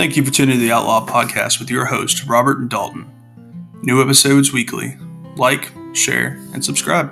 [0.00, 3.06] Thank you for tuning to the Outlaw Podcast with your host, Robert Dalton.
[3.82, 4.96] New episodes weekly.
[5.36, 7.10] Like, share, and subscribe.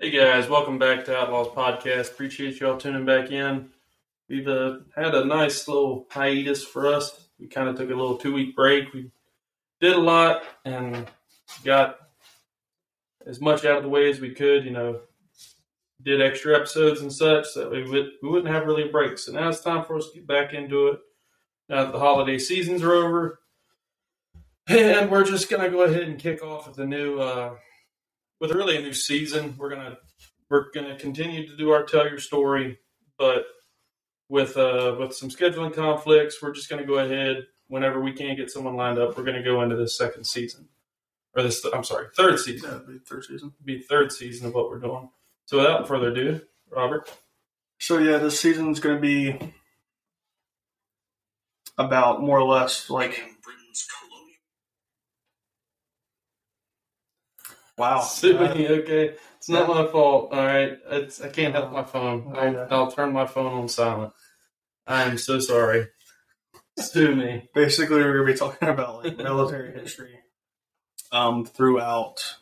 [0.00, 2.12] Hey guys, welcome back to Outlaws Podcast.
[2.12, 3.68] Appreciate y'all tuning back in.
[4.30, 7.28] We've uh, had a nice little hiatus for us.
[7.38, 8.90] We kind of took a little two week break.
[8.94, 9.10] We
[9.82, 11.06] did a lot and
[11.62, 11.98] got
[13.26, 14.64] as much out of the way as we could.
[14.64, 15.00] You know,
[16.02, 19.18] did extra episodes and such that we would we wouldn't have really a break.
[19.18, 21.00] So now it's time for us to get back into it.
[21.68, 23.40] Now that the holiday seasons are over,
[24.68, 27.54] and we're just gonna go ahead and kick off with a new, uh,
[28.40, 29.54] with really a new season.
[29.58, 29.98] We're gonna
[30.48, 32.78] we're gonna continue to do our tell your story,
[33.18, 33.44] but
[34.28, 38.50] with uh with some scheduling conflicts, we're just gonna go ahead whenever we can't get
[38.50, 39.16] someone lined up.
[39.16, 40.68] We're gonna go into this second season,
[41.36, 42.70] or this I'm sorry, third season.
[42.70, 43.52] Yeah, it'd be third season.
[43.64, 45.10] Be third season of what we're doing.
[45.50, 47.10] So without further ado, Robert.
[47.80, 49.52] So yeah, this season's going to be
[51.76, 53.20] about more or less like
[57.76, 57.98] wow.
[57.98, 59.16] Sydney, okay.
[59.38, 60.32] It's not my fault.
[60.32, 62.32] All right, it's I can't help my phone.
[62.36, 62.66] I'll, Yeah.
[62.70, 64.12] I'll turn my phone on silent.
[64.86, 65.88] I am so sorry.
[66.78, 67.50] Sue me.
[67.56, 70.20] Basically, we're going to be talking about like military history
[71.10, 72.36] um, throughout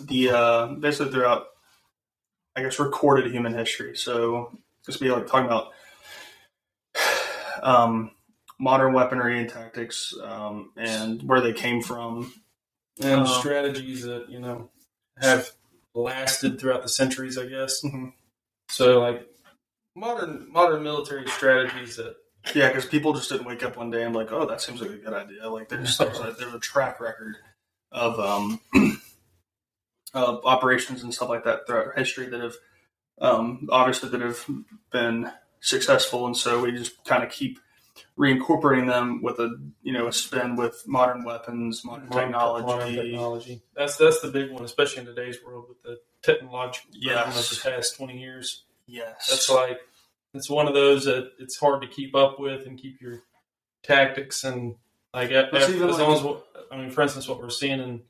[0.00, 1.46] the uh, basically throughout
[2.56, 3.96] I guess recorded human history.
[3.96, 4.56] So
[4.86, 5.72] just be like talking about
[7.62, 8.10] um,
[8.58, 12.32] modern weaponry and tactics um, and where they came from.
[13.02, 14.70] And Uh, strategies that you know
[15.20, 15.50] have
[15.94, 17.82] lasted throughout the centuries, I guess.
[17.82, 18.12] Mhm.
[18.70, 19.28] So like
[19.96, 22.16] modern modern military strategies that
[22.54, 24.90] Yeah, because people just didn't wake up one day and like, "Oh, that seems like
[24.90, 27.36] a good idea." Like they just there's a, there's a track record
[27.90, 28.60] of um
[30.14, 32.54] of operations and stuff like that throughout history that have
[33.20, 34.44] um obviously that have
[34.90, 35.30] been
[35.60, 37.58] successful, and so we just kind of keep
[38.18, 42.66] reincorporating them with a you know a spin with modern weapons, modern, modern technology.
[42.66, 43.62] modern technology.
[43.76, 47.52] That's that's the big one, especially in today's world with the technological development Yes.
[47.52, 48.64] of the past twenty years.
[48.86, 49.80] Yes, That's like
[50.34, 53.22] it's one of those that it's hard to keep up with and keep your
[53.82, 54.74] tactics and
[55.12, 57.80] like a- as, as like- long as what, I mean, for instance, what we're seeing
[57.80, 58.02] in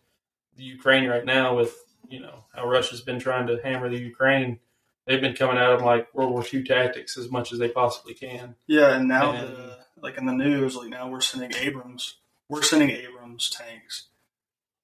[0.57, 1.77] the Ukraine right now with
[2.09, 4.59] you know how Russia's been trying to hammer the Ukraine.
[5.06, 8.15] They've been coming out of like World War II tactics as much as they possibly
[8.15, 8.54] can.
[8.66, 12.16] Yeah, and now And- the like in the news, like now we're sending Abrams,
[12.48, 14.09] we're sending Abrams tanks.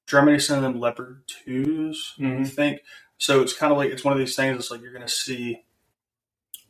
[0.06, 2.48] Germany's sending them Leopard 2s I Mhm.
[2.48, 2.80] think.
[3.18, 4.56] So it's kind of like it's one of these things.
[4.58, 5.64] It's like you're going to see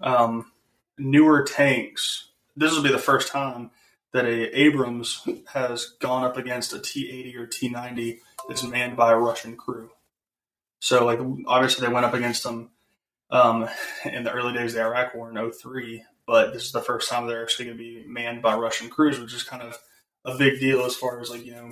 [0.00, 0.50] um,
[0.98, 2.28] newer tanks.
[2.56, 3.70] This will be the first time
[4.12, 8.18] that a Abrams has gone up against a T80 or T90
[8.48, 9.90] that's manned by a Russian crew.
[10.80, 12.70] So like obviously they went up against them
[13.30, 13.68] um,
[14.04, 17.08] in the early days of the Iraq War in 03, but this is the first
[17.08, 19.78] time they're actually going to be manned by Russian crews, which is kind of
[20.24, 21.70] a big deal as far as like you know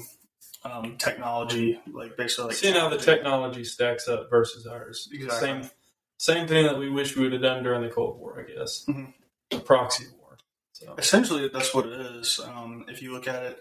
[0.64, 5.08] um, technology, like basically like Seeing how the technology stacks up versus ours.
[5.12, 5.40] Exactly.
[5.48, 5.70] Same
[6.18, 8.84] same thing that we wish we would have done during the Cold War, I guess.
[8.88, 9.14] Mhm.
[9.50, 10.36] The proxy war.
[10.72, 12.40] So essentially that's what it is.
[12.40, 13.58] Um, if you look at it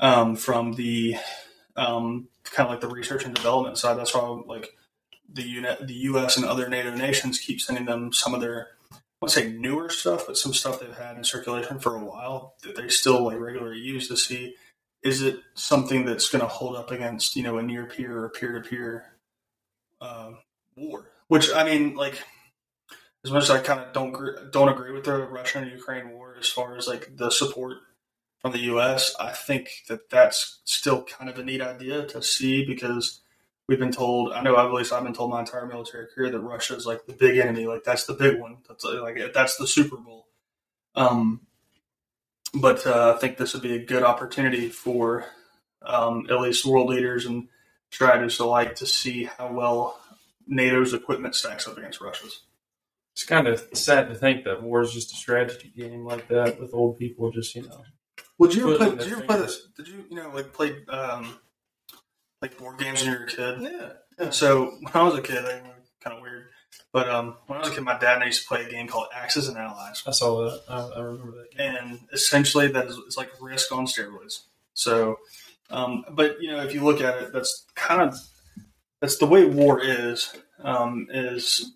[0.00, 1.16] um, from the
[1.78, 4.70] um, kind of like the research and development side, that's why like
[5.32, 6.36] the uni- the U.S.
[6.36, 10.26] and other NATO nations keep sending them some of their I won't say newer stuff,
[10.26, 13.80] but some stuff they've had in circulation for a while that they still like regularly
[13.80, 14.56] use to see
[15.02, 18.30] is it something that's going to hold up against you know a near peer or
[18.30, 19.06] peer to peer
[20.76, 21.10] war.
[21.28, 22.22] Which I mean, like
[23.24, 26.36] as much as I kind of don't don't agree with the Russia and Ukraine war
[26.38, 27.78] as far as like the support
[28.40, 32.64] from the U.S., I think that that's still kind of a neat idea to see
[32.64, 33.20] because
[33.68, 34.32] we've been told.
[34.32, 37.06] I know at least I've been told my entire military career that Russia is like
[37.06, 38.58] the big enemy, like that's the big one.
[38.68, 40.26] That's uh, like that's the Super Bowl.
[40.94, 41.42] Um,
[42.54, 45.26] but uh, I think this would be a good opportunity for
[45.82, 47.48] um, at least world leaders and
[47.90, 50.00] strategists alike to see how well
[50.46, 52.42] NATO's equipment stacks up against Russia's.
[53.12, 56.60] it's kind of sad to think that war is just a strategy game like that
[56.60, 57.82] with old people just, you know.
[58.38, 58.96] Would you ever play?
[58.96, 59.66] Did you ever play this?
[59.76, 61.38] Did you you know like play um
[62.40, 63.72] like board games when you were a kid?
[64.18, 64.30] Yeah.
[64.30, 66.46] So when I was a kid, they were kind of weird.
[66.92, 68.70] But um, when I was a kid, my dad and I used to play a
[68.70, 70.62] game called Axis and Allies, I saw that.
[70.68, 71.74] I, I remember that game.
[71.80, 74.40] and essentially that is it's like Risk on steroids.
[74.74, 75.18] So,
[75.70, 78.16] um, but you know, if you look at it, that's kind of
[79.00, 80.32] that's the way war is.
[80.60, 81.72] Um, is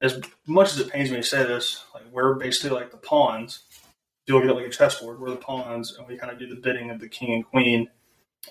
[0.00, 3.63] as much as it pains me to say this, like we're basically like the pawns.
[4.26, 6.46] You look at it like a chessboard, we're the pawns, and we kind of do
[6.46, 7.88] the bidding of the king and queen,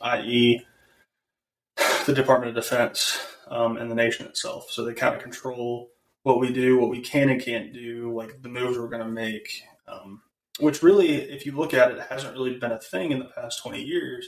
[0.01, 0.65] i.e.,
[2.05, 4.69] the Department of Defense um, and the nation itself.
[4.69, 5.89] So they kind of control
[6.23, 9.07] what we do, what we can and can't do, like the moves we're going to
[9.07, 9.63] make.
[9.87, 10.21] Um,
[10.59, 13.61] which really, if you look at it, hasn't really been a thing in the past
[13.63, 14.27] 20 years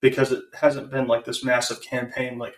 [0.00, 2.54] because it hasn't been like this massive campaign, like,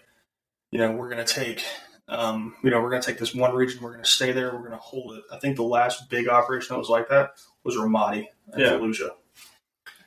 [0.71, 1.63] you know, we're going to take,
[2.09, 4.53] um, you know, we're going to take this one region, we're going to stay there,
[4.53, 5.23] we're going to hold it.
[5.33, 7.33] I think the last big operation that was like that
[7.65, 8.71] was Ramadi and Yeah.
[8.73, 9.11] Fallujah.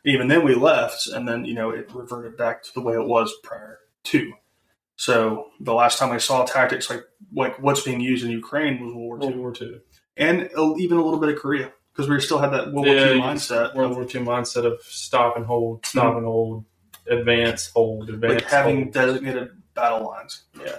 [0.04, 3.06] Even then, we left, and then, you know, it reverted back to the way it
[3.06, 4.34] was prior to.
[4.96, 7.04] So the last time I saw tactics like
[7.34, 9.80] like what's being used in Ukraine was World War World II, War Two.
[10.18, 10.50] and
[10.80, 13.20] even a little bit of Korea because we still had that World War Yeah, II
[13.22, 16.66] mindset World War Two mindset of stop and hold, stop and hold,
[17.08, 18.94] advance, hold, advance, like having hold.
[18.94, 20.44] designated battle lines.
[20.60, 20.78] Yeah.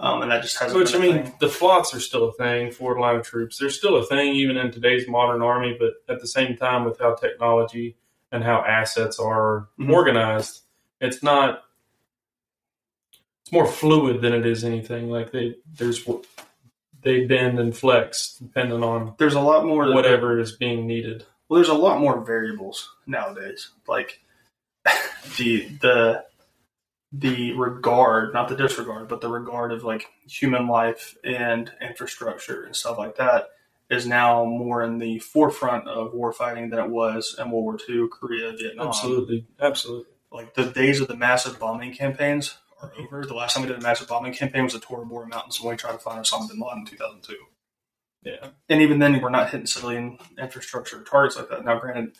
[0.00, 0.78] Um, and that just hasn't.
[0.80, 1.34] Which I mean, thing.
[1.40, 2.72] the flots are still a thing.
[2.72, 5.76] Forward line of troops, they're still a thing even in today's modern army.
[5.78, 7.96] But at the same time, with how technology
[8.32, 9.92] and how assets are Mhm.
[9.92, 10.62] organized,
[11.00, 11.64] it's not.
[13.42, 15.10] It's more fluid than it is anything.
[15.10, 16.04] Like they there's
[17.02, 21.24] they bend and flex depending on there's a lot more whatever is being needed.
[21.48, 23.70] Well, there's a lot more variables nowadays.
[23.88, 24.20] Like
[25.36, 26.24] the the
[27.12, 32.76] the regard, not the disregard, but the regard of like human life and infrastructure and
[32.76, 33.48] stuff like that
[33.90, 38.08] is now more in the forefront of warfighting than it was in World War II,
[38.08, 38.88] Korea, Vietnam.
[38.88, 40.06] Absolutely, absolutely.
[40.30, 43.24] Like the days of the massive bombing campaigns are over.
[43.26, 45.72] The last time we did a massive bombing campaign was the Tora Bora Mountains when
[45.72, 47.34] we tried to find Osama bin Laden in 2002
[48.22, 51.64] Yeah, and even then, we're not hitting civilian infrastructure targets like that.
[51.64, 52.16] Now, granted,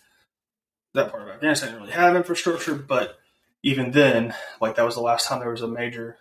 [0.93, 3.17] that part of Afghanistan didn't really have infrastructure, but
[3.63, 6.17] even then, like that was the last time there was a major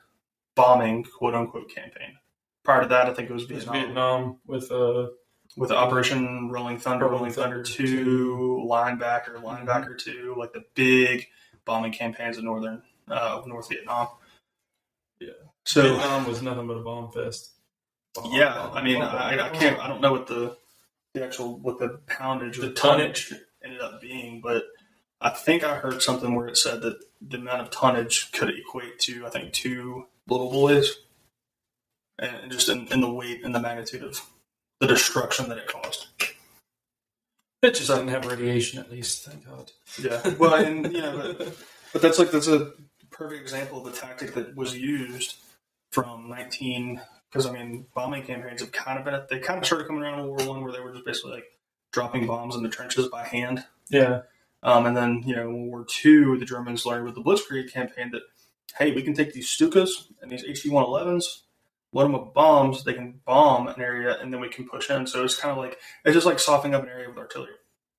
[0.56, 2.16] bombing, quote unquote, campaign.
[2.64, 5.08] Prior to that, I think it was it was Vietnam, Vietnam with uh,
[5.56, 11.26] with Operation Rolling Thunder, Rolling Thunder, Thunder Two, Linebacker, Linebacker Two, like the big
[11.64, 14.08] bombing campaigns in northern uh, of North Vietnam.
[15.20, 15.30] Yeah.
[15.64, 17.52] So Vietnam was nothing but a bomb fest.
[18.14, 20.56] Bomb, Yeah, bomb, I mean, bomb, I, I can't, I don't know what the
[21.14, 23.32] the actual what the poundage or The tonnage.
[23.64, 24.64] ended up being, but
[25.20, 28.98] I think I heard something where it said that the amount of tonnage could equate
[29.00, 30.96] to I think two little boys,
[32.18, 34.20] and just in, in the weight and the magnitude of
[34.80, 36.08] the destruction that it caused.
[37.62, 39.26] It just doesn't have radiation, at least.
[39.26, 39.70] Thank God.
[39.98, 41.56] Yeah, well, and you know, but,
[41.92, 42.72] but that's like that's a
[43.10, 45.36] perfect example of the tactic that was used
[45.92, 47.00] from 19
[47.30, 50.20] because I mean bombing campaigns have kind of been they kind of started coming around
[50.20, 51.46] in World War One where they were just basically like
[51.92, 54.22] dropping bombs in the trenches by hand, yeah,
[54.62, 57.72] um, and then you know in World War II, the Germans learned with the Blitzkrieg
[57.72, 58.22] campaign that
[58.78, 59.90] hey we can take these Stukas
[60.22, 61.40] and these HE 111s.
[61.92, 65.08] Load them with bombs, they can bomb an area, and then we can push in.
[65.08, 67.54] So it's kind of like it's just like softening up an area with artillery.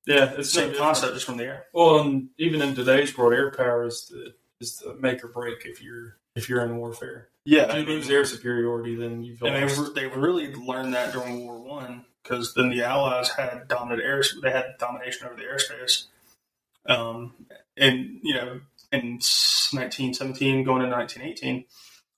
[0.06, 0.32] yeah.
[0.38, 1.66] It's the Same concept, just from the air.
[1.74, 5.66] Well, and even in today's world, air power is the is the make or break
[5.66, 7.28] if you're if you're in warfare.
[7.44, 9.96] Yeah, If you lose air superiority, then you've and lost.
[9.96, 14.04] they, they really learned that during World War One because then the Allies had dominant
[14.04, 16.06] air they had domination over the airspace,
[16.86, 17.34] um,
[17.78, 18.62] and you know
[18.92, 19.20] in
[19.72, 21.66] 1917 going into 1918,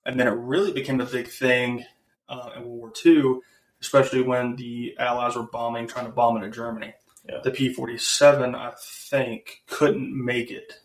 [0.05, 1.85] and then it really became a big thing
[2.27, 3.39] uh, in World War II,
[3.81, 6.93] especially when the Allies were bombing trying to bomb into Germany.
[7.27, 7.39] Yeah.
[7.43, 10.79] The P-47 I think couldn't make it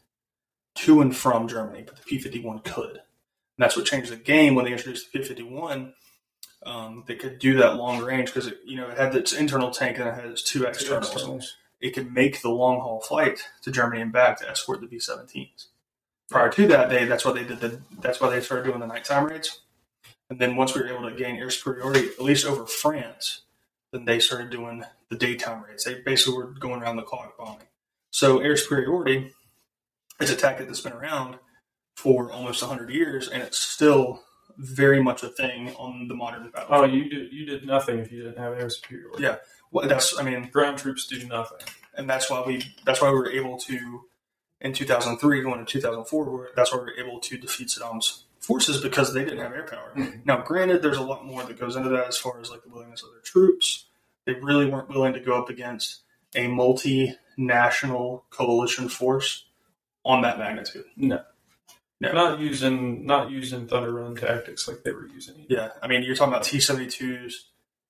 [0.76, 2.90] to and from Germany, but the P-51 could.
[2.90, 5.92] And that's what changed the game when they introduced the P-51
[6.64, 9.70] um, that could do that long range because it, you know it had its internal
[9.70, 11.12] tank and it had its two externals.
[11.12, 11.56] Externals.
[11.80, 15.66] It could make the long haul flight to Germany and back to escort the B-17s.
[16.30, 18.86] Prior to that, they that's why they did the that's why they started doing the
[18.86, 19.60] nighttime raids.
[20.30, 23.42] And then once we were able to gain air superiority, at least over France,
[23.92, 25.84] then they started doing the daytime raids.
[25.84, 27.66] They basically were going around the clock bombing.
[28.10, 29.32] So air superiority
[30.20, 31.38] is a tactic that's been around
[31.96, 34.22] for almost 100 years, and it's still
[34.58, 36.92] very much a thing on the modern Oh, battlefield.
[36.92, 39.22] you did you did nothing if you didn't have air superiority.
[39.24, 39.36] Yeah.
[39.70, 41.58] Well, that's I mean, Ground troops do nothing.
[41.94, 44.04] and that's why we that's why we were able to
[44.60, 49.12] in 2003 going to 2004 that's why we were able to defeat Saddam's forces because
[49.14, 49.92] they didn't have air power.
[49.96, 50.24] Mhm.
[50.24, 52.70] Now, granted, there's a lot more that goes into that as far as like the
[52.70, 53.86] willingness of their troops.
[54.24, 56.02] They really weren't willing to go up against
[56.34, 59.44] a multinational coalition force
[60.04, 60.84] on that magnitude.
[60.96, 61.22] No.
[62.00, 62.12] No.
[62.12, 65.46] Not using not using thunder run tactics like they were using.
[65.48, 67.32] Yeah, I mean, you're talking about T-72s,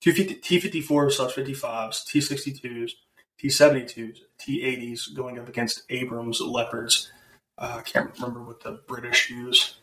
[0.00, 2.92] T-54 slash 55s, T-62s,
[3.38, 7.10] T-72s, T-80s going up against Abrams Leopards.
[7.56, 9.76] Uh, I can't remember what the British use.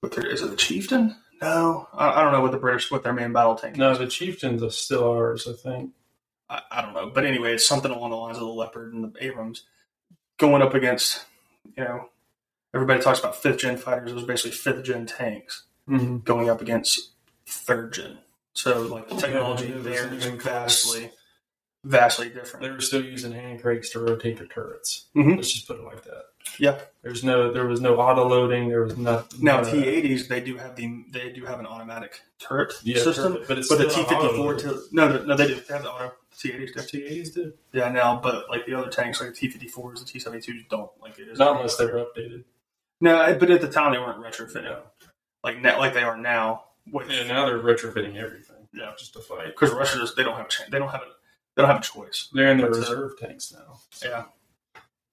[0.00, 1.16] What their, is it the Chieftain?
[1.42, 3.76] No, I, I don't know what the British what their main battle tank.
[3.76, 3.98] No, is.
[3.98, 5.92] the chieftains are still ours, I think.
[6.50, 9.04] I, I don't know, but anyway, it's something along the lines of the Leopard and
[9.04, 9.64] the Abrams
[10.38, 11.24] going up against.
[11.76, 12.08] You know,
[12.74, 14.10] everybody talks about fifth gen fighters.
[14.10, 16.18] It was basically fifth gen tanks Mm-hmm.
[16.18, 17.10] going up against
[17.46, 18.18] third gen
[18.54, 21.10] So like the technology Yeah, there is vastly,
[21.84, 22.64] vastly different.
[22.64, 25.06] They were still using hand cranks to rotate the turrets.
[25.16, 25.36] Mhm.
[25.36, 26.24] Let's just put it like that.
[26.58, 26.80] Yeah.
[27.02, 28.68] There's no there was no auto loading.
[28.68, 29.44] There was nothing.
[29.44, 29.70] Now none.
[29.72, 33.58] T80s they do have the they do have an automatic turret Yeah, system, turret, but
[33.58, 36.72] it's but the not T54 to, no no they do they have the auto T80s
[36.90, 36.98] do.
[36.98, 37.52] T80s do.
[37.72, 41.28] Yeah, now but like the other tanks like the T54s, the T72s don't like it
[41.28, 42.44] is Not unless they're updated.
[43.00, 44.80] no, but at the time they weren't retrofitted Yeah.
[45.44, 46.64] like now like they are now.
[46.92, 48.56] With, Yeah, now they're retrofitting everything.
[48.72, 48.92] Yeah.
[48.98, 49.46] just to fight.
[49.48, 51.06] because Russia just they don't have a cha- they don't have a
[51.56, 52.28] they don't have a choice.
[52.32, 53.80] They're in the reserve tanks now.
[54.02, 54.24] Yeah.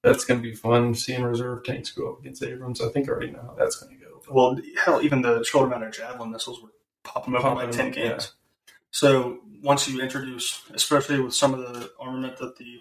[0.03, 2.81] That's going to be fun seeing reserve tanks go up against Abrams.
[2.81, 4.21] I think I already know how that's going to go.
[4.29, 6.69] Well, hell, even the shoulder mounted javelin missiles were
[7.03, 8.09] popping up Popping like tin them, yeah.
[8.11, 8.33] cans.
[8.91, 12.79] So once you introduce, especially with some of the armament that the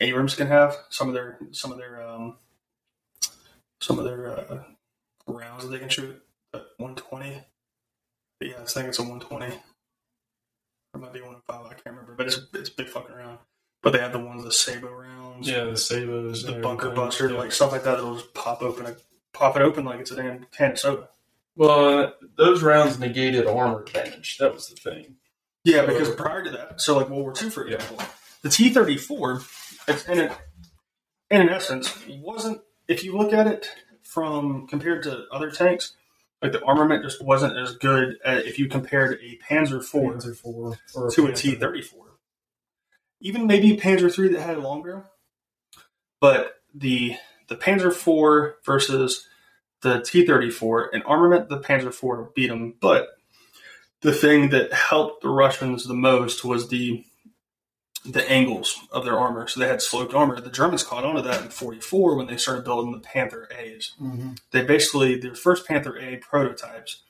[0.00, 2.38] Abrams can have, some of their some of their um,
[3.80, 4.62] some of their uh,
[5.26, 6.20] rounds that they can shoot
[6.54, 7.42] at 120.
[8.38, 9.46] But yeah, I think it's a 120.
[9.46, 9.50] Or
[10.94, 11.66] it might be 105.
[11.66, 13.38] I can't remember, but it's it's a big fucking round.
[13.82, 17.04] But they have the ones the Sabot rounds, Yeah, the Sabots, the bunker everything.
[17.04, 17.38] buster, Yeah.
[17.38, 17.96] like stuff like that.
[17.96, 18.96] That'll just pop open, a,
[19.34, 21.08] pop it open like it's a damn can of soda.
[21.56, 24.38] Well, uh, those rounds negated armor damage.
[24.38, 25.16] That was the thing.
[25.64, 27.76] Yeah, So- because prior to that, so like World War II, for Yeah.
[27.76, 28.06] example,
[28.42, 29.42] the T thirty four,
[30.08, 30.32] in an,
[31.30, 32.60] in an essence, wasn't.
[32.88, 33.66] If you look at it
[34.02, 35.94] from compared to other tanks,
[36.44, 40.36] like the armament just wasn't as good as if you compared a Panzer IV Panzer
[40.36, 41.32] four or to a.
[41.32, 42.18] T thirty four.
[43.18, 45.06] Even maybe Panzer three that had longer,
[46.20, 47.16] but the
[47.48, 49.26] the Panzer IV versus
[49.80, 52.74] the T thirty four in armament, the Panzer IV beat them.
[52.78, 53.08] But
[54.02, 57.06] the thing that helped the Russians the most was the
[58.04, 59.46] the angles of their armor.
[59.48, 60.38] So they had sloped armor.
[60.40, 63.48] The Germans caught on to that in forty four when they started building the Panther
[63.58, 64.38] A's Mhm.
[64.50, 67.02] they basically their first Panther A prototypes.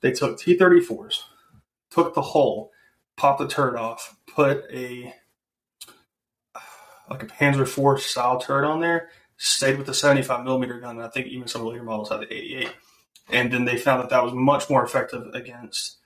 [0.00, 1.24] They took T thirty fours,
[1.90, 2.70] took the hull,
[3.16, 5.14] popped the turret off, put a
[7.10, 7.62] like a Panzer
[7.96, 10.96] IV style turret on there, stayed with the seventy five millimeter gun.
[10.98, 12.72] And I think even some of the later models had the eighty eight,
[13.28, 15.97] and then they found that that was much more effective against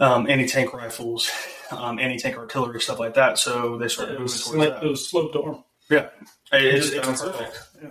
[0.00, 1.30] um, anti tank rifles,
[1.70, 3.38] um, anti tank artillery, stuff like that.
[3.38, 4.84] So they started It moving towards like, that.
[4.84, 5.62] it was sloped armor.
[5.90, 6.08] yeah,
[6.52, 7.56] it's, just it's bounced perfect.
[7.56, 7.76] off.
[7.82, 7.90] Yeah.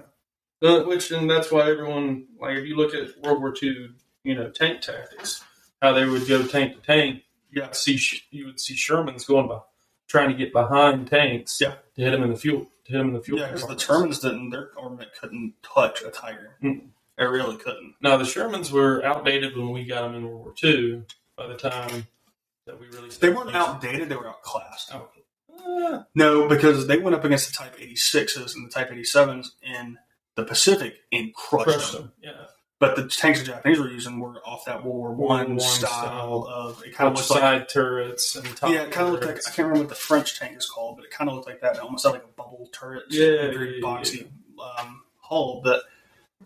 [0.69, 3.91] Uh, which and that's why everyone like if you look at World War II,
[4.23, 5.43] you know, tank tactics,
[5.81, 7.23] how they would go tank to tank.
[7.51, 7.99] Yeah, See,
[8.29, 9.59] you would see Shermans going by
[10.07, 11.59] trying to get behind tanks.
[11.59, 11.75] Yeah.
[11.95, 12.67] To hit them in the fuel.
[12.85, 13.39] To hit them in the fuel.
[13.39, 13.85] Yeah, because the compartments.
[13.87, 14.49] Germans didn't.
[14.51, 16.57] Their armament couldn't touch a Tiger.
[16.61, 16.89] Mm.
[17.17, 17.95] It really couldn't.
[18.01, 21.03] Now the Shermans were outdated when we got them in World War II.
[21.39, 22.05] By the time
[22.67, 24.09] that we really They weren't outdated.
[24.09, 24.93] They were outclassed.
[24.93, 25.11] Out.
[25.65, 29.97] Uh, No, because they went up against the Type 86s and the Type 87s in
[30.35, 32.01] the Pacific and crushed, crushed them.
[32.03, 32.11] them.
[32.21, 32.31] Yeah.
[32.79, 36.47] But the tanks the Japanese were using were off that World War One style, style.
[36.49, 36.83] of.
[36.85, 37.39] It kind of looked like.
[37.39, 39.35] side turrets and top Yeah, it kind of looked like.
[39.35, 41.59] I can't remember what the French tank is called, but it kind of looked like
[41.61, 41.75] that.
[41.75, 44.27] It almost had like a bubble turret, Yeah, very yeah, boxy
[44.79, 45.61] Um, hull.
[45.61, 45.83] But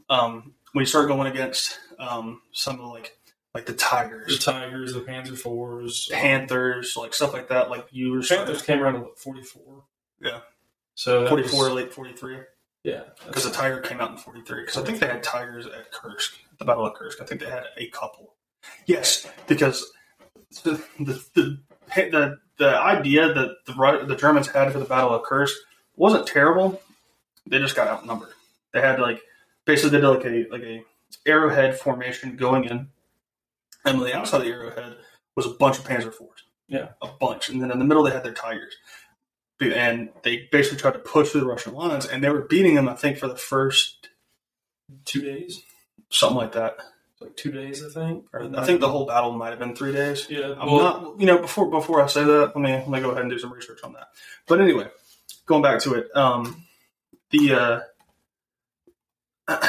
[0.10, 3.16] um, when you start going against um, some of like
[3.54, 8.12] like the Tigers, the Tigers, the Panzer fours, Panthers, like stuff like that, like you
[8.12, 9.84] were Panthers came around in what, 44.
[10.22, 10.40] Yeah.
[10.96, 12.38] So 44, was- late 43.
[12.84, 13.02] yeah.
[13.28, 14.62] Because the Tiger came out in 43.
[14.62, 17.22] Because I think they had Tigers at Kursk, at the Battle of Kursk.
[17.22, 18.34] I think they had a couple.
[18.86, 19.92] Yes, because
[20.64, 21.60] the the the,
[21.96, 25.56] the, the idea that the, the Germans had for the Battle of Kursk
[25.96, 26.82] wasn't terrible.
[27.46, 28.30] They just got outnumbered.
[28.72, 29.22] They had like
[29.66, 30.84] basically they did like a like a
[31.26, 32.88] arrowhead formation going in,
[33.86, 34.98] and on the outside of the arrowhead
[35.36, 36.44] was a bunch of Panzer fours.
[36.68, 36.90] Yeah.
[37.02, 38.74] a bunch, and then in the middle they had their Tigers
[39.72, 42.90] and they basically tried to push through the Russian lines, and they were beating them.
[42.90, 44.10] I think for the first
[45.06, 45.62] two days,
[46.10, 46.78] something like that.
[47.22, 48.26] like two days, I think.
[48.34, 50.28] Or I think the whole battle might have been three days.
[50.30, 50.56] Yeah.
[50.60, 53.12] I'm well, not, you know, before before I say that, let me let me go
[53.12, 54.08] ahead and do some research on that.
[54.48, 54.88] But anyway,
[55.46, 56.66] going back to it, um,
[57.30, 57.80] the uh,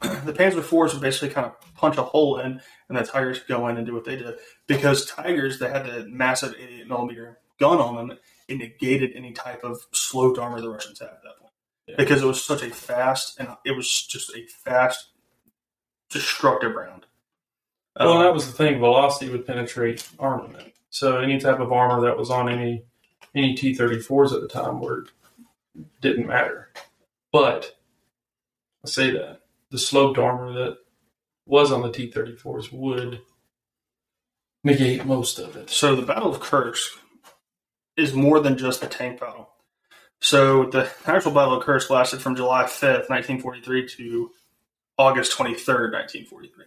[0.00, 3.68] the Panzer fours were basically kind of punch a hole in, and the Tigers go
[3.68, 7.78] in and do what they did because Tigers they had the massive 88 millimeter gun
[7.78, 8.18] on them.
[8.48, 11.52] It negated any type of sloped armor the Russians had at that point
[11.88, 11.94] Yeah.
[11.98, 15.08] because it was such a fast and it was just a fast,
[16.10, 17.06] destructive round.
[17.98, 18.78] well, Um, that was the thing.
[18.78, 20.72] Velocity would penetrate armament.
[20.90, 22.84] So any type of armor that was on any
[23.34, 25.06] any T thirty fours at the time were
[26.00, 26.72] didn't matter.
[27.32, 27.76] But
[28.84, 29.40] I say that
[29.70, 30.78] the sloped armor that
[31.46, 33.20] was on the T thirty fours would
[34.64, 35.70] negate most of it.
[35.70, 36.92] So the Battle of Kursk
[37.96, 39.48] is more than just a tank battle.
[40.20, 44.30] So the actual Battle of Kursk lasted from July 5th, 1943 to
[44.98, 46.64] August 23rd, 1943.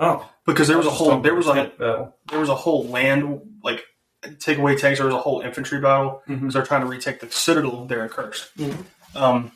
[0.00, 2.14] Oh, because there was a whole there was a battle.
[2.28, 3.84] there was a whole land like
[4.38, 4.98] take away tanks.
[4.98, 8.08] There was a whole infantry battle because they're trying to retake the citadel there in
[8.08, 8.54] Kursk.
[8.56, 8.84] Mhm.
[9.16, 9.52] Um,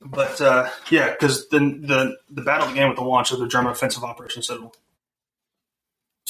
[0.00, 3.72] but uh, yeah, because then the the battle began with the launch of the German
[3.72, 4.74] offensive operation Citadel,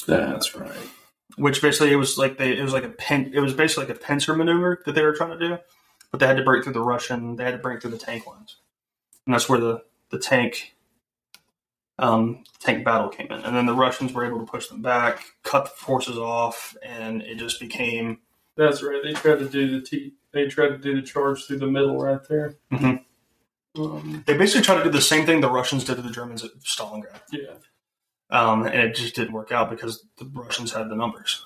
[0.07, 0.89] That's right.
[1.37, 3.95] which basically it was like they it was like a pin it was basically like
[3.95, 5.57] a pincer maneuver that they were trying to do,
[6.11, 8.27] but they had to break through the Russian they had to break through the tank
[8.27, 8.57] lines,
[9.25, 10.75] and that's where the the tank
[11.99, 15.23] um, tank battle came in, and then the Russians were able to push them back,
[15.43, 18.19] cut the forces off, and it just became
[18.57, 19.01] That's right.
[19.03, 20.13] They tried to do the T.
[20.33, 22.55] They tried to do the charge through the middle right there.
[22.71, 23.03] Mhm.
[23.77, 26.43] Um, they basically tried to do the same thing the Russians did to the Germans
[26.43, 27.21] at Stalingrad.
[27.31, 27.53] yeah.
[28.29, 31.45] um, and it just didn't work out because the Russians had the numbers.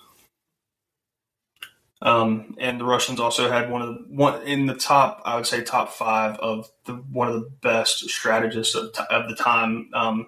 [2.02, 5.48] Um, and the Russians also had one of the one in the top, I would
[5.48, 9.90] say, top five of the one of the best strategists of, t- of the time,
[9.94, 10.28] um,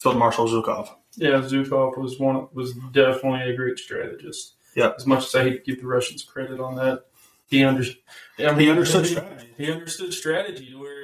[0.00, 0.88] Field Marshal Zhukov.
[1.16, 4.54] Yeah, Zhukov was one was definitely a great strategist.
[4.74, 4.92] Yeah.
[4.96, 7.04] As much as I hate to give the Russians credit on that,
[7.46, 7.84] he under,
[8.38, 9.54] I mean, He understood he, strategy.
[9.56, 10.95] He understood strategy where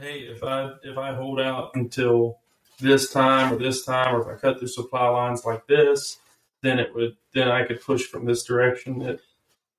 [0.00, 2.38] hey, if I if I hold out until
[2.80, 6.18] this time or this time, or if I cut through supply lines like this,
[6.62, 9.00] then it would then I could push from this direction.
[9.00, 9.20] That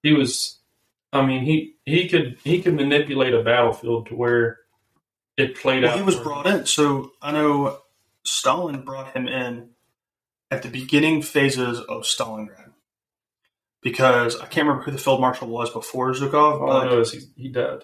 [0.04, 0.60] he was,
[1.14, 4.60] I mean, he he could he could manipulate a battlefield to where
[5.38, 5.98] it played Well, out.
[5.98, 6.66] he was brought in.
[6.68, 7.80] So I know
[8.26, 9.72] Stalin brought him in
[10.52, 12.74] at the beginning phases of Stalingrad
[13.84, 16.62] because I can't remember who the field marshal was before Zhukov.
[16.62, 17.84] All I know is he, he died.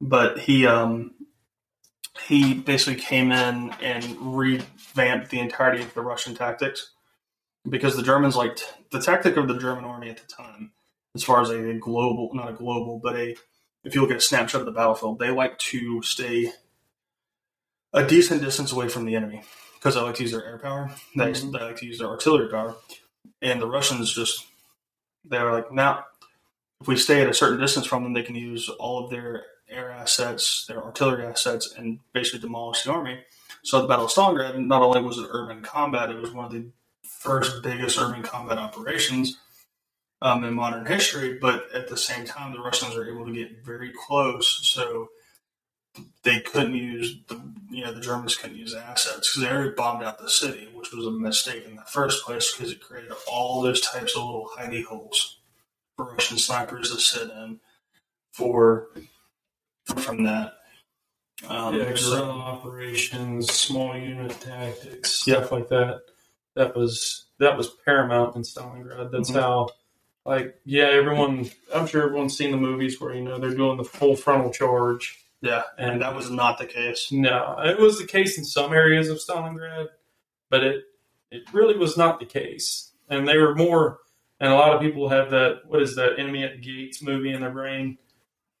[0.00, 1.12] But he um,
[2.26, 6.92] he basically came in and revamped the entirety of the Russian tactics
[7.68, 10.72] because the Germans liked the tactic of the German army at the time,
[11.14, 13.36] as far as a, global, not a global, but a
[13.84, 16.52] if you look at a snapshot of the battlefield, they like to stay
[17.92, 19.42] a decent distance away from the enemy
[19.74, 20.90] because they like to use their air power.
[21.16, 21.52] They, Mhm.
[21.52, 22.76] they like to use their artillery power,
[23.42, 24.46] and the Russians just
[25.24, 26.04] they were like, now
[26.80, 29.44] if we stay at a certain distance from them, they can use all of their
[29.68, 33.20] air assets, their artillery assets, and basically demolish the army.
[33.62, 36.52] So the Battle of Stalingrad, not only was it urban combat, it was one of
[36.52, 36.66] the
[37.02, 39.38] first biggest urban combat operations
[40.20, 41.38] um, in modern history.
[41.40, 45.08] But at the same time, the Russians were able to get very close, so
[46.24, 49.74] they couldn't use the you know the Germans couldn't use the assets because they already
[49.74, 53.12] bombed out the city, which was a mistake in the first place because it created
[53.30, 55.38] all those types of little hidey holes
[55.96, 57.60] for Russian snipers to sit in
[58.32, 58.88] for
[59.84, 60.54] from that.
[61.48, 65.36] Um, yeah, guerrilla operations, small unit tactics, Yeah.
[65.36, 66.02] stuff like that.
[66.54, 69.10] That was that was paramount in Stalingrad.
[69.10, 69.40] That's Mhm.
[69.40, 69.68] how,
[70.24, 71.50] like, yeah, everyone.
[71.74, 75.18] I'm sure everyone's seen the movies where you know they're doing the full frontal charge,
[75.40, 77.10] yeah, and and that was not the case.
[77.10, 79.88] no, it was the case in some areas of Stalingrad,
[80.48, 80.84] but it
[81.32, 82.92] it really was not the case.
[83.10, 83.98] And they were more,
[84.40, 85.62] and a lot of people have that.
[85.66, 86.18] What is that?
[86.18, 87.98] Enemy at the Gates movie in their brain.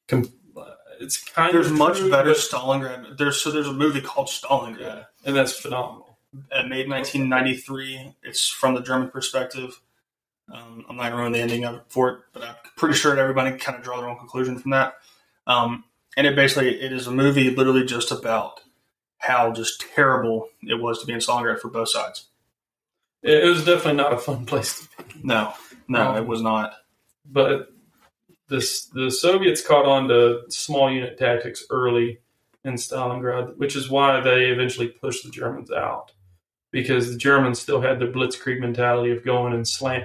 [0.08, 0.30] Com-
[1.00, 3.18] It's kind of There's of much true, better Stalingrad.
[3.18, 4.80] There's so there's a movie called Stalingrad.
[4.80, 6.18] yeah, and that's phenomenal.
[6.52, 8.14] uh, made in 1993.
[8.22, 9.80] It's from the German perspective.
[10.52, 12.94] Um, I'm not going to ruin the ending of it for it, but I'm pretty
[12.94, 14.94] sure everybody can kind of draw their own conclusion from that.
[15.46, 15.84] Um,
[16.16, 18.60] and it basically it is a movie literally just about
[19.18, 22.26] how just terrible it was to be in Stalingrad for both sides.
[23.22, 25.20] It it was definitely not a fun place to be.
[25.22, 25.54] No,
[25.88, 26.74] no, it was not.
[27.24, 27.72] But
[28.48, 32.20] this, the Soviets caught on to small unit tactics early
[32.64, 36.12] in Stalingrad, which is why they eventually pushed the Germans out.
[36.70, 40.04] Because the Germans still had their blitzkrieg mentality of going and slam,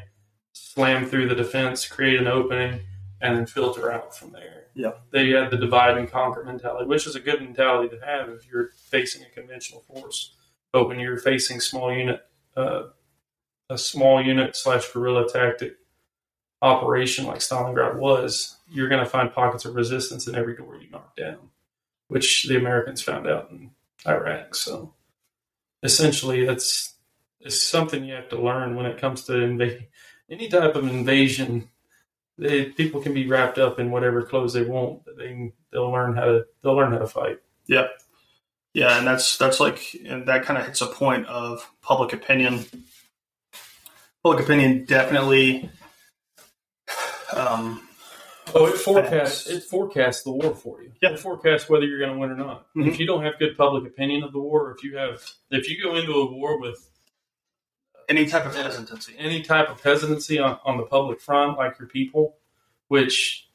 [0.54, 2.82] slam through the defense, create an opening,
[3.22, 4.68] and then filter out from there.
[4.76, 4.92] Yeah.
[5.12, 8.48] They had the divide and conquer mentality, which is a good mentality to have if
[8.50, 10.36] you're facing a conventional force.
[10.72, 12.22] But when you're facing small unit,
[12.56, 12.84] uh,
[13.70, 15.79] a small unit slash guerrilla tactic
[16.62, 20.90] operation like Stalingrad was, you're going to find pockets of resistance in every door you
[20.90, 21.38] knock down,
[22.08, 23.72] which the Americans found out in
[24.08, 24.56] Iraq.
[24.56, 24.94] So
[25.84, 26.94] essentially, that's
[27.40, 29.88] it's something you have to learn when it comes to invading
[30.30, 31.70] any type of invasion.
[32.38, 36.16] They, people can be wrapped up in whatever clothes they want, but they they'll learn
[36.16, 37.40] how to they'll learn how to fight.
[37.68, 37.88] Yeah,
[38.74, 42.66] yeah, and that's that's like and that kind of hits a point of public opinion.
[44.24, 45.70] Public opinion definitely.
[47.36, 47.90] Um,
[48.56, 50.92] Oh, it forecasts it forecasts the war for you.
[51.02, 51.12] Yeah.
[51.12, 52.66] It forecasts whether you're going to win or not.
[52.76, 52.88] Mhm.
[52.88, 55.82] If you don't have good public opinion of the war, if you have if you
[55.82, 56.90] go into a war with
[58.08, 59.14] any type of hesitancy.
[59.20, 62.38] any type of hesitancy on, on the public front, like your people,
[62.88, 63.48] which,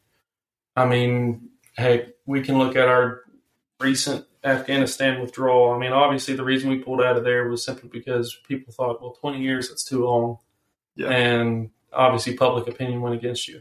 [0.77, 3.23] I mean, hey, we can look at our
[3.81, 7.89] recent Afghanistan withdrawal, I mean, obviously the reason we pulled out of there was simply
[7.89, 10.39] because people thought, well, 20 years, that's too long.
[10.95, 11.09] Yeah.
[11.09, 13.61] And obviously public opinion went against you.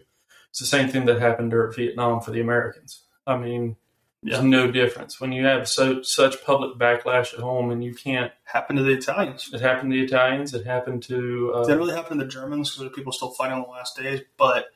[0.49, 3.03] It's the same thing that happened during Vietnam for the Americans.
[3.25, 3.75] I mean,
[4.21, 4.33] Yeah.
[4.37, 5.19] there's no difference.
[5.19, 8.91] When you have so such public backlash at home and you can't, Happened to the
[8.93, 9.49] Italians.
[9.53, 11.51] it happened to the Italians, it happened to.
[11.55, 13.67] Uh, Didn't really happen to the Germans because there were people still fighting on the
[13.69, 14.67] last days, but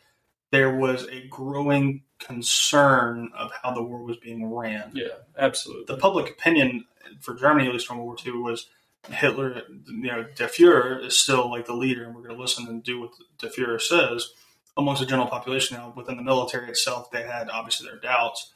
[0.52, 4.92] there was a growing concern of how the war was being ran.
[4.96, 5.86] yeah, absolutely.
[5.94, 6.86] The public opinion
[7.22, 8.68] for Germany, at least from World War II, was
[9.10, 12.68] Hitler, you know, Der Fuhrer is still like the leader, and we're going to listen
[12.68, 14.32] and do what Der Fuhrer says.
[14.76, 18.52] Amongst the general population now, within the military itself, they had obviously their doubts.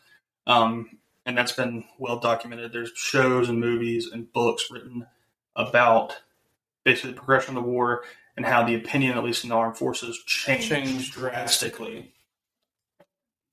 [0.45, 2.73] Um, and that's been well documented.
[2.73, 5.07] There's shows and movies and books written
[5.55, 6.15] about
[6.83, 8.03] basically the progression of the war
[8.35, 12.13] and how the opinion, at least in the armed forces, changed, changed drastically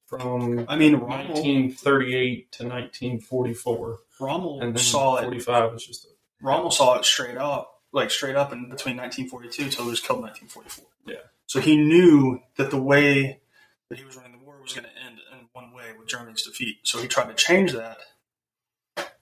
[0.08, 5.24] from I mean, Rommel, 1938 to 1944, Rommel and then saw it.
[5.24, 6.08] 45 was just a,
[6.42, 10.20] Rommel saw it straight up, like straight up in between 1942 till he was killed
[10.20, 10.84] in 1944.
[11.06, 11.28] Yeah.
[11.46, 13.40] So he knew that the way
[13.88, 16.42] that he was running the war was going to end in one way with Germany's
[16.42, 16.78] defeat.
[16.82, 17.98] So he tried to change that,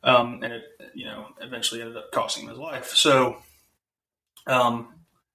[0.03, 0.63] um, and it,
[0.95, 2.91] you know, eventually ended up costing him his life.
[2.91, 3.43] So,
[4.47, 4.89] um,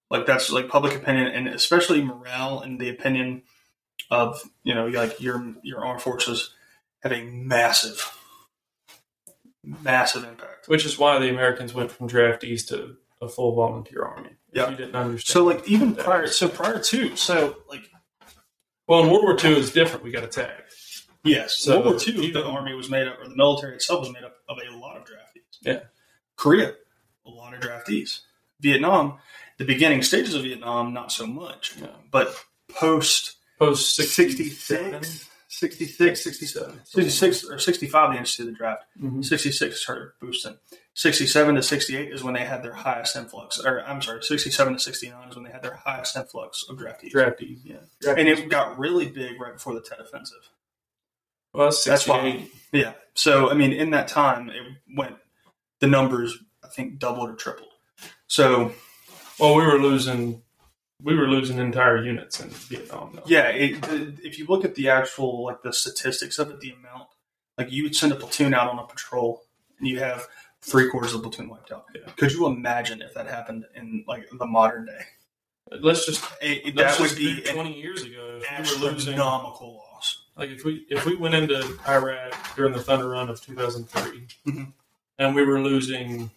[0.10, 3.44] like that's like public opinion, and especially morale and the opinion
[4.10, 6.54] of you know, like your your armed forces
[7.02, 8.18] have a massive,
[9.64, 10.68] massive impact.
[10.68, 14.32] which is why the Americans went from draftees to a full volunteer army.
[14.54, 14.70] Yeah.
[14.72, 15.32] you didn't understand.
[15.34, 16.04] So like even that.
[16.04, 17.82] prior, so prior to, so like
[18.88, 20.04] well, in World War II, it's different.
[20.04, 20.74] We got attacked.
[21.24, 24.12] yes, So World War II, the army was made up, or the military itself was
[24.12, 25.58] made up of a lot of draftees.
[25.62, 25.80] Yeah.
[26.36, 26.74] Korea,
[27.26, 28.22] a lot of draftees.
[28.60, 29.20] Vietnam,
[29.58, 31.88] the beginning stages of Vietnam, not so much, Yeah.
[32.12, 32.36] but
[32.70, 35.30] post Post 66,
[35.62, 38.84] 66, 67, 66 or 65, the they instituted the draft.
[39.00, 39.24] Mhm.
[39.24, 40.58] 66 started boosting.
[40.96, 43.60] 67 to 68 is when they had their highest influx.
[43.60, 47.12] Or I'm sorry, 67 to 69 is when they had their highest influx of draftees.
[47.14, 47.60] Draftees.
[47.64, 47.76] Yeah.
[48.04, 48.18] Draftees.
[48.18, 50.50] And it got really big right before the Tet Offensive.
[51.54, 52.48] well, That's why.
[52.72, 52.94] Yeah.
[53.14, 54.64] So, I mean, in that time, it
[54.98, 55.18] went,
[55.80, 57.70] the numbers, I think, doubled or tripled.
[58.26, 58.74] So,
[59.40, 60.42] Well, we were losing.
[61.04, 63.14] We were losing entire units in Vietnam.
[63.16, 63.24] Though.
[63.26, 66.72] yeah, it, the, if you look at the actual, like, the statistics of it, the
[66.72, 67.08] amount,
[67.58, 69.44] like, you would send a platoon out on a patrol
[69.80, 70.28] and you have
[70.62, 71.86] three quarters of the platoon wiped out.
[71.96, 72.12] Yeah.
[72.18, 75.02] Could you imagine if that happened in, like, the modern day?
[75.80, 78.40] Let's just It, it- let's that just would be 20 years ago.
[78.44, 79.14] If we were losing.
[79.14, 80.26] astronomical loss.
[80.36, 84.74] Like if we if we went into Iraq during the Thunder Run of 2003, Mhm.
[85.20, 86.32] and we were losing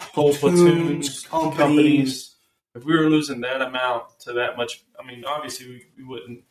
[0.00, 1.56] whole Platoons, platoons, companies.
[1.58, 2.35] companies.
[2.76, 6.44] If we were losing that amount to that much, I mean, obviously we, we wouldn't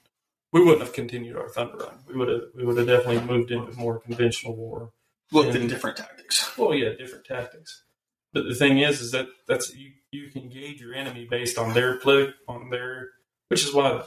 [0.52, 2.00] we wouldn't have continued our Thunder Run.
[2.08, 4.92] We would have we would have definitely moved into more conventional war.
[5.32, 6.58] Looked at And- different tactics.
[6.58, 7.84] Well, yeah, different tactics.
[8.34, 11.74] But the thing is, is that that's you, you can gauge your enemy based on
[11.74, 13.10] their play on their,
[13.48, 14.04] which is why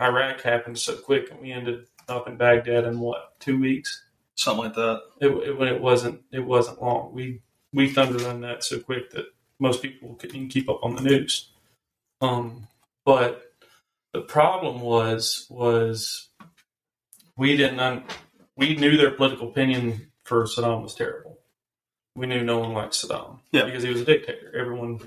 [0.00, 4.02] Iraq happened so quick, and we ended up in Baghdad in what two weeks.
[4.34, 5.00] Something like that.
[5.20, 7.12] It, it when it wasn't it wasn't long.
[7.12, 7.40] We
[7.72, 9.26] we thunder run that so quick that
[9.58, 11.50] most people couldn't keep up on the news.
[12.20, 12.66] Um,
[13.04, 13.42] but
[14.12, 16.28] the problem was was
[17.36, 18.04] we didn't un-
[18.56, 21.38] we knew their political opinion for Saddam was terrible.
[22.14, 23.64] We knew no one liked Saddam Yeah.
[23.66, 24.52] because he was a dictator.
[24.58, 24.98] Everyone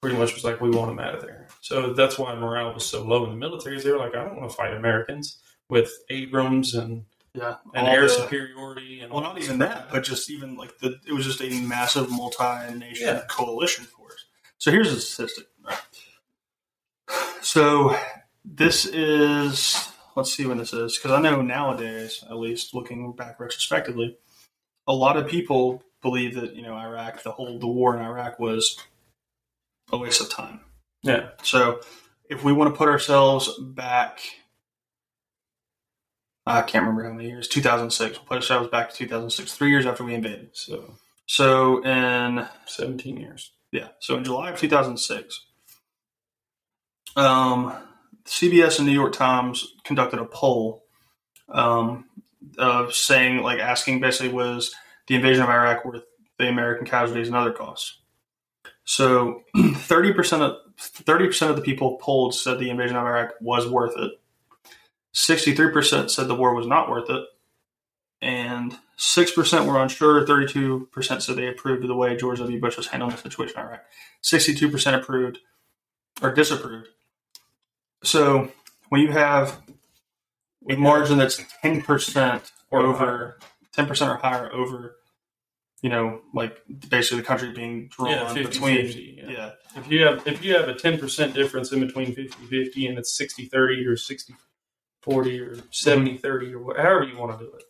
[0.00, 1.46] pretty much was like, we want him out of there.
[1.60, 3.80] So that's why morale was so low in the military.
[3.80, 7.58] They were like, I don't want to fight Americans with Abrams and, Yeah.
[7.72, 11.12] and air the- superiority and Well, not even that, but just even like the it
[11.12, 13.22] was just a massive multi-nation Yeah.
[13.28, 14.24] coalition force.
[14.58, 15.46] So here's a statistic.
[17.42, 17.96] So
[18.44, 23.40] this is let's see when this is because I know nowadays, at least looking back
[23.40, 24.16] retrospectively,
[24.86, 28.38] a lot of people believe that you know Iraq, the whole the war in Iraq
[28.38, 28.78] was
[29.90, 30.60] a waste of time.
[31.02, 31.80] yeah, So
[32.30, 34.20] if we want to put ourselves back,
[36.46, 38.18] I can't remember how many years, 2006.
[38.18, 40.50] We'll put ourselves back to 2006, three years after we invaded.
[40.52, 40.94] so
[41.26, 43.52] So in 17 years.
[43.70, 45.46] yeah, so in July of 2006,
[47.16, 47.74] um,
[48.24, 50.84] CBS and New York Times conducted a poll,
[51.48, 52.06] um,
[52.58, 54.74] of saying like asking basically was
[55.06, 56.04] the invasion of Iraq worth
[56.38, 58.00] the American casualties and other costs.
[58.84, 63.32] So 30 percent of 30 percent of the people polled said the invasion of Iraq
[63.40, 64.12] was worth it.
[65.12, 67.24] 63 percent said the war was not worth it,
[68.20, 70.26] and six percent were unsure.
[70.26, 72.60] 32 percent said they approved of the way George W.
[72.60, 73.84] Bush was handling the situation in Iraq.
[74.22, 75.38] 62 percent approved
[76.22, 76.88] or disapproved.
[78.04, 78.50] So
[78.88, 79.60] when you have
[80.68, 83.38] a margin that's 10 percent Or over
[83.72, 84.96] 10 percent or higher over
[85.82, 88.86] you know, like basically the country being drawn Yeah, 50, between.
[88.86, 89.30] 50, yeah.
[89.30, 89.50] yeah.
[89.76, 93.20] If you have if you have a ten percent difference in between 50-50 and it's
[93.20, 94.36] 60-30 or 60-40
[95.40, 97.64] or 70-30 or however you want to do it,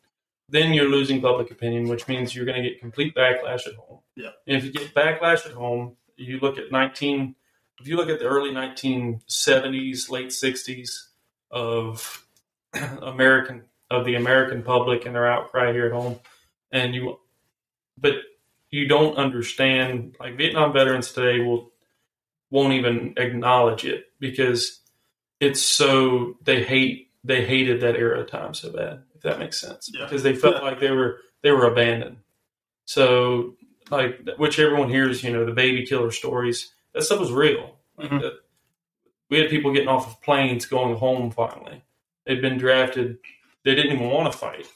[0.48, 4.00] then you're losing public opinion, which means you're going to get complete backlash at home.
[4.14, 4.30] Yeah.
[4.46, 7.34] And if you get backlash at home, you look at nineteen.
[7.82, 11.08] If you look at the early nineteen seventies, late sixties
[11.50, 12.24] of
[13.02, 16.20] American of the American public and their outcry here at home,
[16.70, 17.18] and you,
[17.98, 18.14] but
[18.70, 21.72] you don't understand like Vietnam veterans today will
[22.52, 24.80] won't even acknowledge it because
[25.40, 29.60] it's so they hate they hated that era of time so bad if that makes
[29.60, 29.90] sense.
[29.92, 30.04] Yeah.
[30.04, 32.18] because they felt like they were they were abandoned.
[32.84, 33.56] So
[33.90, 37.78] like which everyone hears you know the baby killer stories that stuff was real.
[37.96, 38.20] Like Mhm.
[38.22, 38.34] that,
[39.30, 41.82] we had people getting off of planes going home finally.
[42.26, 43.18] They'd been drafted.
[43.64, 44.66] They didn't even want to fight.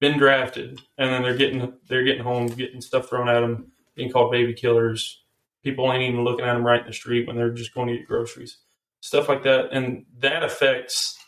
[0.00, 0.80] Been drafted.
[0.98, 4.52] And then they're getting they're getting home getting stuff thrown at them being called baby
[4.54, 5.22] killers.
[5.62, 7.96] People ain't even looking at them right in the street when they're just going to
[7.96, 8.58] get groceries.
[9.00, 9.70] Stuff like that.
[9.72, 11.18] And that affects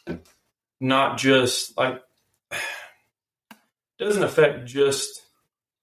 [0.81, 2.03] not just like
[3.99, 5.23] doesn't affect just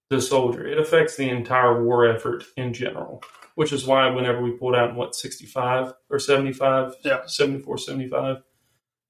[0.10, 0.68] the soldier.
[0.68, 3.24] It affects the entire war effort in general
[3.56, 7.26] which is why whenever we pulled out in what 65 or 75 Yeah.
[7.26, 8.38] 74 75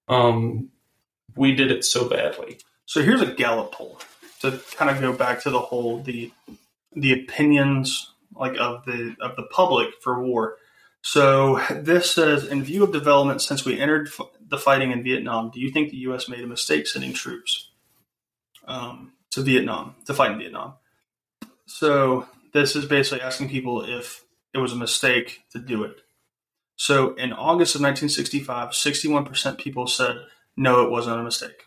[0.07, 0.69] um
[1.35, 3.99] we did it so badly So here's a Gallup poll
[4.41, 6.31] to kind of go back to the whole the
[6.93, 10.57] the opinions like of the of the public for war.
[11.03, 15.49] So this says, in view of developments since we entered f- the fighting in Vietnam,
[15.53, 16.27] do you think the U.S.
[16.29, 17.71] made a mistake sending troops
[18.67, 20.73] um, to Vietnam to fight in Vietnam?
[21.65, 24.20] So this is basically asking people if
[24.53, 26.01] it was a mistake to do it.
[26.75, 30.17] So in August of 1965, 61% people said
[30.57, 31.65] no, it wasn't a mistake.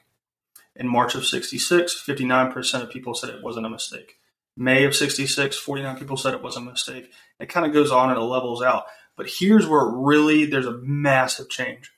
[0.76, 4.18] In March of 66, 59% of people said it wasn't a mistake.
[4.56, 7.10] May of 66, 49 people said it wasn't a mistake.
[7.40, 8.84] It kind of goes on and it levels out.
[9.16, 11.92] But here's where really there's a massive change.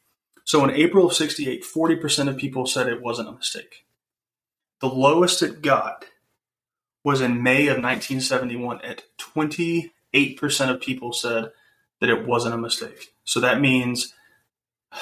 [0.45, 3.85] So in April of 68, 40% of people said it wasn't a mistake.
[4.81, 6.05] The lowest it got
[7.03, 9.05] was in May of 1971 at
[10.17, 11.51] 28% of people said
[12.01, 13.15] that it wasn't a mistake.
[13.25, 14.13] So that means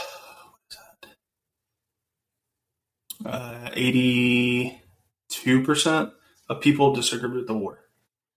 [3.25, 6.13] uh, 82%
[6.49, 7.79] of people disagreed with the war.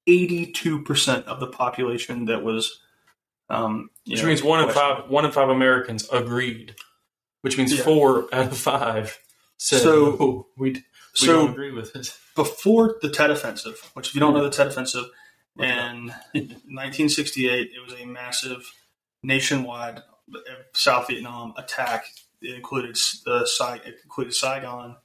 [0.07, 2.79] 82% of the population that was.
[3.49, 6.75] Um, which know, means one in five one in five Americans agreed,
[7.43, 7.81] which means Yeah.
[7.83, 9.17] four out of five
[9.57, 12.13] said So- "No, we we So don't agree with it.
[12.35, 15.05] before the Tet Offensive, which if you don't know the Tet Offensive,
[15.59, 15.63] It
[16.33, 18.71] in 1968, it was a massive
[19.23, 19.97] nationwide
[20.33, 20.39] uh,
[20.73, 22.05] South Vietnam attack.
[22.41, 23.47] It included the
[23.85, 24.97] it included Saigon,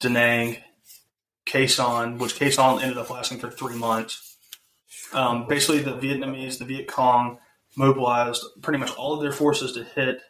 [0.00, 0.56] Da Nang,
[1.46, 4.36] Sanh, which Sanh ended up lasting for three months.
[5.12, 7.38] Um, basically, the Vietnamese, the Viet Cong,
[7.76, 10.20] mobilized pretty much all of their forces to hit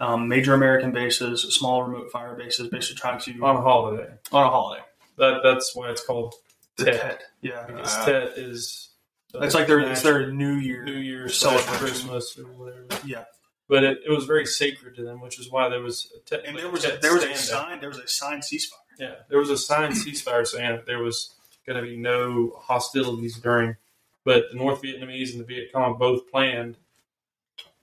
[0.00, 4.08] um, major American bases, small remote fire bases, basically trying to on a holiday.
[4.32, 4.82] on a holiday.
[5.18, 6.34] That that's why it's called
[6.84, 7.22] Tet.
[7.40, 8.90] Yeah, because Uh, Tet is
[9.34, 10.84] uh, It's like their it's their New Year.
[10.84, 12.08] New slash celebration.
[12.08, 12.86] Christmas or whatever.
[13.06, 13.24] Yeah,
[13.68, 16.44] But it, it was very sacred to them, which is why there was a Tet,
[16.46, 18.74] and there was a, there was a sign there was a signed ceasefire.
[18.98, 21.34] Yeah, there was a signed ceasefire saying that there was
[21.66, 23.76] going to be no hostilities during,
[24.24, 26.76] but the North Vietnamese and the Viet Cong both planned.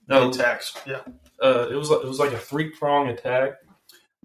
[0.06, 0.74] No attacks.
[0.86, 1.00] Yeah,
[1.42, 3.54] uh, it was it was like a three prong attack.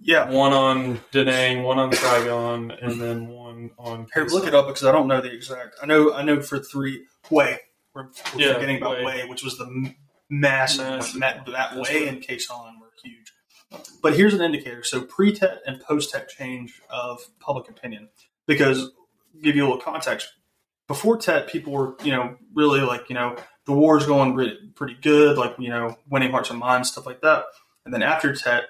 [0.01, 0.29] Yeah.
[0.29, 4.07] One on Da Nang, one on Saigon, and then one on.
[4.13, 5.75] Here, look it up because I don't know the exact.
[5.81, 7.59] I know I know for three Way.
[7.93, 9.29] We're, we're Yeah, forgetting about Hue.
[9.29, 9.93] Which was the
[10.29, 11.19] massive, Massive.
[11.21, 13.31] That, that Hue and Khe Sanh were huge.
[14.01, 14.83] But here's an indicator.
[14.83, 18.09] So pre-tet and post-tet change of public opinion.
[18.45, 18.91] Because
[19.41, 20.31] give you a little context.
[20.87, 24.35] Before tet, people were you know really like you know the war's going
[24.75, 27.45] pretty good, like you know winning hearts and minds, stuff like that.
[27.85, 28.63] And then after tet,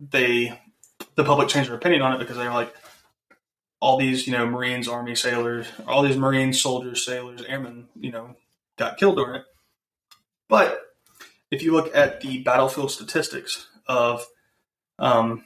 [0.00, 0.60] they
[1.14, 2.74] the public changed their opinion on it because they were like
[3.80, 8.36] all these you know Marines, Army, sailors, all these Marines, soldiers, sailors, airmen, you know,
[8.76, 9.44] got killed during it.
[10.48, 10.80] But
[11.50, 14.26] if you look at the battlefield statistics of
[14.98, 15.44] um,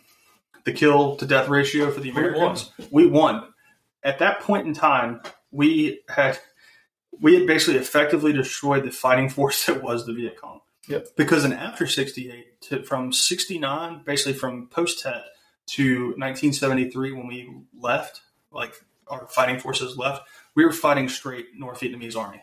[0.65, 3.45] the kill to death ratio for the Americans, we won.
[4.03, 6.39] At that point in time, we had
[7.21, 10.61] we had basically effectively destroyed the fighting force that was the Viet Cong.
[10.89, 11.09] Yep.
[11.17, 15.25] Because in after '68, to, from '69, basically from post Tet
[15.67, 18.75] to 1973, when we left, like
[19.09, 20.23] our fighting forces left,
[20.55, 22.43] we were fighting straight North Vietnamese army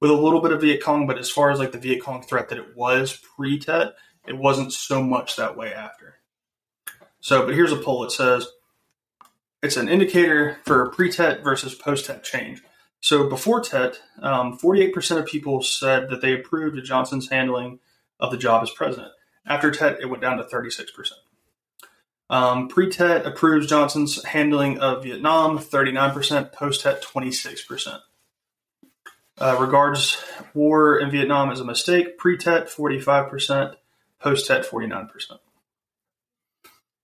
[0.00, 1.06] with a little bit of Viet Cong.
[1.06, 3.94] But as far as like the Viet Cong threat that it was pre Tet,
[4.26, 6.16] it wasn't so much that way after.
[7.20, 8.04] So, but here's a poll.
[8.04, 8.48] It says
[9.62, 12.62] it's an indicator for pre-TET versus post-TET change.
[13.00, 17.78] So before TET, um, 48% of people said that they approved of Johnson's handling
[18.18, 19.12] of the job as president.
[19.50, 20.86] After TET, it went down to 36%.
[22.30, 27.98] Um, pre-TET approves Johnson's handling of Vietnam, 39%, post-TET, 26%.
[29.38, 30.22] Uh, regards
[30.54, 33.74] war in Vietnam as a mistake, pre-TET, 45%,
[34.20, 35.08] post-TET, 49%.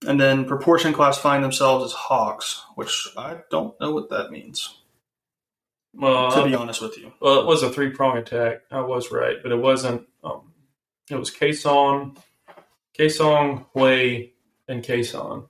[0.06, 4.76] And then proportion classifying themselves as hawks, which I don't know what that means,
[5.94, 7.12] Well, to be honest with you.
[7.20, 8.60] well, it was a three prong attack.
[8.70, 10.06] I was right, but it wasn't.
[10.22, 10.52] Um,
[11.10, 12.16] it was Khe Sanh,
[12.98, 14.30] Kaesong, Hue,
[14.68, 15.48] and Khe Sanh.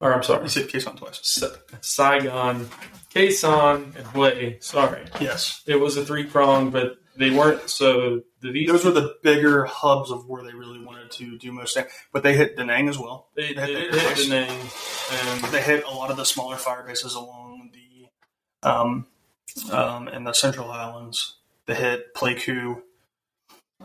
[0.00, 1.18] Or I'm sorry, You said on twice.
[1.22, 1.48] Sa-
[1.80, 2.68] Saigon,
[3.12, 4.56] Khe Sanh, and Hue.
[4.60, 5.62] Sorry, Yes.
[5.66, 7.68] it was a three prong, but they weren't.
[7.68, 11.50] So the these Those were the bigger hubs of where they really wanted to do
[11.50, 11.88] most things.
[12.12, 13.28] But they hit Da Nang as well.
[13.34, 14.60] they, they had they hit name,
[15.10, 19.06] and They hit a lot of the smaller fire bases along the um,
[19.72, 21.36] um, in the Central Highlands.
[21.66, 22.82] They hit Pleiku,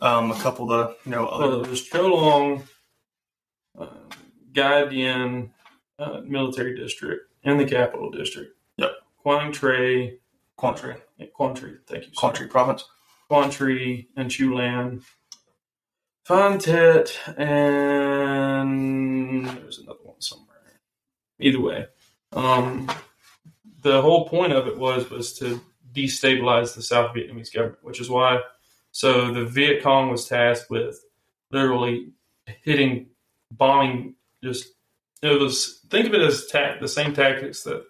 [0.02, 2.64] um, a couple of the you know well, other it was Cholong,
[3.78, 3.88] uh,
[4.52, 5.50] Gia Dinh
[6.00, 8.56] uh, military district, and the capital district.
[8.78, 8.92] Yep.
[9.18, 10.18] Quang Tre,
[10.58, 10.98] Quantry,
[11.34, 12.12] Quang Tri, thank you.
[12.12, 12.86] Quantry province.
[13.30, 15.04] Quan Tri and Chulan.
[16.26, 20.80] Phan Thiet and there's another one somewhere.
[21.40, 21.86] Either way,
[22.32, 22.90] um,
[23.82, 25.60] the whole point of it was was to
[25.94, 28.40] destabilize the South Vietnamese government, which is why.
[28.94, 31.04] So the Viet Cong was tasked with
[31.52, 32.14] literally
[32.46, 33.08] hitting,
[33.52, 34.16] bombing.
[34.44, 34.68] Just
[35.22, 37.84] it was think of it as ta- the same tactics that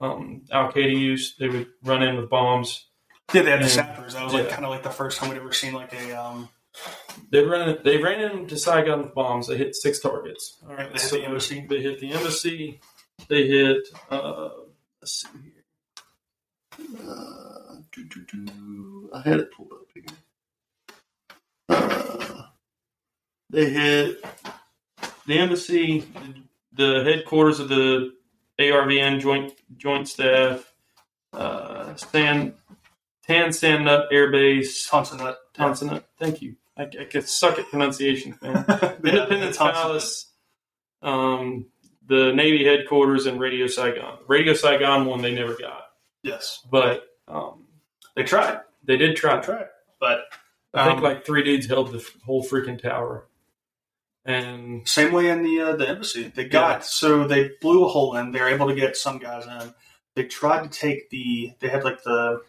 [0.00, 1.38] um, Al Qaeda used.
[1.38, 2.86] They would run in with bombs.
[3.32, 4.14] Yeah, they had the sappers.
[4.14, 4.52] That was like yeah.
[4.52, 6.50] kind of like the first time we'd ever seen like a um,
[7.30, 7.78] They ran.
[7.82, 9.46] They ran into Saigon with bombs.
[9.46, 10.58] They hit six targets.
[10.68, 10.88] All right.
[10.88, 11.66] They hit so the embassy.
[11.68, 12.80] They hit the embassy.
[13.28, 13.88] They hit.
[14.10, 14.50] Uh,
[15.00, 15.64] let's see here.
[17.08, 19.10] Uh, do, do, do.
[19.14, 20.04] I had it pulled up here.
[21.68, 22.42] Uh,
[23.52, 24.24] They hit
[25.26, 26.04] the embassy,
[26.72, 28.12] the headquarters of the
[28.58, 30.72] ARVN Joint Joint Staff,
[31.32, 32.54] uh, Tan
[33.52, 35.36] Son Nhut Air Base, Tonsonnet.
[35.54, 36.02] Tonsonnet.
[36.18, 36.56] Thank you.
[36.76, 38.64] I, I could suck at pronunciation, man.
[39.04, 40.26] Independence Palace,
[41.02, 41.66] um,
[42.06, 44.18] the Navy headquarters, and Radio Saigon.
[44.26, 45.84] Radio Saigon one they never got,
[46.22, 47.66] Yes, but um,
[48.16, 48.60] they tried.
[48.84, 49.36] they did try.
[49.36, 49.66] They tried,
[50.00, 50.20] but
[50.72, 53.26] I think um, like three dudes held the whole freaking tower,
[54.24, 56.32] and Same way in the uh, the embassy.
[56.34, 56.84] They got Yeah.
[56.84, 58.32] so they blew a hole in.
[58.32, 59.74] They were able to get some guys in.
[60.14, 61.52] They tried to take the.
[61.60, 62.42] They had like the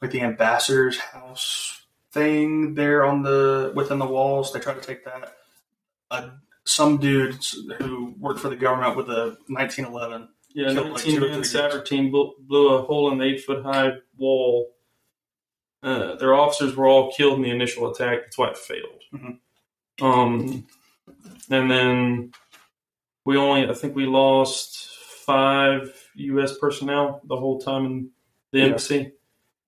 [0.00, 1.82] like the ambassador's house
[2.12, 4.52] thing there on the within the walls.
[4.52, 5.34] They tried to take that.
[6.10, 6.30] Uh,
[6.64, 7.38] some dude
[7.78, 10.28] who worked for the government with a 1911.
[10.54, 13.18] yeah, Killed, like, two or nineteen man three sapper team blew, blew a hole in
[13.18, 14.74] the eight foot high wall.
[15.82, 18.20] Uh, their officers were all killed in the initial attack.
[18.22, 19.02] That's why it failed.
[19.14, 19.38] Mhm.
[20.00, 20.66] Um,
[21.50, 22.32] and then
[23.24, 24.88] we only, I think we lost
[25.26, 26.56] five U.S.
[26.58, 28.10] personnel the whole time in
[28.52, 28.64] the Yeah.
[28.66, 29.12] embassy.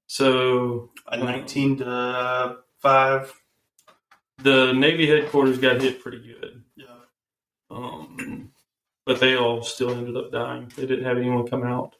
[0.07, 3.33] So A 19 to five.
[4.38, 6.62] the Navy headquarters got hit pretty good.
[6.77, 6.87] Yeah.
[7.71, 8.51] Um,
[9.07, 10.73] but they all still ended up dying.
[10.77, 11.95] They didn't have anyone come out.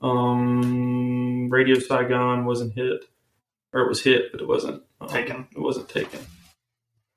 [0.00, 3.04] Um, Radio Saigon wasn't hit,
[3.72, 5.48] or it was hit, but it wasn't um, Taken.
[5.54, 6.20] It wasn't taken.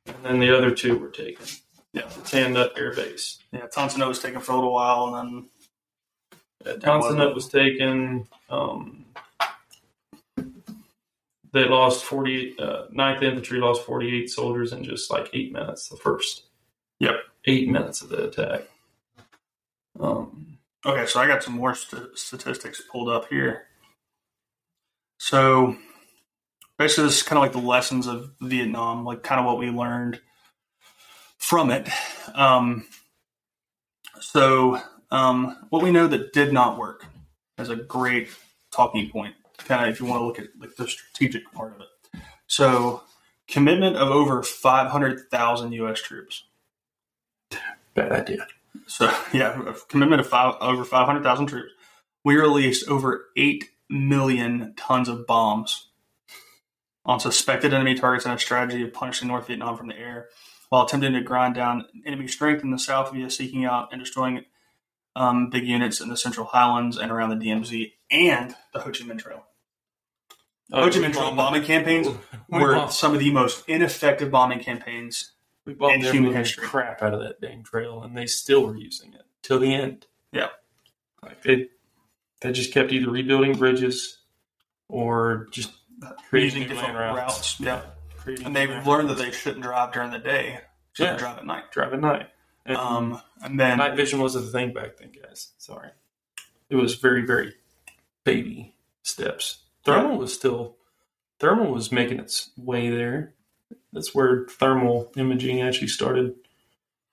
[0.07, 1.45] And then the other two were taken.
[1.93, 2.07] Yeah.
[2.07, 3.39] The Tan Nut Air Base.
[3.51, 3.67] Yeah.
[3.67, 5.47] Tonsonnet was taken for a little while, and
[6.63, 8.27] then Townsend Nut was taken.
[8.49, 9.05] Um,
[11.53, 15.97] they lost 48, uh, 9th Infantry lost 48 soldiers in just like eight minutes, the
[15.97, 16.43] first
[16.99, 17.15] Yep.
[17.45, 18.63] eight minutes of the attack.
[19.99, 20.43] Um,
[20.85, 23.67] Okay, so I got some more st- statistics pulled up here.
[25.19, 25.75] So
[26.77, 29.69] basically, this is kind of like the lessons of Vietnam, like kind of what we
[29.69, 30.19] learned
[31.37, 31.89] from it.
[32.33, 32.85] Um,
[34.19, 37.05] so um, what we know that did not work
[37.57, 38.29] is a great
[38.71, 39.35] talking point.
[39.59, 42.21] Kind of if you want to look at like the strategic part of it.
[42.47, 43.03] So
[43.47, 46.01] commitment of over five hundred thousand U.S.
[46.01, 46.43] troops.
[47.95, 48.47] bad idea.
[48.87, 51.71] So yeah, commitment of five, over five hundred thousand troops.
[52.23, 55.87] We released over eight million tons of bombs
[57.07, 60.27] on suspected enemy targets and a strategy of punishing North Vietnam from the air,
[60.69, 64.43] while attempting to grind down enemy strength in the south via seeking out and destroying
[65.15, 69.05] um, big units in the Central Highlands and around the DMZ and the Ho Chi
[69.05, 69.43] Minh Trail.
[70.71, 72.07] Uh, Ho Chi Minh Trail bombing campaigns
[72.49, 75.31] we were bombed- some of the most ineffective bombing campaigns
[75.65, 76.67] we bombed in human history.
[76.67, 80.05] crap out of that dang trail, and they still were using it till the end.
[80.33, 80.49] Yeah.
[81.23, 81.67] like they
[82.41, 84.19] they just kept either rebuilding bridges
[84.89, 85.71] or just
[86.29, 87.59] creating using different land routes.
[87.59, 87.81] Yeah,
[88.17, 90.61] creating and they've learned that they shouldn't drive during the day.
[90.93, 91.19] Shouldn't Yeah.
[91.19, 91.71] drive at night.
[91.71, 92.29] drive at night.
[92.65, 95.51] And Um, and then night vision was a thing back then, guys.
[95.57, 95.89] Sorry,
[96.69, 97.53] it was very very
[98.23, 99.63] baby steps.
[99.83, 100.75] Thermal was still
[101.39, 103.33] thermal was making its way there.
[103.93, 106.35] That's where thermal imaging actually started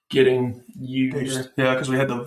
[0.08, 1.50] getting used.
[1.56, 2.24] yeah, because we had the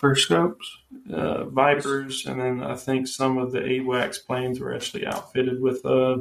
[0.00, 0.78] Viper scopes.
[1.12, 5.84] uh, Vipers, and then I think some of the AWACS planes were actually outfitted with
[5.84, 6.18] uh,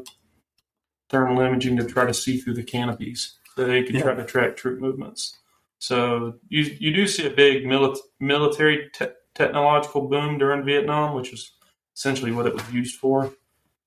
[1.09, 4.01] thermal imaging to try to see through the canopies, so they could Yeah.
[4.03, 5.37] try to track troop movements.
[5.79, 11.31] So you you do see a big mili- military te- technological boom during Vietnam, which
[11.31, 11.53] is
[11.95, 13.31] essentially what it was used for.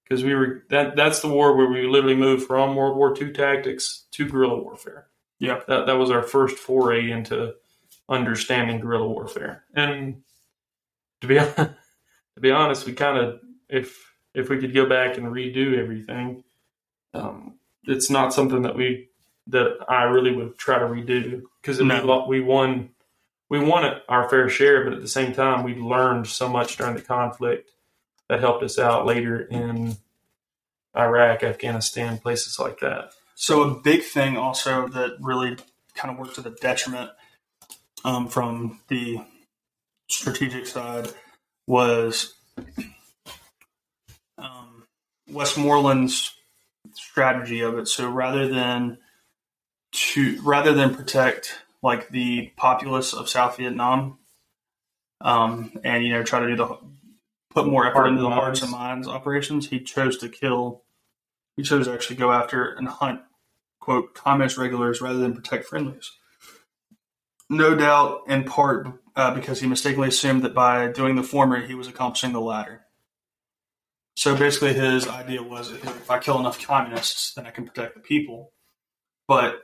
[0.04, 3.32] Because we were that that's the war where we literally moved from World War II
[3.32, 5.08] tactics to guerrilla warfare.
[5.38, 5.60] Yeah.
[5.68, 7.54] that that was our first foray into
[8.12, 9.64] understanding guerrilla warfare.
[9.74, 10.22] And
[11.20, 11.74] to be to
[12.40, 16.44] be honest, we kind of if if we could go back and redo everything,
[17.14, 17.54] um,
[17.84, 19.08] it's not something that we
[19.48, 22.26] that I really would try to redo because No.
[22.28, 22.90] we, we won
[23.48, 26.76] we won it our fair share, but at the same time we learned so much
[26.76, 27.70] during the conflict
[28.28, 29.96] that helped us out later in
[30.96, 33.12] Iraq, Afghanistan, places like that.
[33.34, 35.56] So a big thing also that really
[35.94, 37.10] kind of worked to the detriment
[38.04, 39.20] um, from the
[40.08, 41.08] strategic side
[41.66, 42.34] was
[44.38, 44.84] um,
[45.30, 46.34] Westmoreland's
[46.94, 47.88] strategy of it.
[47.88, 48.98] So rather than
[49.92, 54.18] to rather than protect like the populace of South Vietnam,
[55.20, 56.78] um, and you know try to do the
[57.50, 60.82] put more effort into the hearts and minds operations, he chose to kill.
[61.56, 63.20] He chose to actually go after and hunt
[63.80, 66.10] quote communist regulars rather than protect friendlies.
[67.52, 71.74] No doubt, in part uh, because he mistakenly assumed that by doing the former, he
[71.74, 72.86] was accomplishing the latter.
[74.16, 78.00] So basically, his idea was if I kill enough communists, then I can protect the
[78.00, 78.52] people.
[79.28, 79.60] But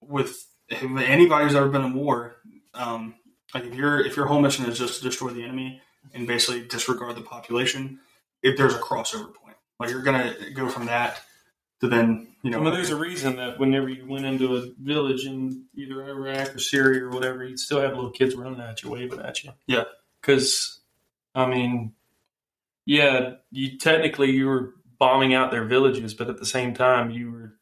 [0.00, 0.36] with
[0.68, 2.38] anybody who's ever been in war,
[2.74, 3.14] um,
[3.54, 5.80] like if your if your whole mission is just to destroy the enemy
[6.12, 8.00] and basically disregard the population,
[8.42, 11.22] if there's a crossover point, like you're gonna go from that
[11.80, 14.66] to then you know I mean, there's a reason that whenever you went into a
[14.80, 18.82] village in either Iraq or Syria or whatever, you'd still have little kids running at
[18.82, 19.52] you, waving at you.
[19.66, 19.84] Yeah.
[20.20, 20.80] Because,
[21.34, 21.92] I mean,
[22.86, 27.30] yeah, you technically you were bombing out their villages, but at the same time, you
[27.30, 27.54] were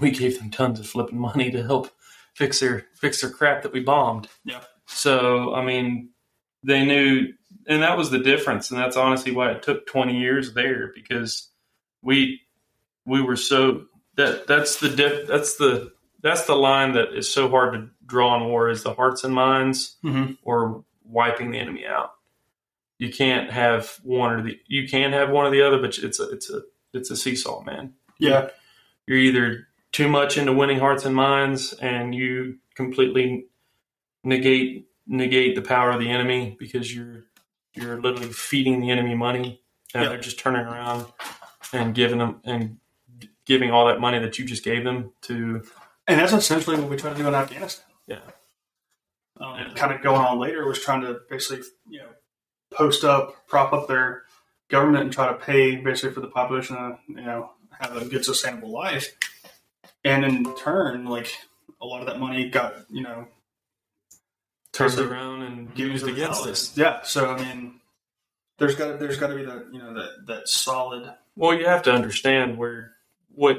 [0.00, 1.90] we gave them tons of flipping money to help
[2.34, 4.28] fix their fix their crap that we bombed.
[4.44, 4.60] Yeah.
[4.86, 6.10] So I mean,
[6.62, 7.32] they knew,
[7.66, 11.48] and that was the difference, and that's honestly why it took 20 years there because
[12.02, 12.40] we
[13.06, 13.84] we were so
[14.16, 15.92] that that's the diff, that's the
[16.22, 19.34] that's the line that is so hard to draw in war is the hearts and
[19.34, 20.36] minds Mhm.
[20.42, 22.12] or wiping the enemy out.
[22.98, 26.20] You can't have one or the you can have one or the other, but it's
[26.20, 27.94] a it's a it's a seesaw, man.
[28.18, 28.50] yeah
[29.06, 33.46] You're either too much into winning hearts and minds and you completely
[34.24, 37.24] negate negate the power of the enemy because you're
[37.74, 39.62] you're literally feeding the enemy money
[39.94, 40.08] and Yeah.
[40.10, 41.06] they're just turning around
[41.72, 42.78] and giving them and
[43.50, 45.60] giving all that money that you just gave them to
[46.06, 47.84] And that's essentially what we tried to do in Afghanistan.
[48.06, 48.20] Yeah.
[49.40, 49.72] Um, Yeah.
[49.74, 52.10] Kind of going on later was trying to basically, you know,
[52.72, 54.22] post up, prop up their
[54.68, 58.24] government and try to pay basically for the population to, you know, have a good
[58.24, 59.16] sustainable life.
[60.04, 61.34] And in turn, like
[61.82, 63.26] a lot of that money got, you know,
[64.72, 66.76] turned around and used against us.
[66.76, 67.02] Yeah.
[67.02, 67.80] So I mean,
[68.58, 71.12] there's got there's got to be that you know that that solid.
[71.34, 72.92] Well, you have to understand where
[73.40, 73.56] what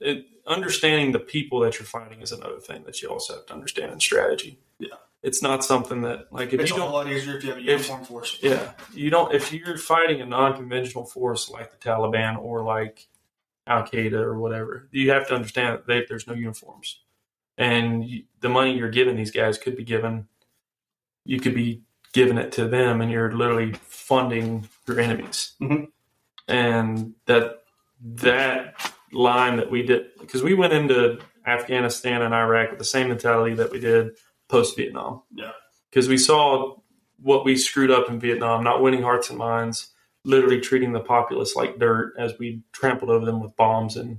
[0.00, 3.54] it, understanding the people that you're fighting is another thing that you also have to
[3.54, 4.58] understand in strategy.
[4.78, 4.88] Yeah.
[5.22, 7.50] it's not something that like if It's you a don't whole lot easier if you
[7.50, 8.38] have a if- uniform force.
[8.42, 9.32] Yeah, you don't.
[9.34, 13.06] If you're fighting a non-conventional force like the Taliban or like
[13.66, 17.00] Al Qaeda or whatever, you have to understand that they, there's no uniforms,
[17.56, 20.28] and you, the money you're giving these guys could be given.
[21.24, 25.54] You could be giving it to them, and you're literally funding your enemies.
[25.62, 25.88] Mhm.
[26.46, 27.62] And that
[28.02, 33.08] that line that we did because we went into Afghanistan and Iraq with the same
[33.08, 34.16] mentality that we did
[34.48, 35.22] post Vietnam.
[35.34, 35.52] Yeah.
[35.90, 36.76] because we saw
[37.22, 39.92] what we screwed up in Vietnam, not winning hearts and minds,
[40.24, 44.18] literally treating the populace like dirt as we trampled over them with bombs, and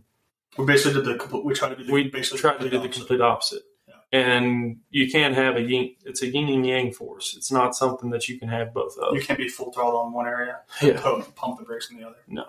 [0.58, 2.70] We basically did the complete- we tried to do the we basically tried to do
[2.70, 2.96] the opposite.
[3.00, 3.64] complete opposite.
[3.88, 3.96] Yeah.
[4.20, 5.96] And you can't have a yin.
[6.06, 7.36] It's a yin and yang force.
[7.38, 9.14] It's not something that you can have both of.
[9.16, 11.02] You can't be full throttle on one area, Yeah.
[11.02, 12.18] pump, pump the brakes in the other.
[12.28, 12.46] No,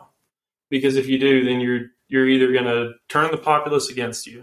[0.71, 4.43] because if you do, then you're you're either going to turn the populace against you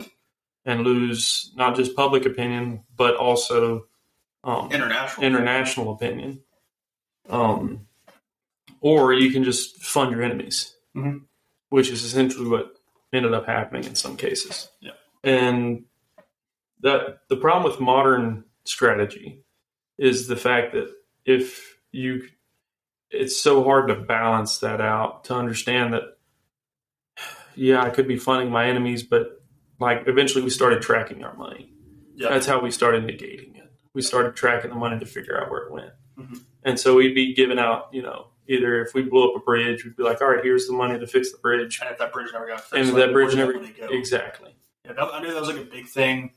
[0.66, 3.88] and lose not just public opinion, but also
[4.44, 5.26] um, International.
[5.26, 6.42] international opinion.
[7.30, 7.88] Um,
[8.82, 11.26] or you can just fund your enemies, Mhm.
[11.70, 12.76] which is essentially what
[13.14, 14.70] ended up happening in some cases.
[14.82, 14.92] Yeah.
[15.24, 15.86] And
[16.82, 19.44] that the problem with modern strategy
[19.98, 20.94] is the fact that
[21.26, 22.28] if you,
[23.10, 26.13] it's so hard to balance that out to understand that,
[27.56, 29.42] yeah, I could be funding my enemies, but
[29.80, 31.72] like eventually we started tracking our money.
[32.16, 32.30] Yeah.
[32.30, 33.72] That's how we started negating it.
[33.94, 35.92] We started tracking the money to figure out where it went.
[36.20, 36.44] Mhm.
[36.64, 39.84] And so we'd be giving out, you know, either if we blew up a bridge,
[39.84, 41.80] we'd be like, all right, here's the money to fix the bridge.
[41.82, 43.88] and if that bridge never got fixed, And like, that bridge never, money go?
[43.88, 44.56] exactly.
[44.86, 46.32] Yeah, that, I knew that was like a big thing.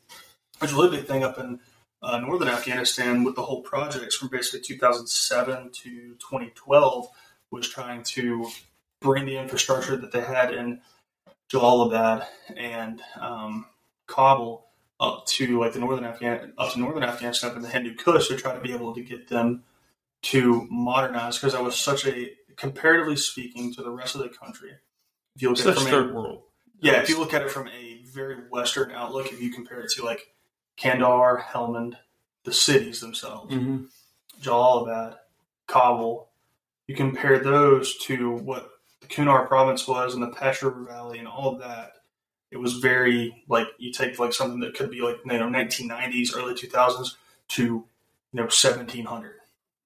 [0.60, 1.60] There's a really big thing up in
[2.02, 7.08] uh, northern Afghanistan with the whole projects from basically 2007 to 2012
[7.50, 8.48] was trying to
[9.00, 10.80] bring the infrastructure that they had in
[11.52, 12.26] Jalalabad
[12.56, 13.66] and um,
[14.06, 14.66] Kabul
[14.98, 18.28] up to like the northern Afghan up to northern Afghanistan up in the Hindu Kush
[18.28, 19.62] to try to be able to get them
[20.22, 24.70] to modernize because that was such a comparatively speaking to the rest of the country.
[25.36, 26.42] If you look at it from a- third world.
[26.80, 29.90] yeah, if you look at it from a very Western outlook, if you compare it
[29.96, 30.26] to like
[30.78, 31.96] Kandahar, Helmand,
[32.44, 33.84] the cities themselves, hmm
[34.42, 35.16] Jalalabad,
[35.66, 36.28] Kabul,
[36.86, 38.70] you compare those to what
[39.08, 41.92] the Kunar province was and the Peshawar Valley and all of that.
[42.50, 46.36] It was very like you take like something that could be like you know 1990s,
[46.36, 47.16] early 2000s
[47.48, 47.84] to you
[48.32, 49.32] know 1700.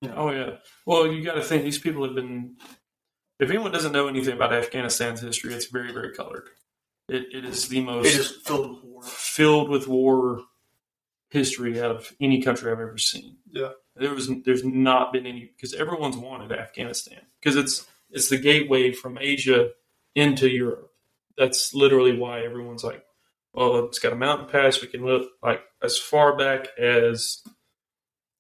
[0.02, 0.56] You know, Oh, yeah.
[0.86, 2.56] Well, you got to think these people have been.
[3.38, 6.48] If anyone doesn't know anything about Afghanistan's history, it's very, very colored.
[7.08, 9.02] It, it is the most it is filled with war.
[9.02, 10.42] filled with war
[11.30, 13.36] history out of any country I've ever seen.
[13.50, 13.70] Yeah.
[13.96, 18.92] There was there's not been any because everyone's wanted Afghanistan because it's it's the gateway
[18.92, 19.70] from Asia
[20.14, 20.90] into Europe.
[21.36, 23.04] That's literally why everyone's like,
[23.52, 24.80] well, it's got a mountain pass.
[24.80, 27.42] We can look like as far back as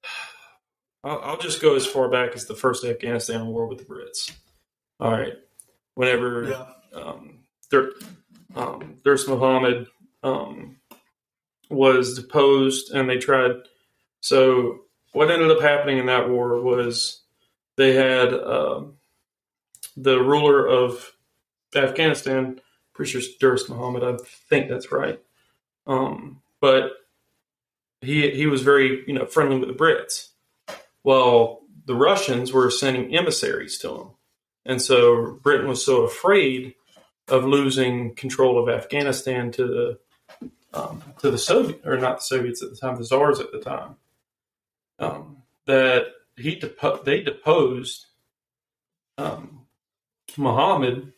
[1.04, 4.32] I'll, I'll just go as far back as the first Afghanistan war with the Brits.
[4.98, 5.32] All right,
[5.94, 7.38] whenever Yeah, um,
[7.70, 7.94] Dur-
[8.54, 9.86] um, Dost Muhammad
[10.22, 10.76] um,
[11.70, 13.52] was deposed, and they tried.
[14.20, 14.80] So
[15.12, 17.22] what ended up happening in that war was
[17.76, 18.96] they had um,
[19.96, 21.12] the ruler of
[21.74, 22.60] Afghanistan,
[22.94, 24.02] pretty sure it's Dost Muhammad.
[24.02, 24.16] I
[24.48, 25.20] think that's right.
[25.86, 26.92] Um, but
[28.00, 30.28] he he was very you know friendly with the Brits.
[31.02, 34.08] Well, the Russians were sending emissaries to him,
[34.64, 36.74] and so Britain was so afraid
[37.28, 39.98] of losing control of Afghanistan to the
[40.72, 43.60] um, to the Soviet or not the Soviets at the time, the Czars at the
[43.60, 43.96] time.
[44.98, 48.06] Um, that he depo- they deposed
[49.18, 49.59] um,
[50.40, 51.12] Muhammad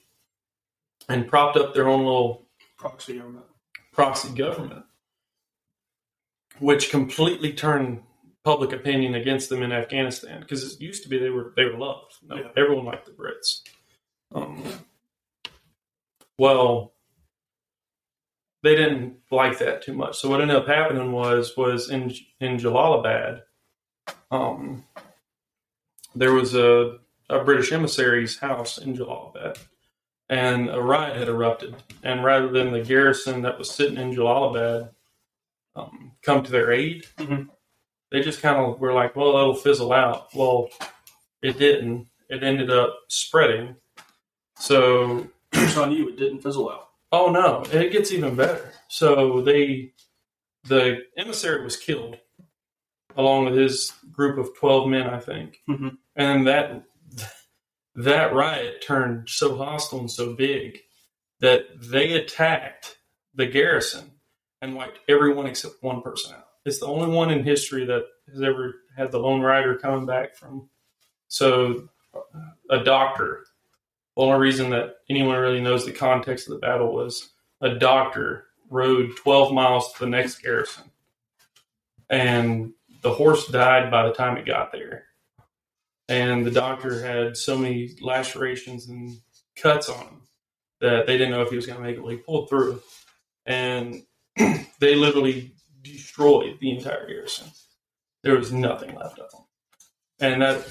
[1.09, 2.47] and propped up their own little
[2.77, 3.47] proxy government.
[3.93, 4.85] proxy government,
[6.59, 8.03] which completely turned
[8.45, 11.79] public opinion against them in Afghanistan because it used to be they were they were
[11.79, 12.15] loved.
[12.27, 12.49] No, Yeah.
[12.57, 13.61] Everyone liked the Brits.
[14.35, 14.63] Um,
[16.39, 16.93] well,
[18.63, 20.19] they didn't like that too much.
[20.19, 23.43] So what ended up happening was was in in Jalalabad,
[24.31, 24.85] um,
[26.15, 26.99] there was a
[27.29, 29.59] a British emissary's house in Jalalabad,
[30.29, 31.77] and a riot had erupted.
[32.03, 34.91] And rather than the garrison that was sitting in Jalalabad
[35.75, 37.49] um, come to their aid, Mhm.
[38.11, 40.69] they just kind of were like, "Well, it'll fizzle out." Well,
[41.41, 42.09] it didn't.
[42.29, 43.77] It ended up spreading.
[44.57, 46.09] So It's on you.
[46.09, 46.89] It didn't fizzle out.
[47.11, 48.73] Oh no, it gets even better.
[48.89, 49.93] So they,
[50.65, 52.17] the emissary was killed,
[53.17, 55.99] along with his group of twelve men, I think, Mhm.
[56.17, 56.85] and that
[57.95, 60.79] that riot turned so hostile and so big
[61.41, 62.97] that they attacked
[63.35, 64.11] the garrison
[64.61, 66.47] and wiped everyone except one person out.
[66.65, 70.37] It's the only one in history that has ever had the lone rider coming back
[70.37, 70.69] from.
[71.29, 71.89] So,
[72.71, 73.45] a doctor
[74.17, 77.31] the only reason that anyone really knows the context of the battle was
[77.61, 80.85] a doctor rode 12 miles to the next garrison
[82.11, 82.73] and
[83.03, 85.05] the horse died by the time it got there
[86.13, 89.17] and the doctor had so many lacerations and
[89.57, 90.23] cuts on him
[90.81, 92.81] that they didn't know if he was going to make it he pulled through
[93.47, 94.03] and
[94.79, 95.53] they literally
[95.83, 97.49] destroyed the entire garrison
[98.23, 99.43] there was nothing left of them
[100.21, 100.65] and that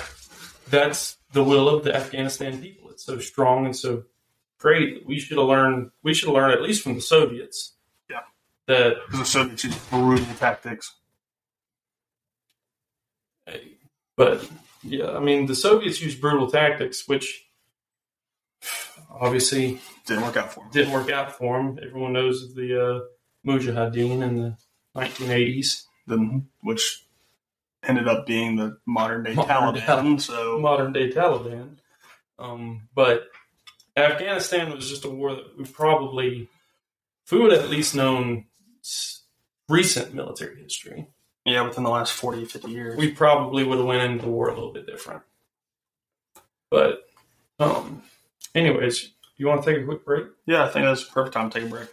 [0.69, 2.89] that's the will of the Afghanistan people.
[2.89, 4.03] It's so strong and so
[4.57, 5.05] great.
[5.05, 5.91] We should have learned.
[6.03, 7.73] We should have learned at least from the Soviets.
[8.09, 8.21] Yeah.
[8.67, 10.95] That, the Soviets used brutal tactics.
[14.15, 14.47] but
[14.84, 17.45] yeah, I mean, the Soviets used brutal tactics, which
[19.09, 20.71] obviously Didn't work out for them.
[20.71, 21.79] didn't work out for them.
[21.86, 22.99] Everyone knows of the uh,
[23.45, 24.57] Mujahideen in the
[24.95, 25.84] 1980s.
[26.07, 27.05] Then, which
[27.84, 30.19] ended up being the modern day Modern day Taliban.
[30.21, 31.77] So modern day Taliban.
[32.39, 33.27] Um, but
[33.95, 36.49] Afghanistan was just a war that we probably,
[37.25, 38.45] if we would have at least known
[39.69, 41.07] recent military history,
[41.45, 42.97] yeah, within the last 40, 50 years.
[42.97, 45.23] we probably would have went into the war a little bit different.
[46.69, 47.03] But,
[47.59, 48.03] um,
[48.53, 50.27] anyways, you want to take a quick break?
[50.45, 51.89] yeah, I think that's the perfect time to take a break.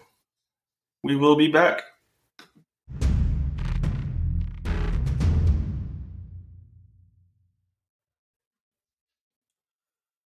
[1.02, 1.82] We will be back.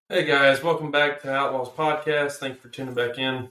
[0.09, 2.33] Hey guys, welcome back to Outlaws Podcast.
[2.33, 3.49] Thanks for tuning back in,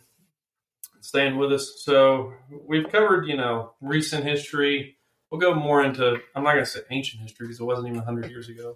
[1.00, 1.82] staying with us.
[1.84, 2.34] So
[2.68, 4.98] we've covered, you know, recent history.
[5.32, 6.20] We'll go more into.
[6.36, 8.76] I'm not going to say ancient history because it wasn't even 100 years ago,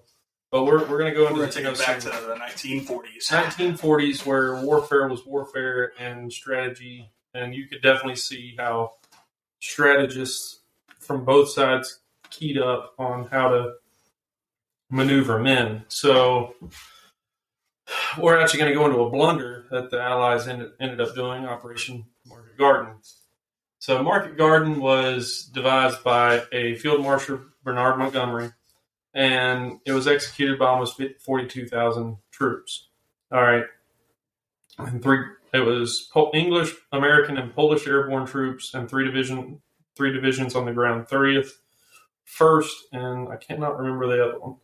[0.51, 3.27] but we're we're going to go into to take it back to the 1940s.
[3.27, 8.93] 1940s where warfare was warfare and strategy, and you could definitely see how
[9.59, 10.61] strategists
[10.99, 11.99] from both sides
[12.29, 13.73] keyed up on how to
[14.89, 15.83] maneuver men.
[15.89, 16.55] So
[18.17, 21.45] we're actually going to go into a blunder that the Allies ended, ended up doing,
[21.45, 22.93] Operation Market Garden.
[23.86, 28.49] So Market Garden was devised by a Field Marshal Bernard Montgomery,
[29.13, 32.88] and it was executed by almost 42,000 troops.
[33.31, 33.65] All right,
[34.79, 35.19] and three.
[35.53, 39.61] It was English, American, and Polish airborne troops, and three division,
[39.95, 41.07] three divisions on the ground.
[41.07, 41.61] Thirtieth,
[42.23, 44.55] first, and I cannot remember the other one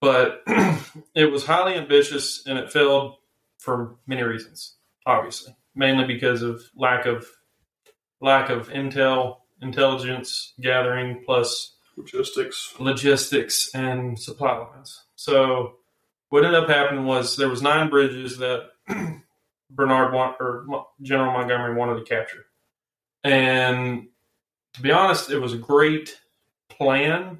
[0.00, 0.42] but
[1.14, 3.16] it was highly ambitious and it failed
[3.58, 7.26] for many reasons obviously mainly because of lack of
[8.20, 12.74] lack of intel intelligence gathering plus Logistics.
[12.78, 15.74] logistics and supply lines so
[16.28, 18.68] what ended up happening was there was nine bridges that
[19.70, 20.64] bernard want, or
[21.02, 22.46] general montgomery wanted to capture
[23.24, 24.06] and
[24.74, 26.20] to be honest it was a great
[26.68, 27.38] plan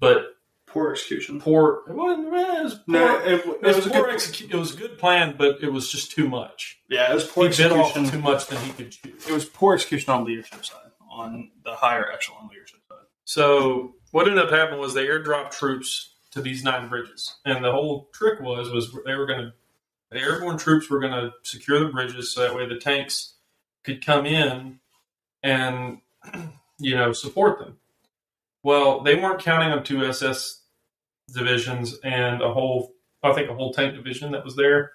[0.00, 0.37] but
[0.70, 1.40] Poor execution.
[1.40, 1.82] poor.
[1.88, 2.28] It wasn't.
[2.28, 2.30] It
[2.64, 2.82] was poor.
[2.88, 5.62] No, it, it it was, was a poor good, It was a good plan, but
[5.62, 6.78] it was just too much.
[6.90, 8.12] yeah, it was poor he bit off execution.
[8.12, 9.08] too much than he could chew.
[9.28, 12.98] It was poor execution on the leadership side, on the higher echelon leadership side.
[13.24, 17.72] So what ended up happening was they airdropped troops to these nine bridges, and the
[17.72, 19.52] whole trick was was they were going to
[20.10, 23.34] the airborne troops were going to secure the bridges so that way the tanks
[23.84, 24.80] could come in
[25.42, 25.98] and
[26.78, 27.78] you know support them.
[28.62, 30.62] Well, they weren't counting on two SS
[31.32, 32.92] divisions and a whole
[33.22, 34.92] I think a whole tank division that was there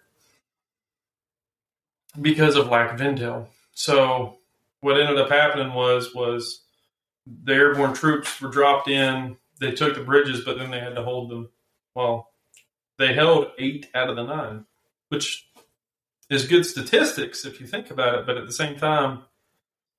[2.20, 3.48] because of lack of intel.
[3.74, 4.38] So
[4.80, 6.64] what ended up happening was was
[7.26, 9.38] the airborne troops were dropped in.
[9.60, 11.50] They took the bridges, but then they had to hold them.
[11.96, 12.30] Well,
[12.98, 14.66] they held eight out of the nine,
[15.10, 15.48] which
[16.30, 18.26] is good statistics if you think about it.
[18.26, 19.24] But at the same time,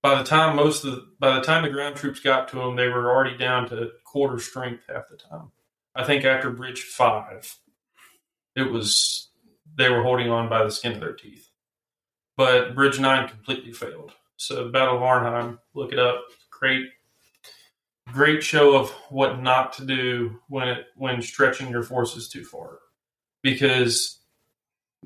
[0.05, 2.77] by the time most of the, by the time the ground troops got to them,
[2.77, 5.51] they were already down to quarter strength half the time.
[5.95, 7.57] I think after Bridge Five,
[8.55, 9.31] it was
[9.77, 11.49] they were holding on by the skin of their teeth.
[12.37, 14.13] But Bridge Nine completely failed.
[14.37, 16.23] So Battle of Arnhem, look it up.
[16.51, 16.85] Great,
[18.13, 22.79] great show of what not to do when it when stretching your forces too far,
[23.43, 24.21] because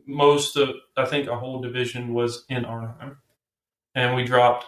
[0.08, 3.18] most of I think a whole division was in Arnhem,
[3.94, 4.66] and we dropped.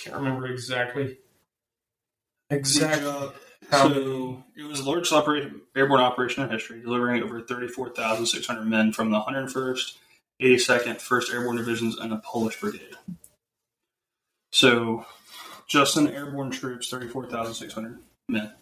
[0.00, 1.18] I can't remember exactly.
[2.48, 3.32] Exactly.
[3.70, 8.92] How so it was the largest operation, airborne operation in history, delivering over 34,600 men
[8.92, 9.96] from the 101st,
[10.40, 12.96] 82nd, 1st Airborne Divisions, and the Polish Brigade.
[14.50, 15.04] So,
[15.68, 17.98] just in airborne troops, 34,600
[18.28, 18.52] men.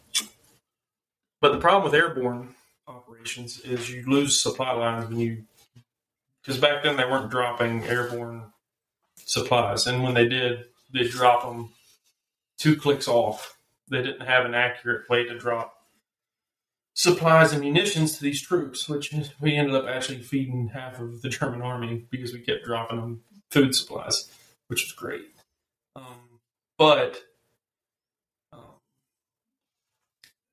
[1.41, 2.55] But the problem with airborne
[2.86, 5.45] operations is you lose supply lines when you,
[6.43, 8.53] because back then they weren't dropping airborne
[9.24, 11.70] supplies, and when they did, they drop them
[12.59, 13.57] two clicks off.
[13.91, 15.74] They didn't have an accurate way to drop
[16.99, 21.28] supplies and munitions to these troops, which we ended up actually feeding half of the
[21.28, 24.30] German army because we kept dropping them food supplies,
[24.66, 25.28] which was great.
[25.95, 26.41] Um,
[26.76, 27.22] but
[28.53, 28.80] um,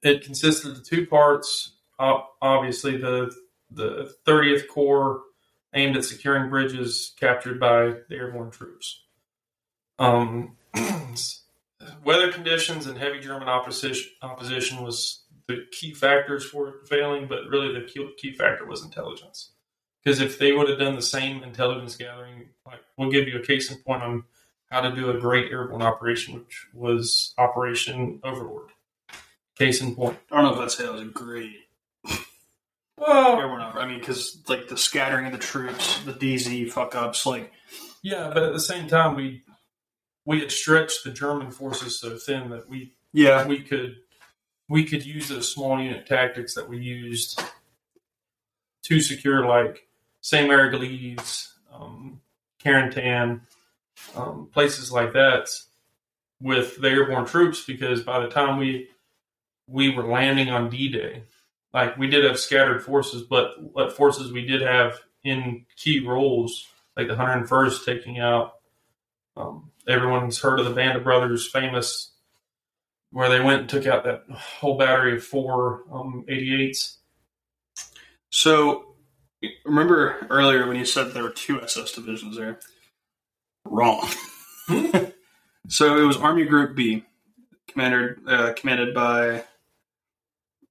[0.04, 1.72] it consisted of two parts.
[1.98, 3.34] Obviously, the
[3.72, 5.22] the 30th Corps
[5.74, 9.05] aimed at securing bridges captured by the airborne troops.
[10.00, 10.58] Um,
[12.04, 17.48] weather conditions and heavy German opposition opposition was the key factors for it failing, but
[17.50, 19.52] really the key, key factor was intelligence.
[20.04, 23.46] Because if they would have done the same intelligence gathering, like we'll give you a
[23.46, 24.24] case in point on
[24.70, 28.70] how to do a great airborne operation, which was Operation Overlord.
[29.58, 30.18] Case in point.
[30.32, 31.56] I don't know if I'd say that was a great
[32.98, 33.88] Well, airborne operation.
[33.88, 37.52] I mean, because, like, the scattering of the troops, the DZ fuck ups, like,
[38.02, 39.44] yeah, but at the same time, we
[40.26, 43.98] we had stretched the German forces so thin that we yeah, we could
[44.68, 47.42] we could use those small unit tactics that we used
[48.84, 49.88] to secure like
[50.22, 50.48] St.
[50.48, 52.20] Mary Gleaves, um,
[52.64, 53.42] Carentan,
[54.16, 55.48] um, places like that
[56.42, 58.90] with the airborne troops because by the time we
[59.68, 61.24] we were landing on D-Day,
[61.74, 66.68] like we did have scattered forces, but what forces we did have in key roles,
[66.96, 68.56] like the 101st taking out.
[69.36, 72.12] Um, everyone's heard of the Band of Brothers, famous,
[73.12, 76.98] where they went and took out that whole battery of four um, 88s.
[78.30, 78.96] So,
[79.64, 82.60] remember earlier when you said there were two SS divisions there?
[83.66, 84.08] Wrong.
[85.70, 87.06] so it was Army Group B,
[87.68, 89.44] commanded uh, commanded by.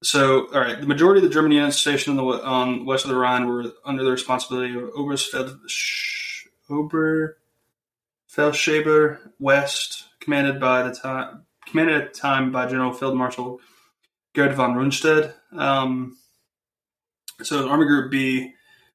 [0.03, 3.11] So, all right, the majority of the German units stationed on the um, west of
[3.11, 5.59] the Rhine were under the responsibility of Oberstfeld,
[8.37, 13.61] Oberbefehlshaber West, commanded by the time commanded at the time by General Field Marshal
[14.35, 15.33] Gerd von Rundstedt.
[15.57, 16.17] Um,
[17.43, 18.53] so Army Group B,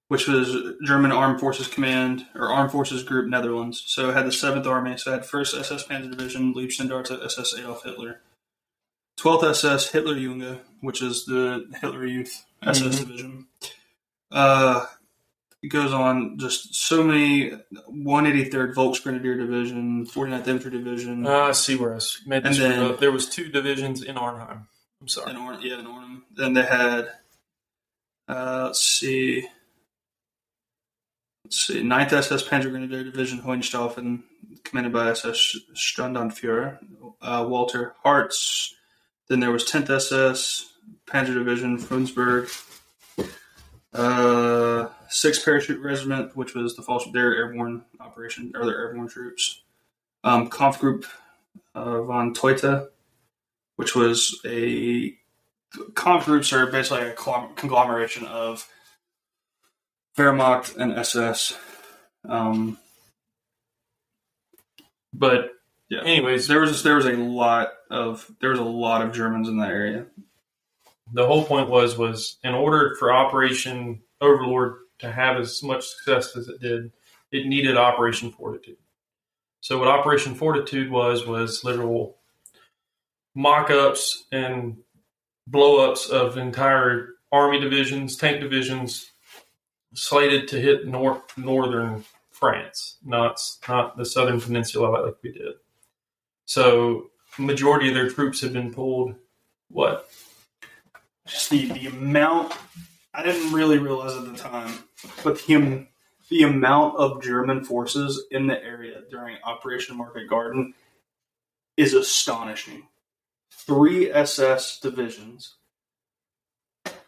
[0.07, 3.83] which was German Armed Forces Command or Armed Forces Group Netherlands.
[3.87, 4.97] So it had the Seventh Army.
[4.97, 8.21] So it had First SS Panzer Division, Leibstandarte SS Adolf Hitler,
[9.19, 12.99] 12th SS Hitler Junge, which is the Hitler Youth SS Mhm.
[12.99, 13.47] Division.
[14.31, 14.85] Uh,
[15.67, 17.51] goes on just so many
[17.91, 22.91] 183rd Volksgrenadier Division, 49th Infantry Division, Uh, I see where I made this And then-
[22.91, 22.99] up.
[22.99, 24.67] There was two divisions in Arnhem.
[25.01, 25.31] I'm sorry.
[25.31, 26.21] in Or- yeah, in Ornum.
[26.33, 27.11] Then they had,
[28.29, 29.47] uh, let's see,
[31.43, 34.23] let's see, 9th SS Panzer Grenadier Division Hohenstaufen,
[34.63, 36.79] commanded by SS Standartenführer
[37.21, 38.73] uh, Walter Hartz.
[39.27, 40.71] Then there was 10th SS
[41.05, 42.49] Panzer Division Frundsberg.
[43.93, 49.61] Uh, 6th Parachute Regiment, which was the false their airborne operation or their airborne troops.
[50.23, 51.05] Um, Group
[51.75, 52.87] uh, von Tettau,
[53.77, 55.15] which was a
[55.95, 58.67] Kampf groups are basically a conglomeration of
[60.17, 61.57] Wehrmacht and SS.
[62.27, 62.77] Um,
[65.13, 65.51] But
[65.89, 66.01] Yeah.
[66.03, 69.57] anyways, there was there was a lot of there was a lot of Germans in
[69.57, 70.05] that area.
[71.13, 76.35] the whole point was was in order for Operation Overlord to have as much success
[76.35, 76.91] as it did,
[77.31, 78.77] it needed Operation Fortitude.
[79.61, 82.17] So what Operation Fortitude was was literal
[83.35, 84.77] mock-ups and
[85.47, 89.11] blow-ups of entire army divisions, tank divisions,
[89.93, 95.53] slated to hit nor- northern France, not not the southern peninsula like we did.
[96.45, 99.15] So majority of their troops had been pulled.
[99.69, 100.09] What
[101.27, 102.53] Just the, the amount
[103.19, 104.73] I didn't really realize at the time,
[105.25, 105.87] but the
[106.29, 110.73] the amount of German forces in the area during Operation Market Garden
[111.75, 112.87] is astonishing.
[113.51, 115.55] Three SS divisions,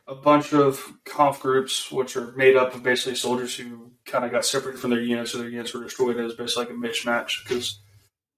[0.06, 4.32] a bunch of Kampf groups, which are made up of basically soldiers who kind of
[4.32, 7.42] got separated from their units, so their units were destroyed as basically like a mismatch
[7.48, 7.80] because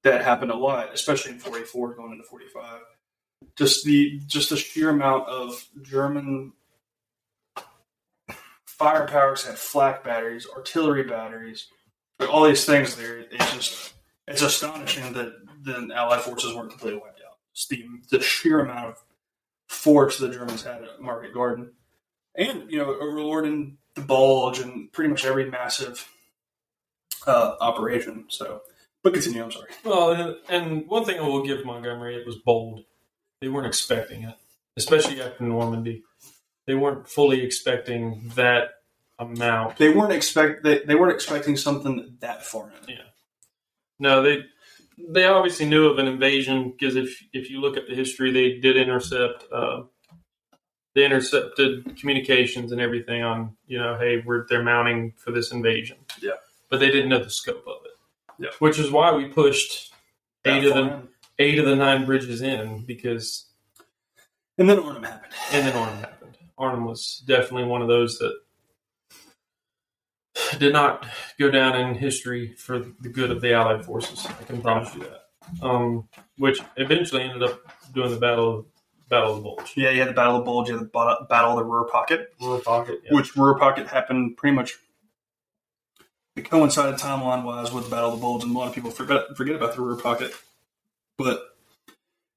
[0.04, 2.82] that happened a lot, especially in 44 going into 45.
[3.58, 6.54] Just the just the sheer amount of German
[8.84, 11.68] firepowers had flak batteries, artillery batteries,
[12.18, 13.20] but all these things there.
[13.32, 13.94] It's just
[14.28, 17.38] it's astonishing that the Allied forces weren't completely wiped out.
[17.54, 19.04] Just the the sheer amount of
[19.68, 21.72] force the Germans had at Market Garden,
[22.36, 23.46] and you know Overlord
[23.96, 26.10] the Bulge and pretty much every massive
[27.28, 28.26] uh, operation.
[28.30, 28.62] So,
[29.04, 29.44] but continue.
[29.44, 29.70] I'm sorry.
[29.84, 32.84] Well, and one thing I will give Montgomery, it was bold.
[33.40, 34.36] They weren't expecting it,
[34.78, 36.04] especially after Normandy.
[36.66, 38.70] They weren't fully expecting that
[39.20, 39.78] amount.
[39.78, 42.98] They weren't expect they, they weren't expecting something that far in.
[44.00, 44.44] No, they
[44.98, 48.60] they obviously knew of an invasion because if if you look at the history, they
[48.60, 49.46] did intercept.
[49.52, 49.84] Uh,
[50.96, 55.98] they intercepted communications and everything on you know, hey, we're they're mounting for this invasion.
[56.22, 56.34] Yeah.
[56.70, 57.92] but they didn't know the scope of it.
[58.40, 58.50] Yeah.
[58.60, 59.94] which is why we pushed
[60.46, 61.08] eight of them in.
[61.40, 63.46] eight of the nine bridges in because
[64.58, 65.34] And then Ornum happened.
[65.52, 66.23] and then Arnhem happened.
[66.64, 68.34] Arnhem was definitely one of those that
[70.60, 71.06] did not
[71.40, 74.26] go down in history for the good of the Allied forces.
[74.26, 75.20] I can promise you that.
[75.62, 76.08] Um,
[76.38, 77.60] which eventually ended up
[77.94, 78.66] doing the battle of
[79.10, 79.74] Battle of the Bulge.
[79.76, 81.88] Yeah, you had the Battle of the Bulge, you had the Battle of the Ruhr
[81.88, 83.02] Pocket, Ruhr Pocket.
[83.04, 83.16] Yeah.
[83.16, 84.78] which Ruhr Pocket happened pretty much.
[86.36, 88.90] It coincided timeline wise with the Battle of the Bulge, and a lot of people
[88.90, 90.34] forget forget about the Ruhr Pocket.
[91.18, 91.44] But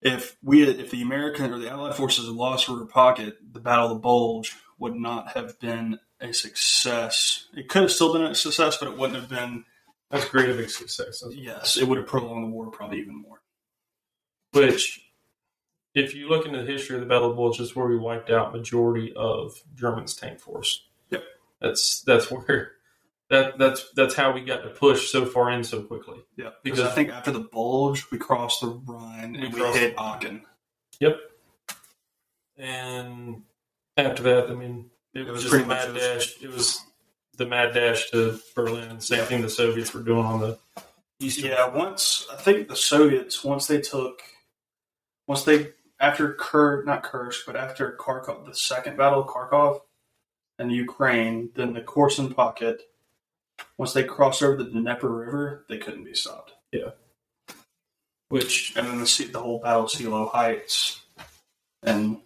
[0.03, 3.87] if we, if the American or the Allied forces had lost Ruhr Pocket, the Battle
[3.87, 7.47] of the Bulge would not have been a success.
[7.55, 9.65] It could have still been a success, but it wouldn't have been.
[10.11, 11.23] That's great of a success.
[11.31, 13.43] Yes, it would have prolonged the war probably even more.
[14.53, 15.01] Which
[15.95, 17.97] if you look into the history of the Battle of the Bulge, it's where we
[17.97, 20.87] wiped out majority of German's tank force.
[21.11, 21.25] Yep.
[21.61, 22.76] That's that's where
[23.31, 26.19] that that's that's how we got to push so far in so quickly.
[26.37, 29.95] Yeah, because I think after the bulge, we crossed the Rhine We and we, hit.
[29.99, 30.43] Aachen.
[31.01, 31.19] Yep.
[32.59, 33.43] And
[33.97, 36.43] after that, I mean, it, It was was just a mad dash.
[36.43, 36.81] It was
[37.37, 39.01] the mad dash to Berlin.
[39.01, 40.59] Same thing the Soviets were doing on the
[41.19, 41.51] eastern.
[41.51, 44.21] Yeah, once I think the Soviets once they took
[45.27, 49.81] once they after Kur not Kursk but after Kharkov the second battle of Kharkov
[50.59, 52.83] and Ukraine then the Korsun pocket
[53.79, 56.91] once they crossed over the Dnieper River they couldn't be stopped Yeah.
[58.29, 61.01] Which and then the sea- the whole battle of Seelow Heights
[61.83, 62.21] and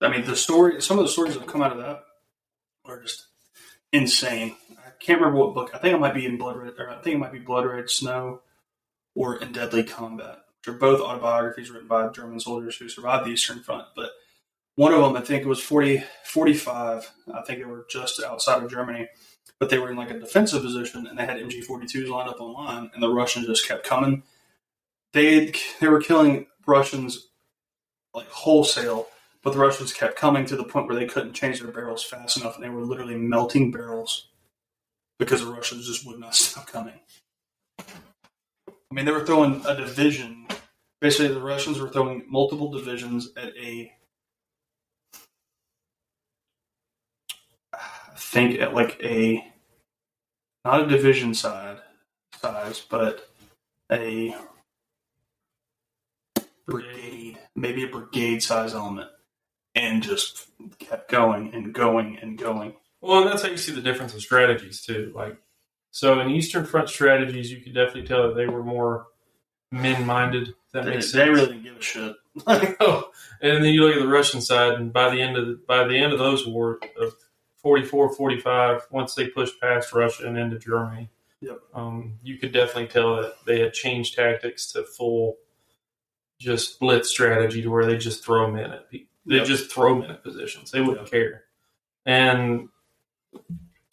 [0.00, 2.04] I mean the story some of the stories that come out of that
[2.84, 3.26] are just
[3.92, 4.56] insane.
[4.72, 5.70] I can't remember what book.
[5.74, 7.66] I think it might be in Blood Red, or I think it might be Blood
[7.66, 8.40] Red Snow,
[9.14, 13.30] or In Deadly Combat, which are both autobiographies written by German soldiers who survived the
[13.30, 13.86] Eastern Front.
[13.94, 14.10] But
[14.74, 17.10] one of them, I think it was 40, 45.
[17.32, 19.08] I think they were just outside of Germany,
[19.60, 22.90] but they were in like a defensive position, and they had MG42s lined up online,
[22.94, 24.22] and the Russians just kept coming.
[25.12, 27.28] They they were killing Russians
[28.14, 29.08] like wholesale
[29.42, 32.36] but the Russians kept coming to the point where they couldn't change their barrels fast
[32.36, 34.28] enough, and they were literally melting barrels
[35.18, 37.00] because the Russians just would not stop coming.
[37.78, 40.48] I mean, they were throwing a division.
[41.00, 43.92] Basically, the Russians were throwing multiple divisions at a,
[48.18, 49.44] think at like a,
[50.64, 51.78] not a division side
[52.40, 53.28] size, but
[53.92, 54.34] a
[56.66, 59.10] brigade, maybe a brigade size element,
[59.74, 60.48] and just
[60.78, 62.74] kept going and going and going.
[63.00, 65.12] Well, and that's how you see the difference in strategies too.
[65.14, 65.38] Like,
[65.90, 69.06] so in Eastern Front strategies, you could definitely tell that they were more
[69.72, 70.54] men-minded.
[70.74, 71.30] That They, makes they sense.
[71.30, 72.16] really didn't give a shit.
[72.80, 73.10] oh,
[73.42, 75.84] and then you look at the Russian side, and by the end of the, by
[75.86, 77.14] the end of those wars of
[77.62, 81.58] 44, 45, once they pushed past Russia and into Germany, Yep.
[81.74, 85.36] um, you could definitely tell that they had changed tactics to full
[86.40, 89.08] just blitz strategy to where they just throw men at people.
[89.26, 89.46] They Yep.
[89.46, 90.70] just throw men at positions.
[90.70, 91.10] They wouldn't Yep.
[91.10, 91.44] care.
[92.06, 92.68] And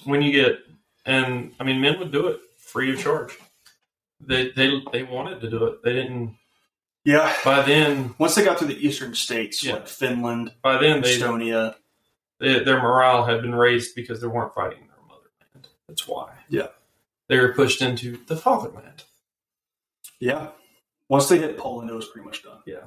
[0.06, 0.60] when you get,
[1.06, 3.38] and I mean, men would do it free of charge.
[4.22, 5.84] They they they wanted to do it.
[5.84, 6.38] They didn't.
[7.04, 7.36] Yeah.
[7.44, 9.74] By then, Once they got to the eastern states, Yeah.
[9.74, 11.76] like Finland, by then they Estonia,
[12.40, 15.68] they, their morale had been raised because they weren't fighting their motherland.
[15.88, 16.34] That's why.
[16.50, 16.68] Yeah.
[17.28, 19.04] They were pushed into the fatherland.
[20.20, 20.50] yeah.
[21.08, 22.60] Once they hit Poland, it was pretty much done.
[22.66, 22.86] Yeah.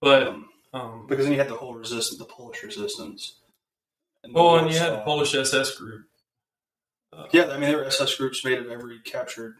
[0.00, 3.36] But, Um, um, because then you had the whole resistance, the Polish resistance.
[4.24, 6.06] And well, and you had the Polish SS group.
[7.12, 9.56] Uh, Yeah, I mean, there were SS groups made of every captured,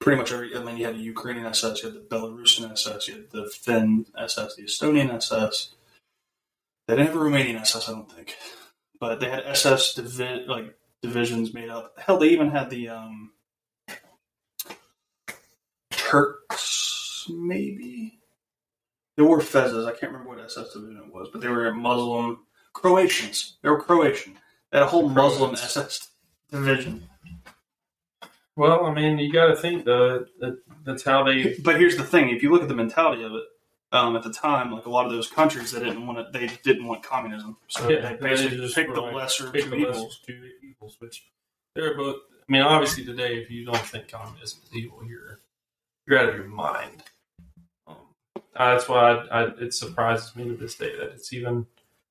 [0.00, 0.54] pretty much every.
[0.54, 3.46] I mean, you had the Ukrainian SS, you had the Belarusian SS, you had the
[3.48, 5.70] Finn SS, the Estonian SS.
[6.86, 8.36] They didn't have a Romanian SS, I don't think,
[8.98, 11.94] but they had SS divi- like divisions made up.
[11.98, 13.32] Hell, they even had the um,
[15.90, 18.18] Turks, maybe.
[19.16, 19.86] They were Fezes.
[19.86, 22.40] I can't remember what SS division it was, but they were Muslim
[22.72, 23.58] Croatians.
[23.62, 24.34] They were Croatian.
[24.70, 26.08] They had a whole Muslim SS
[26.50, 27.08] division.
[28.56, 31.56] Well, I mean, you got to think though that that's how they.
[31.62, 33.44] But here's the thing: if you look at the mentality of it,
[33.92, 36.32] um, at the time, like a lot of those countries, they didn't want it.
[36.32, 39.64] They didn't want communism, so Yeah, they basically they just picked the like, lesser pick
[39.64, 40.20] two the evils.
[40.26, 41.24] two evils, which
[41.74, 42.16] they're both.
[42.48, 45.38] I mean, obviously today, if you don't think communism is evil, you're
[46.06, 47.02] you're out of your mind.
[47.86, 47.96] Um,
[48.56, 51.66] that's why I, I, it surprises me to this day that it's even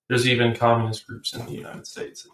[0.08, 2.28] there's even communist groups in the United States.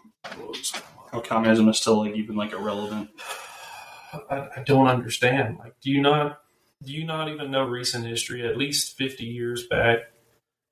[1.10, 3.08] How communism is still like even like irrelevant.
[4.30, 5.58] I, I don't understand.
[5.58, 6.40] Like, do you not
[6.82, 8.46] do you not even know recent history?
[8.46, 9.98] At least fifty years back,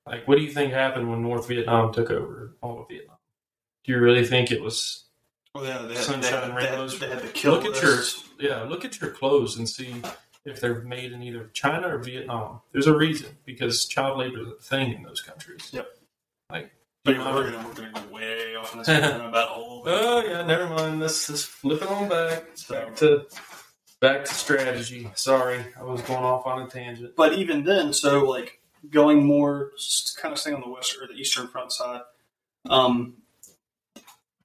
[0.05, 3.17] like, what do you think happened when North Vietnam took over all of Vietnam?
[3.83, 5.03] Do you really think it was?
[5.53, 7.99] Well, yeah, they had, Sunshine they had, they had- they had Look at your
[8.39, 9.95] yeah, look at your clothes and see
[10.45, 12.61] if they're made in either China or Vietnam.
[12.71, 15.69] There's a reason because child labor is a thing in those countries.
[15.73, 15.87] Yep.
[16.51, 16.71] Like,
[17.03, 19.49] But you we're gonna, we're gonna go way off on this about.
[19.89, 20.99] Oh yeah, never mind.
[20.99, 22.43] Let's just flip it on back.
[22.69, 23.25] Back to
[23.99, 25.09] back to strategy.
[25.15, 27.15] Sorry, I was going off on a tangent.
[27.15, 29.71] But even then, so like going more,
[30.21, 32.01] kind of staying on the western or the eastern front side.
[32.69, 33.15] Um,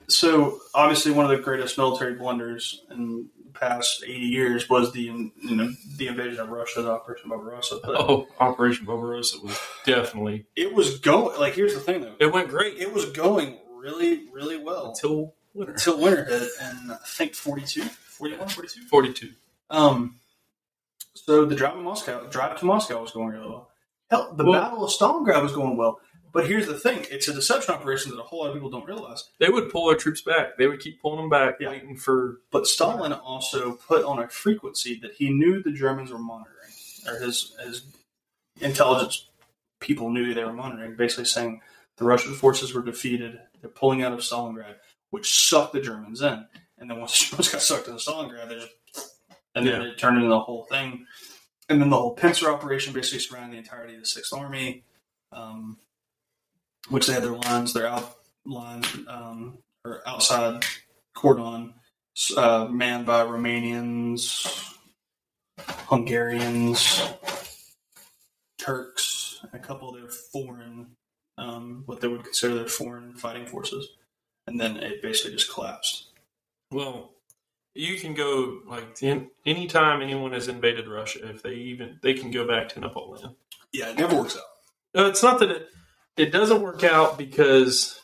[0.08, 5.02] so obviously, one of the greatest military blunders in the past eighty years was the
[5.02, 7.78] you know the invasion of Russia, the Operation Barbarossa.
[7.82, 12.32] But Oh, Operation Barbarossa was definitely it was going like here's the thing though, it
[12.32, 15.72] went great it was going really really well until winter.
[15.72, 18.80] until winter hit, and I think 42, 41, 42.
[18.88, 19.30] Forty-two.
[19.72, 20.20] Um,
[21.14, 23.70] so the drive to Moscow, drive to Moscow was going really well.
[24.10, 26.00] Hell, the Well- Battle of Stalingrad was going well.
[26.32, 28.86] But here's the thing: it's a deception operation that a whole lot of people don't
[28.86, 29.28] realize.
[29.38, 30.56] They would pull their troops back.
[30.56, 31.68] They would keep pulling them back, Yeah.
[31.70, 32.40] waiting for.
[32.50, 36.72] But Stalin also put on a frequency that he knew the Germans were monitoring,
[37.06, 37.82] or his his
[38.60, 39.26] intelligence
[39.80, 40.96] people knew they were monitoring.
[40.96, 41.60] Basically, saying
[41.98, 43.38] the Russian forces were defeated.
[43.60, 44.76] They're pulling out of Stalingrad,
[45.10, 46.46] which sucked the Germans in.
[46.78, 49.11] And then once the Germans got sucked into Stalingrad, they just
[49.54, 49.88] and then Yeah.
[49.88, 51.06] it turned into the whole thing.
[51.68, 54.84] And then the whole pincer operation basically surrounded the entirety of the Sixth Army,
[55.30, 55.78] um,
[56.88, 60.64] which they had their lines, their out lines, um, or outside
[61.14, 61.74] cordon,
[62.36, 64.74] uh, manned by Romanians,
[65.88, 67.02] Hungarians,
[68.58, 70.96] Turks, and a couple of their foreign,
[71.38, 73.88] um, what they would consider their foreign fighting forces.
[74.46, 76.08] And then it basically just collapsed.
[76.70, 77.12] Well,
[77.74, 82.30] you can go like in, anytime anyone has invaded Russia, if they even they can
[82.30, 83.34] go back to Napoleon.
[83.72, 84.42] Yeah, it never works out.
[84.94, 85.68] No, it's not that it
[86.16, 87.98] it doesn't work out because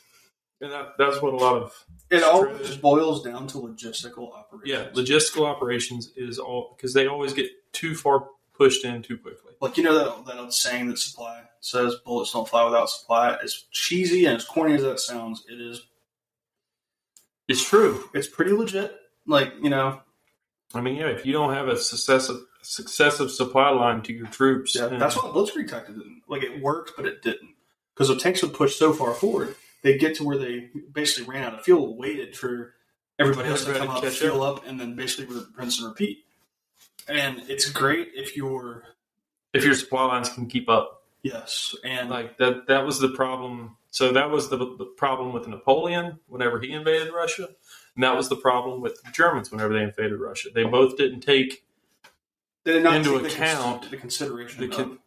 [0.60, 4.62] and that, that's what a lot of It always boils down to logistical operations.
[4.64, 9.52] yeah logistical operations is all because they always get too far pushed in too quickly.
[9.60, 13.36] Like you know that that old saying that supply says bullets don't fly without supply.
[13.42, 15.82] As cheesy and as corny as that sounds, it is.
[17.46, 18.08] It's true.
[18.14, 18.94] It's pretty legit.
[19.28, 20.00] Like you know,
[20.74, 24.74] I mean, yeah, if you don't have a successive successive supply line to your troops,
[24.74, 26.22] yeah, that's what Blitzkrieg tactic didn't.
[26.26, 27.54] Like it worked, but it didn't
[27.94, 29.54] because the tanks would push so far forward.
[29.82, 32.74] they'd get to where they basically ran out of fuel, waited for
[33.18, 36.24] everybody else to come up, fuel up, and then basically rinse and repeat.
[37.08, 38.84] And it's great if you're
[39.52, 41.02] if your supply lines can keep up.
[41.22, 43.76] yes, and Like that that was the problem.
[43.90, 47.48] So that was the, the problem with Napoleon whenever he invaded Russia,
[47.98, 50.50] and that was the problem with the Germans whenever they invaded Russia.
[50.54, 51.64] They both didn't take
[52.64, 54.98] they did not into take the account the consideration the con-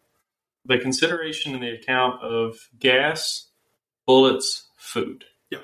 [0.66, 3.48] the consideration and the account of gas,
[4.06, 5.24] bullets, food.
[5.52, 5.64] Yep.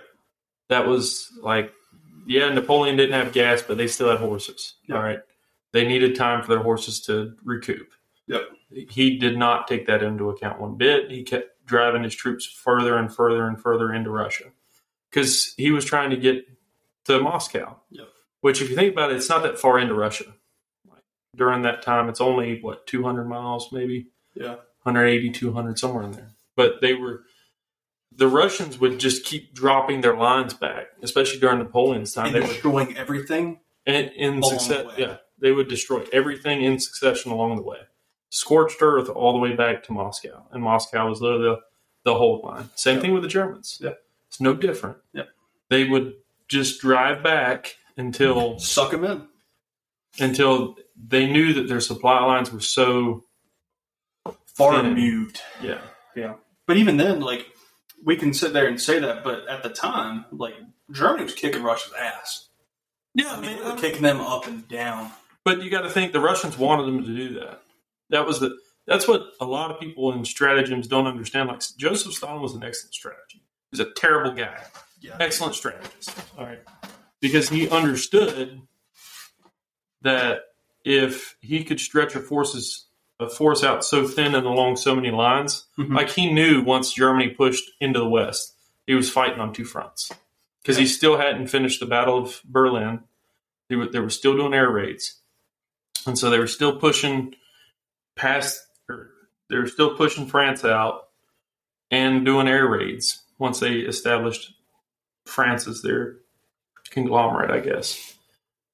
[0.70, 1.74] That was like,
[2.26, 4.76] yeah, Napoleon didn't have gas, but they still had horses.
[4.88, 4.98] Yep.
[4.98, 5.20] All right.
[5.74, 7.90] They needed time for their horses to recoup.
[8.28, 8.42] Yep.
[8.90, 11.12] He did not take that into account one bit.
[11.12, 14.46] He kept driving his troops further and further and further into Russia
[15.12, 16.46] because he was trying to get
[17.08, 17.78] to Moscow.
[17.90, 18.08] Yep.
[18.42, 20.26] Which, if you think about it, it's not that far into Russia.
[20.90, 21.02] Like,
[21.36, 24.08] during that time, it's only, what, 200 miles maybe?
[24.36, 24.56] yeah.
[24.84, 26.30] 180, 200, somewhere in there.
[26.56, 27.24] But they were,
[28.16, 32.28] the Russians would just keep dropping their lines back, especially during Napoleon's time.
[32.28, 33.60] and They would, destroying everything.
[33.86, 37.80] and in Along the success, yeah, they would destroy everything in succession along the way.
[38.30, 40.46] Scorched earth all the way back to Moscow.
[40.52, 41.58] And Moscow was literally the,
[42.12, 42.70] the whole line.
[42.76, 43.02] Same Yeah.
[43.02, 43.78] thing with the Germans.
[43.82, 43.94] Yeah.
[44.30, 44.98] It's no different.
[45.14, 45.24] Yeah.
[45.70, 46.14] They would
[46.48, 49.28] just drive back until Suck them in.
[50.20, 53.24] until they knew that their supply lines were so
[54.56, 54.94] Far Thin.
[54.96, 55.42] removed.
[55.62, 55.82] yeah
[56.16, 56.34] yeah.
[56.66, 57.46] But even then, like
[58.04, 60.56] we can sit there and say that, but at the time, like
[60.92, 62.48] Germany was kicking Russia's ass.
[63.14, 65.12] yeah I mean, they were kicking them up and down.
[65.46, 67.62] But you got to think the Russians wanted them to do that.
[68.10, 71.50] That was the that's what a lot of people in stratagems don't understand.
[71.50, 73.44] Like Joseph Stalin was an excellent strategy.
[73.72, 74.62] He's a terrible guy,
[75.08, 75.18] Yeah.
[75.20, 76.12] excellent strategist.
[76.38, 76.60] All right,
[77.22, 78.62] because he understood
[80.02, 80.42] that
[80.84, 82.86] if he could stretch a forces
[83.20, 85.96] a force out so thin and along so many lines, Mhm.
[85.96, 88.54] like he knew once Germany pushed into the west,
[88.86, 90.12] he was fighting on two fronts
[90.62, 93.04] because he still hadn't finished the Battle of Berlin.
[93.70, 95.20] They were, they were still doing air raids,
[96.06, 97.34] and so they were still pushing
[98.16, 98.62] past.
[98.88, 99.10] Or
[99.50, 101.10] they were still pushing France out
[101.90, 104.54] and doing air raids once they established
[105.28, 106.18] France is their
[106.90, 108.16] conglomerate, I guess.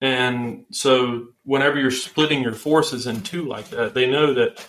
[0.02, 4.66] And so, whenever you're splitting your forces in two like that, they know that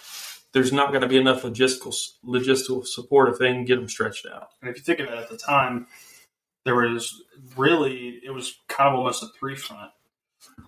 [0.53, 4.27] there's not going to be enough logistical logistical support if they can get them stretched
[4.33, 4.51] out.
[4.61, 5.89] And if you think of it at the time,
[6.65, 7.23] there was
[7.57, 9.91] really, it was kind of almost a three front.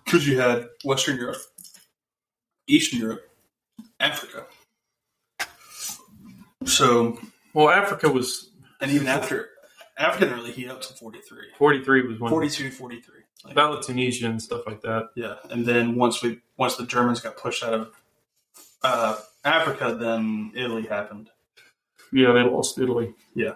[0.05, 1.37] Because you had Western Europe,
[2.67, 3.29] Eastern Europe,
[4.01, 4.47] Africa.
[6.65, 7.21] So,
[7.55, 8.51] Well, Africa was
[8.81, 9.49] and even after,
[9.99, 11.39] Africa didn't really heat up to 43.
[11.59, 13.15] 43 was when 42, 43.
[13.45, 15.11] Like, Battle of Tunisia and stuff like that.
[15.15, 15.37] yeah.
[15.51, 17.91] And then once we, once the Germans got pushed out of
[18.83, 21.31] uh, Africa, then Italy happened.
[22.13, 23.15] Yeah, they lost Italy.
[23.35, 23.55] Yeah.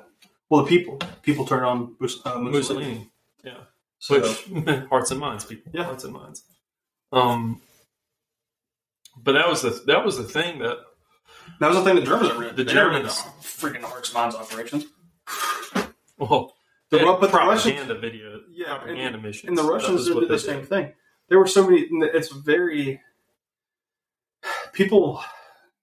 [0.49, 2.51] Well, the people, people turned on uh, Mussolini.
[2.51, 3.11] Mussolini.
[3.45, 3.55] Yeah.
[3.99, 5.71] So, Which hearts and minds, people.
[5.75, 5.85] Yeah.
[5.85, 6.43] Hearts and minds.
[7.13, 7.61] Um,
[9.17, 10.79] but that was the that was the thing that
[11.59, 14.87] that was the thing the Germans were The Germans- freaking hearts minds operations.
[16.21, 16.55] Well
[16.91, 19.49] The, Ru- but the Russians, video Yeah, propaganda missions.
[19.49, 20.93] and the Russians did the same thing.
[21.29, 21.87] There were so many.
[21.91, 23.01] It's very
[24.73, 25.23] people.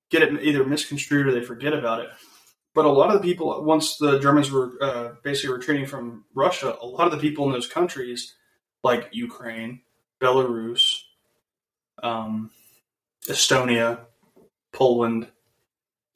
[0.10, 2.10] get it either misconstrued or they forget about it.
[2.74, 6.78] But a lot of the people, once the Germans were uh, basically retreating from Russia,
[6.82, 8.36] a lot of the people in those countries,
[8.84, 9.82] like Ukraine,
[10.22, 10.94] Belarus,
[12.04, 12.52] um,
[13.28, 14.02] Estonia,
[14.72, 15.28] Poland,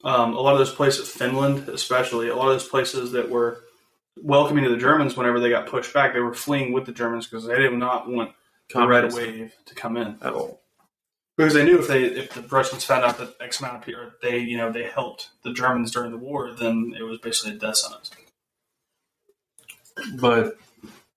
[0.04, 3.64] um, a lot of those places, Finland especially, a lot of those places that were
[4.20, 7.26] welcoming to the Germans whenever they got pushed back, they were fleeing with the Germans
[7.26, 8.32] because they did not want
[8.72, 10.60] the red wave to come in at all.
[11.36, 14.10] because they knew if they if the Russians found out that X amount of people
[14.22, 17.58] they you know they helped the Germans during the war, then it was basically a
[17.58, 18.10] death sentence.
[20.20, 20.56] But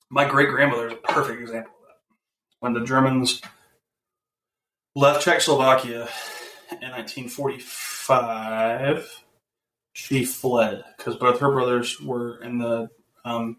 [0.09, 1.97] My great grandmother is a perfect example of that.
[2.59, 3.41] When the Germans
[4.95, 6.07] left Czechoslovakia
[6.81, 9.24] in 1945,
[9.95, 12.89] she fled because both her brothers were in the
[13.23, 13.55] um,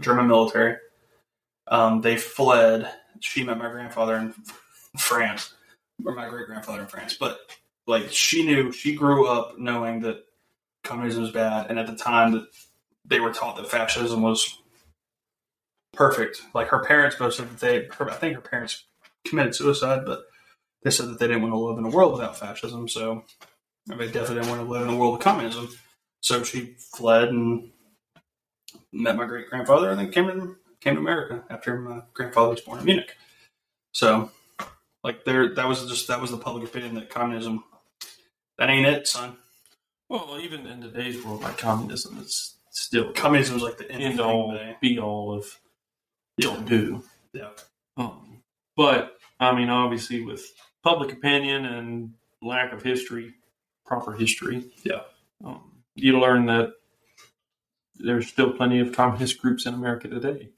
[0.00, 0.78] German military.
[1.68, 2.90] Um, they fled.
[3.20, 4.34] She met my grandfather in
[4.98, 5.52] France,
[6.04, 7.18] or my great grandfather in France.
[7.20, 7.38] But
[7.86, 10.24] like she knew, she grew up knowing that
[10.84, 12.46] communism was bad, and at the time that
[13.04, 14.62] they were taught that fascism was
[15.92, 16.40] perfect.
[16.54, 18.84] Like her parents both said that they, her, I think her parents
[19.26, 20.24] committed suicide, but
[20.82, 22.88] they said that they didn't want to live in a world without fascism.
[22.88, 23.24] So
[23.88, 25.68] and they definitely didn't want to live in a world of communism.
[26.20, 27.70] So she fled and
[28.92, 32.60] met my great grandfather, and then came to came to America after my grandfather was
[32.60, 33.16] born in Munich.
[33.92, 34.30] So,
[35.02, 37.64] like there, that was just that was the public opinion that communism
[38.58, 39.36] that ain't it, son.
[40.08, 44.20] well, even in today's world, like communism is still Communism is like the end end
[44.20, 44.76] all thing.
[44.80, 45.58] be all of
[46.38, 47.02] don't do.
[47.32, 47.50] Yeah.
[47.96, 48.42] Um,
[48.76, 50.44] but I mean, obviously, with
[50.82, 53.34] public opinion and lack of history,
[53.84, 55.00] proper history, Yeah.
[55.44, 56.72] um, you learn that
[57.96, 60.50] there's still plenty of communist groups in America today.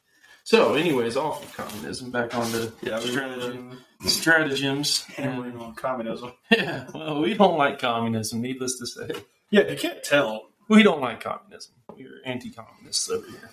[0.45, 5.03] So, anyways, off of communism, back on to Yeah, were stratagems.
[5.05, 6.33] hammering on communism.
[6.51, 8.41] Yeah, well, we don't like communism.
[8.43, 9.11] Needless to say,
[9.51, 10.51] Yeah, you can't tell.
[10.69, 11.75] we don't like communism.
[11.95, 13.51] We're anti-communists over here.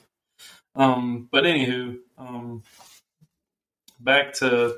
[0.75, 2.63] Um, but anywho, um,
[3.99, 4.77] back to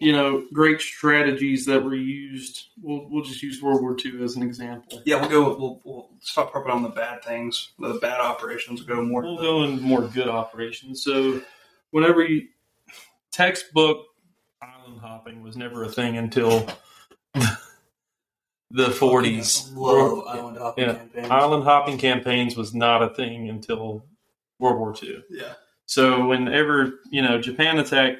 [0.00, 2.68] you know great strategies that were used.
[2.82, 5.02] We'll we'll just use World War II as an example.
[5.04, 5.56] Yeah, we'll go.
[5.58, 8.84] We'll, we'll stop harping on the bad things, the bad operations.
[8.84, 9.22] We'll go more.
[9.22, 11.02] We'll go in more good operations.
[11.04, 11.40] So,
[11.90, 12.48] whenever you
[13.32, 14.06] textbook
[14.62, 16.66] island hopping was never a thing until
[18.70, 19.70] the forties.
[19.74, 20.94] Love island hopping Yeah.
[20.94, 21.30] campaigns.
[21.30, 24.04] Island hopping campaigns was not a thing until
[24.58, 25.24] World War II.
[25.30, 25.54] yeah,
[25.86, 28.18] So whenever you know Japan attacked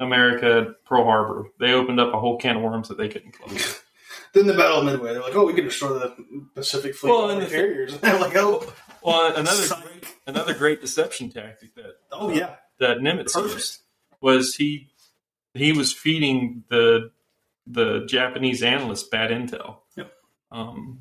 [0.00, 3.80] America Pearl Harbor, they opened up a whole can of worms that they couldn't close.
[4.32, 6.14] then the Battle of Midway, they're like, "Oh, we can destroy the
[6.54, 8.72] Pacific Fleet Well, and the carriers." And they're like, "Oh,
[9.02, 10.16] Well, another psych.
[10.26, 13.54] another great deception tactic that oh yeah, that Nimitz Perfect.
[13.54, 13.78] used
[14.20, 14.88] was he
[15.54, 17.10] he was feeding the
[17.66, 19.76] the Japanese analysts bad intel.
[19.96, 20.12] Yep.
[20.50, 21.00] Um,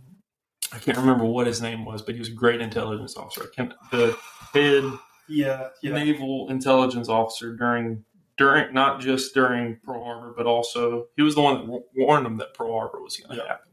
[0.72, 3.50] I can't remember what his name was, but he was a great intelligence officer.
[3.92, 4.16] The
[4.54, 4.84] head
[5.28, 8.04] yeah, yeah." naval intelligence officer during
[8.40, 12.38] during not just during Pearl Harbor, but also he was the one that warned them
[12.38, 13.48] that Pearl Harbor was going to Yeah.
[13.48, 13.72] happen.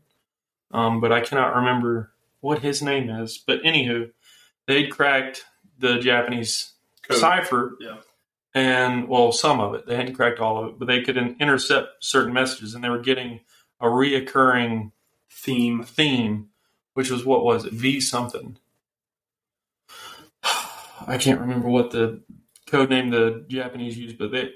[0.72, 3.38] Um, but I cannot remember what his name is.
[3.38, 4.10] But anywho,
[4.66, 5.46] they'd cracked
[5.78, 6.74] the Japanese
[7.08, 7.18] Code.
[7.18, 7.98] cipher, Yeah.
[8.54, 12.04] and well, some of it they hadn't cracked all of it, but they could intercept
[12.04, 13.40] certain messages, and they were getting
[13.80, 14.90] a reoccurring
[15.30, 15.82] theme.
[15.84, 16.48] theme,
[16.94, 18.58] which was what was it V something.
[21.06, 22.22] I can't remember what the
[22.66, 24.50] code name the Japanese used, but they,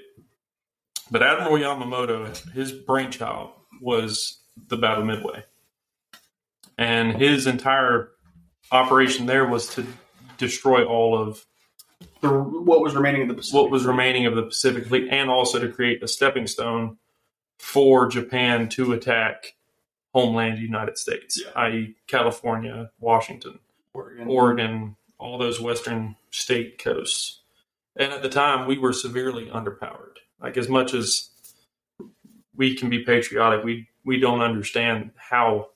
[1.09, 3.51] but Admiral Yamamoto, his brainchild
[3.81, 5.43] was the Battle of Midway,
[6.77, 8.09] and his entire
[8.71, 9.85] operation there was to
[10.37, 11.45] destroy all of
[12.21, 13.61] The, what was remaining of the Pacific?
[13.61, 16.97] what was remaining of the Pacific Fleet, and also to create a stepping stone
[17.59, 19.55] for Japan to attack
[20.13, 21.51] homeland United States, Yeah.
[21.61, 23.59] i.e., California, Washington,
[23.93, 24.27] Oregon.
[24.27, 27.40] Oregon, all those western state coasts.
[27.95, 30.17] And at the time, we were severely underpowered.
[30.41, 31.29] Like as much as
[32.55, 35.69] we can be patriotic, we we don't understand how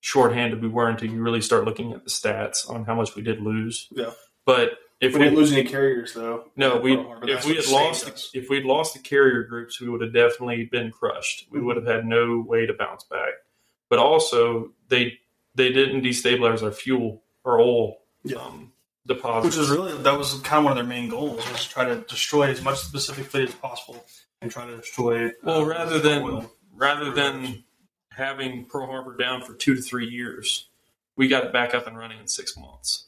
[0.00, 3.22] shorthanded we were until you really start looking at the stats on how much we
[3.22, 3.88] did lose.
[3.92, 4.10] Yeah.
[4.44, 6.50] But if we didn't lose any carriers though.
[6.56, 8.30] no, we if we had lost us.
[8.34, 11.46] if we'd lost the carrier groups, we would have definitely been crushed.
[11.50, 13.34] We would have had no way to bounce back.
[13.88, 15.18] But also, they
[15.54, 18.38] they didn't destabilize our fuel or oil Yeah.
[18.38, 18.71] um,
[19.06, 21.84] Which is really that was kind of one of their main goals was to try
[21.84, 24.04] to destroy as much of the Pacific Fleet as possible
[24.40, 25.30] and try to destroy.
[25.42, 26.52] well, uh, rather than oil.
[26.74, 27.64] rather than
[28.12, 30.68] having Pearl Harbor down for two to three years,
[31.16, 33.06] we got it back up and running in six months.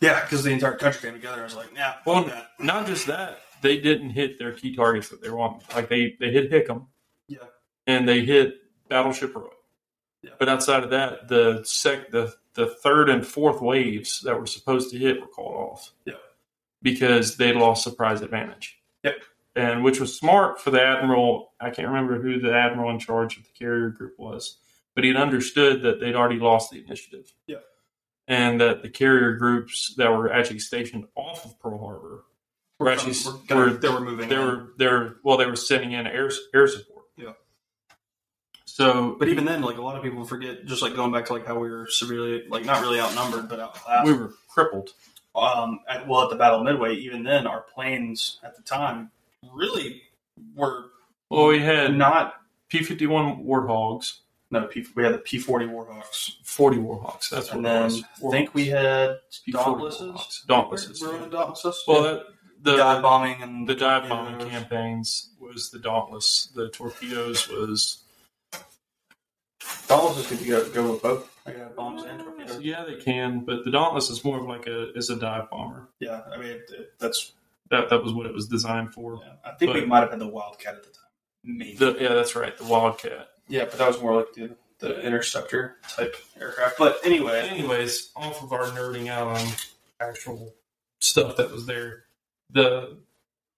[0.00, 1.40] yeah, because the entire country came together.
[1.40, 5.22] I was like, nah, Well, not just that, they didn't hit their key targets that
[5.22, 5.62] they want.
[5.74, 6.86] Like they they hit Hickam,
[7.28, 7.38] yeah,
[7.86, 8.54] and they hit
[8.88, 9.50] Battleship Row.
[10.22, 10.30] Yeah.
[10.38, 14.90] But outside of that, the sec the the third and fourth waves that were supposed
[14.90, 15.92] to hit were called off.
[16.04, 16.14] Yeah.
[16.82, 18.78] Because they lost surprise advantage.
[19.02, 19.16] Yep.
[19.56, 21.52] And which was smart for the admiral.
[21.60, 24.58] I can't remember who the admiral in charge of the carrier group was,
[24.94, 27.32] but he'd understood that they'd already lost the initiative.
[27.46, 27.58] Yeah.
[28.26, 32.24] And that the carrier groups that were actually stationed off of Pearl Harbor
[32.80, 34.28] were actually We're gonna- were they were moving.
[34.28, 34.40] they in.
[34.40, 36.93] were they're well they were sending in air air support.
[38.66, 38.72] Yeah.
[38.72, 41.32] So, But even then, like a lot of people forget, just like going back to
[41.34, 44.06] like how we were severely, like not really outnumbered, but outclassed.
[44.06, 44.90] we were crippled.
[45.36, 49.10] um, at, well, at the Battle of Midway, even then, our planes at the time
[49.52, 50.02] really
[50.54, 50.86] were
[51.28, 52.34] Well, we had not.
[52.70, 54.20] P fifty one Warthogs,
[54.50, 57.28] No, P, we had the P forty Warhawks, forty Warhawks.
[57.28, 58.04] That's what and it then was.
[58.26, 60.44] I think we had P40 Dauntlesses.
[60.48, 61.02] Dauntlesses.
[61.02, 61.76] Were, were the Dauntlesses?
[61.86, 62.22] Well, that,
[62.62, 66.46] the dive bombing and the dive bombing campaigns was the Dauntless.
[66.54, 68.03] The torpedoes was
[69.88, 71.30] Dauntlesses could go, go with both.
[71.46, 72.60] I got bombs and torpedoes.
[72.62, 75.88] yeah they can, but the Dauntless is more of like a is a dive bomber.
[76.00, 77.32] Yeah, I mean it, it- that's.
[77.70, 79.20] That that was what it was designed for.
[79.24, 81.00] Yeah, I think we But- might have had the Wildcat at the time.
[81.42, 81.74] Maybe.
[81.76, 82.56] The, yeah, that's right.
[82.56, 83.28] The Wildcat.
[83.48, 86.76] yeah, but that was more like the the interceptor type aircraft.
[86.78, 89.46] But anyway, anyways, off of our nerding out on
[89.98, 90.54] actual
[91.00, 92.04] stuff that was there,
[92.50, 92.98] the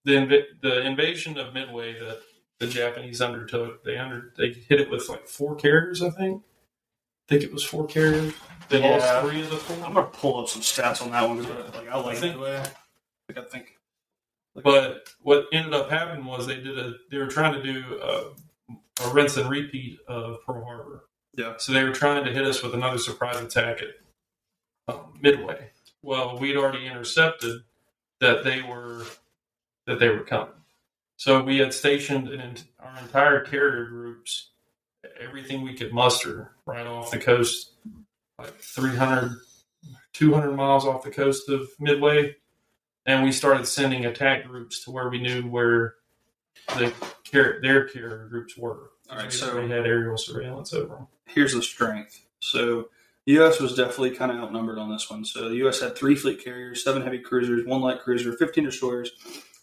[0.05, 2.21] the inv- the invasion of Midway that
[2.59, 6.43] the Japanese undertook, they under they hit it with like four carriers, I think.
[6.43, 8.35] I think it was four carriers.
[8.69, 8.97] They Yeah.
[8.97, 11.89] lost three of the I'm gonna pull up some stats on that one because like
[11.89, 12.65] I like I think- the way.
[13.29, 13.73] Like I think.
[14.55, 18.33] But what ended up happening was they did a they were trying to do a,
[19.05, 21.05] a rinse and repeat of Pearl Harbor.
[21.35, 21.55] Yeah.
[21.59, 23.89] So they were trying to hit us with another surprise attack at
[24.95, 25.71] um, Midway.
[26.03, 27.63] Well, we'd already intercepted
[28.21, 29.05] that they were
[29.87, 30.55] that they were coming.
[31.17, 34.51] So we had stationed an, our entire carrier groups,
[35.21, 37.73] everything we could muster, right off the coast,
[38.39, 39.33] like 300,
[40.13, 42.37] 200 miles off the coast of Midway.
[43.07, 45.95] And we started sending attack groups to where we knew where
[46.77, 46.93] the
[47.33, 48.91] car- their carrier groups were.
[49.09, 51.07] All right, so- we had aerial surveillance over them.
[51.27, 52.25] Here's the strength.
[52.41, 52.89] So
[53.25, 53.61] the U.S.
[53.61, 55.25] was definitely kind of outnumbered on this one.
[55.25, 55.81] So the U.S.
[55.81, 59.11] had three fleet carriers, seven heavy cruisers, one light cruiser, 15 destroyers,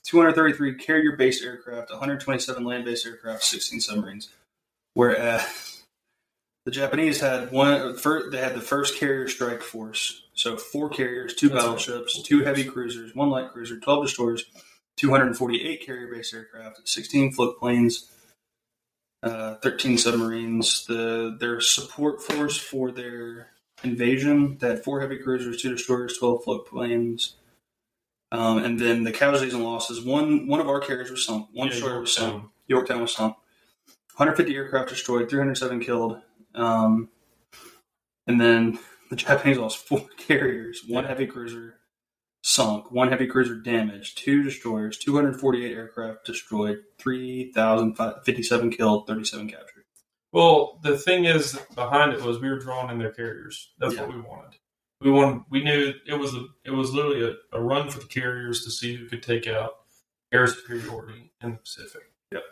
[0.06, 4.30] 233 carrier-based aircraft, 127 land-based aircraft, 16 submarines.
[4.96, 5.84] Whereas
[6.66, 7.96] the Japanese had one.
[7.98, 10.24] fir- They had the first carrier strike force.
[10.34, 11.66] So four carriers, two That's right.
[11.66, 14.46] battleships, two heavy cruisers, one light cruiser, 12 destroyers,
[14.98, 18.10] 248 carrier-based aircraft, 16 float planes,
[19.24, 20.86] uh, 13 submarines.
[20.86, 23.48] The their support force for their
[23.84, 27.36] invasion they had four heavy cruisers, two destroyers, 12 float planes.
[28.34, 30.02] Um, and then the casualties and losses.
[30.04, 31.48] One one of our carriers was sunk.
[31.54, 32.50] One Yeah, destroyer was sunk.
[32.68, 33.02] Yorktown.
[33.02, 33.36] Was sunk.
[34.18, 36.20] 150 aircraft destroyed, 307 killed.
[36.56, 37.10] Um,
[38.28, 38.80] and then
[39.10, 41.10] the Japanese lost four carriers, one Yeah.
[41.10, 41.76] heavy cruiser
[42.42, 49.84] sunk, one heavy cruiser damaged, two destroyers, 248 aircraft destroyed, 3,057 killed, 37 captured.
[50.32, 53.72] Well, the thing is behind it was we were drawing in their carriers.
[53.80, 54.58] That's what we wanted.
[55.04, 55.44] We wanted.
[55.50, 56.46] We knew it was a.
[56.66, 59.72] It was literally a, a run for the carriers to see who could take out
[60.32, 62.04] air superiority in the Pacific.
[62.32, 62.44] Yep.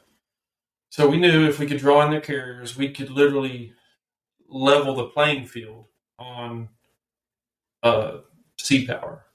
[0.90, 3.73] So we knew if we could draw in their carriers, we could literally
[4.49, 5.86] level the playing field
[6.19, 6.69] on
[7.84, 8.18] uh,
[8.60, 9.26] sea power.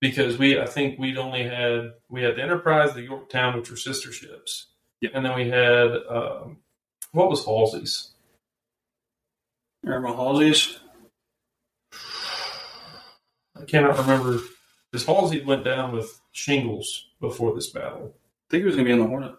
[0.00, 3.76] Because we, I think we'd only had we had the Enterprise, the Yorktown, which were
[3.76, 4.66] sister ships,
[5.00, 5.12] Yep.
[5.14, 6.58] and then we had um,
[7.12, 8.12] what was Halsey's?
[9.84, 10.78] Admiral Halsey's,
[13.60, 14.38] I cannot remember.
[14.90, 18.14] Because Halsey went down with shingles before this battle.
[18.14, 19.34] I think he was going to be on the Hornet.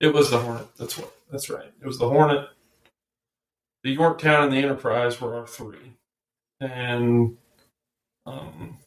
[0.00, 0.68] It was the Hornet.
[0.76, 1.12] That's what.
[1.30, 1.72] That's right.
[1.80, 2.48] It was the Hornet.
[3.82, 5.94] The Yorktown and the Enterprise were our three,
[6.60, 7.36] and
[8.26, 8.78] um,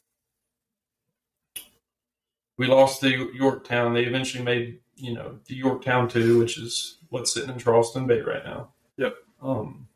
[2.58, 3.94] we lost the Yorktown.
[3.94, 8.20] They eventually made you know the Yorktown two, which is what's sitting in Charleston Bay
[8.20, 8.72] right now.
[8.98, 9.16] Yep.
[9.42, 9.88] Um,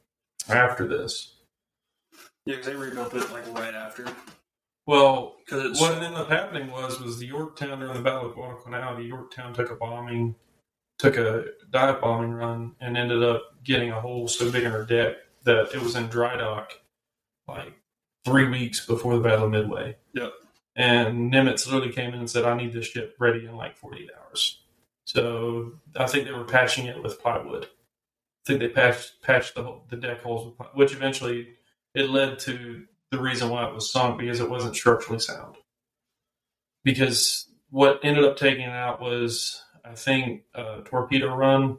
[0.49, 1.35] after this,
[2.47, 4.07] Yeah, because they rebuilt it like right after.
[4.87, 8.97] Well, Because what ended up happening was was the Yorktown during the Battle of Guadalcanal,
[8.97, 10.35] the Yorktown took a bombing,
[10.99, 14.85] took a dive bombing run, and ended up getting a hole so big in her
[14.85, 16.73] deck that it was in dry dock
[17.47, 17.73] like
[18.25, 19.97] three weeks before the Battle of Midway.
[20.15, 20.33] Yep.
[20.77, 24.11] And Nimitz literally came in and said, "I need this ship ready in like 48
[24.19, 24.63] hours."
[25.05, 27.65] So I think they were patching it with plywood.
[27.65, 31.57] I think they patched patched the the deck holes with, which eventually
[31.95, 35.57] it led to the reason why it was sunk because it wasn't structurally sound.
[36.83, 41.79] Because what ended up taking it out was, I think, a torpedo run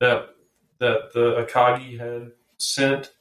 [0.00, 0.30] that
[0.78, 3.12] that the Akagi had sent.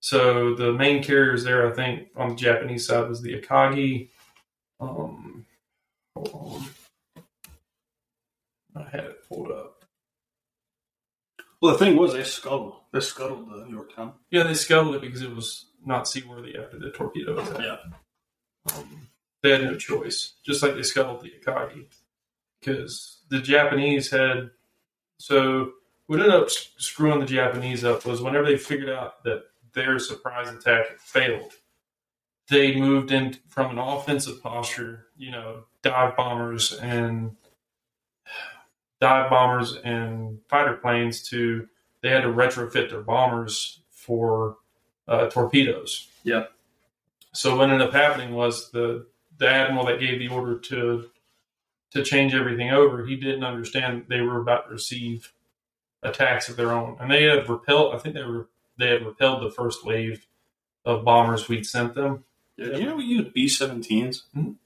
[0.00, 4.10] So the main carriers there, I think, on the Japanese side was the Akagi.
[4.80, 5.46] Um,
[6.14, 7.24] hold on.
[8.76, 9.73] I had it pulled up.
[11.64, 12.74] Well, the thing was, they scuttled.
[12.92, 14.12] They scuttled the New York Yorktown.
[14.30, 17.58] Yeah, they scuttled it because it was not seaworthy after the torpedo attack.
[17.58, 17.76] Yeah.
[18.76, 19.08] Um,
[19.40, 21.86] they had no choice, just like they scuttled the Akagi,
[22.60, 24.50] because the Japanese had.
[25.16, 25.72] So
[26.06, 30.50] what ended up screwing the Japanese up was whenever they figured out that their surprise
[30.50, 31.54] attack had failed,
[32.50, 37.36] they moved in from an offensive posture, you know, dive bombers and
[39.04, 41.68] dive bombers and fighter planes to
[42.00, 44.56] they had to retrofit their bombers for
[45.06, 46.08] uh, torpedoes.
[46.22, 46.44] Yeah.
[47.32, 49.06] So what ended up happening was the
[49.36, 51.10] the admiral that gave the order to
[51.90, 55.32] to change everything over, he didn't understand they were about to receive
[56.02, 57.94] attacks of their own, and they had repelled.
[57.94, 58.48] I think they were
[58.78, 60.26] they had repelled the first wave
[60.86, 62.24] of bombers we'd sent them.
[62.56, 64.22] Yeah, you know we used B 17s?
[64.34, 64.56] Mhm.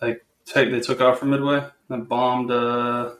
[0.00, 3.12] Like, take, they took off from Midway and bombed, uh,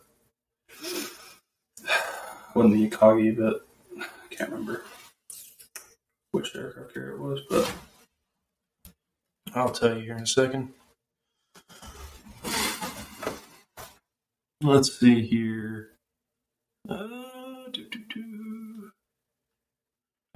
[2.54, 3.66] wasn't the Akagi, but
[3.98, 4.82] I can't remember
[6.32, 7.72] which aircraft carrier it was, but
[9.54, 10.72] I'll tell you here in a second.
[14.62, 15.90] Let's see here.
[16.88, 17.20] Uh.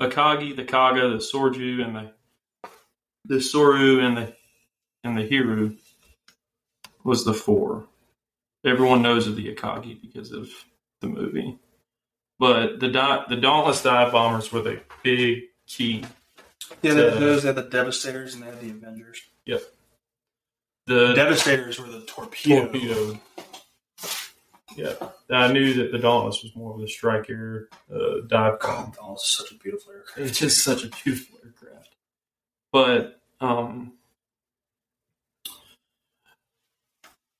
[0.01, 2.11] Akagi, the Kaga, the Soryu, and the
[3.27, 4.35] the Soryu and the
[5.05, 5.77] and the Hiryu
[7.05, 7.86] was the four.
[8.64, 10.48] Everyone knows of the Akagi because of
[11.01, 11.59] the movie,
[12.39, 16.05] but the di- the Dauntless dive bombers were the big key
[16.82, 19.22] yeah, they had those, had the Devastators and they had the Avengers.
[19.47, 19.62] Yep.
[20.86, 22.64] The Devastators were the torpedo.
[22.64, 23.20] torpedo.
[24.76, 24.94] Yeah,
[25.31, 28.86] I knew that the Dauntless was more of a striker uh, dive bomb.
[28.86, 30.18] God, oh, it's such a beautiful aircraft.
[30.31, 31.94] It's just such a beautiful aircraft.
[32.72, 33.94] But um,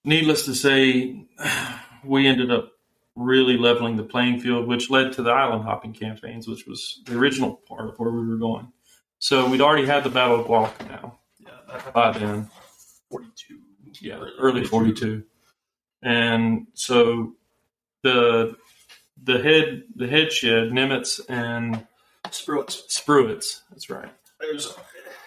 [0.05, 1.27] needless to say,
[2.05, 2.71] we ended up
[3.17, 7.17] really leveling the playing field, which led to the island hopping campaigns, which was the
[7.17, 8.73] original part of where we were going.
[9.19, 12.49] So we'd already had the Battle of Guadalcanal Yeah, by then.
[13.11, 13.59] 42.
[14.01, 15.23] yeah, early forty two,
[16.03, 17.35] and so
[18.03, 18.57] the
[19.23, 21.87] the head the head shed Nimitz and
[22.25, 22.83] Spruance.
[22.89, 23.61] Spruitz.
[23.71, 24.11] That's right.
[24.41, 24.75] There's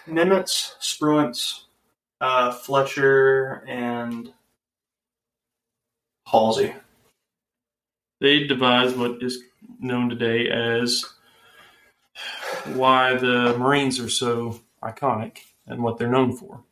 [0.06, 1.62] Nimitz, Spruance,
[2.20, 4.32] uh, Fletcher, and
[6.30, 6.74] Halsey.
[8.20, 9.42] They devised what is
[9.80, 11.04] known today as
[12.74, 16.62] why the Marines are so iconic and what they're known for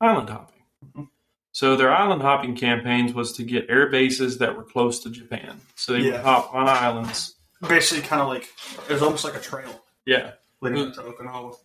[0.00, 1.08] island hopping.
[1.52, 5.60] So their island hopping campaigns was to get air bases that were close to Japan.
[5.76, 7.34] So they would hop on islands.
[7.68, 8.48] Basically, kind of like
[8.88, 10.94] it was almost like a trail Yeah, leading up mm.
[10.94, 11.56] to Okinawa.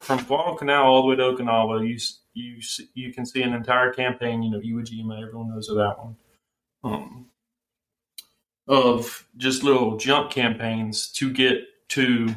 [0.00, 1.98] from Guadalcanal all the way to Okinawa, you
[2.32, 2.60] you
[2.94, 4.42] you can see an entire campaign.
[4.42, 6.16] You know, Iwo Jima, everyone knows of that one.
[6.84, 7.26] Um,
[8.66, 12.34] of just little jump campaigns to get to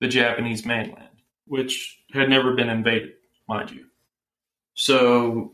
[0.00, 1.08] the Japanese mainland,
[1.46, 3.12] which had never been invaded,
[3.48, 3.86] mind you.
[4.74, 5.52] So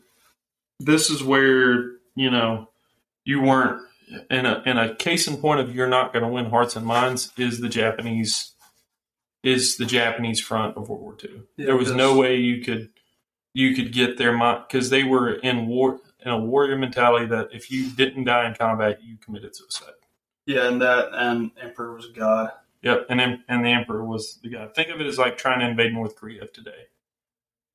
[0.79, 2.69] this is where you know
[3.25, 3.83] you weren't
[4.31, 6.87] in a in a case in point of you're not going to win hearts and
[6.87, 8.53] minds is the Japanese
[9.43, 11.43] is the Japanese front of World War II.
[11.57, 12.91] Yeah, there was no way you could
[13.55, 17.49] you could get their mind because they were in war in a warrior mentality that
[17.53, 19.95] if you didn't die in combat, you committed suicide.
[20.47, 22.51] Yeah, and that and Emperor was God.
[22.83, 24.67] Yep, and and the emperor was the guy.
[24.69, 26.87] Think of it as like trying to invade North Korea of today.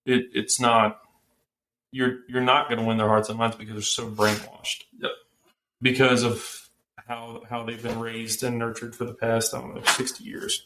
[0.05, 1.01] It it's not
[1.91, 4.83] you're you're not going to win their hearts and minds because they're so brainwashed.
[4.99, 5.11] Yep.
[5.81, 6.69] Because of
[7.07, 10.65] how how they've been raised and nurtured for the past I don't know sixty years.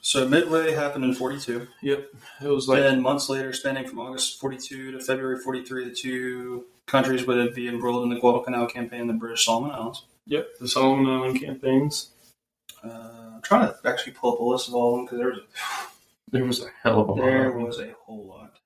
[0.00, 1.66] So Midway happened in 42.
[1.82, 2.08] Yep,
[2.42, 6.64] it was like then months later, spanning from August 42 to February 43, the two
[6.86, 10.04] countries would be enrolled in the Guadalcanal campaign in the British Solomon Islands.
[10.26, 12.10] yep the Solomon Island campaigns.
[12.84, 15.28] Uh, I'm trying to actually pull up a list of all of them because there
[15.28, 15.40] was
[16.32, 17.24] There was a hell of a lot.
[17.24, 18.58] There was a whole lot.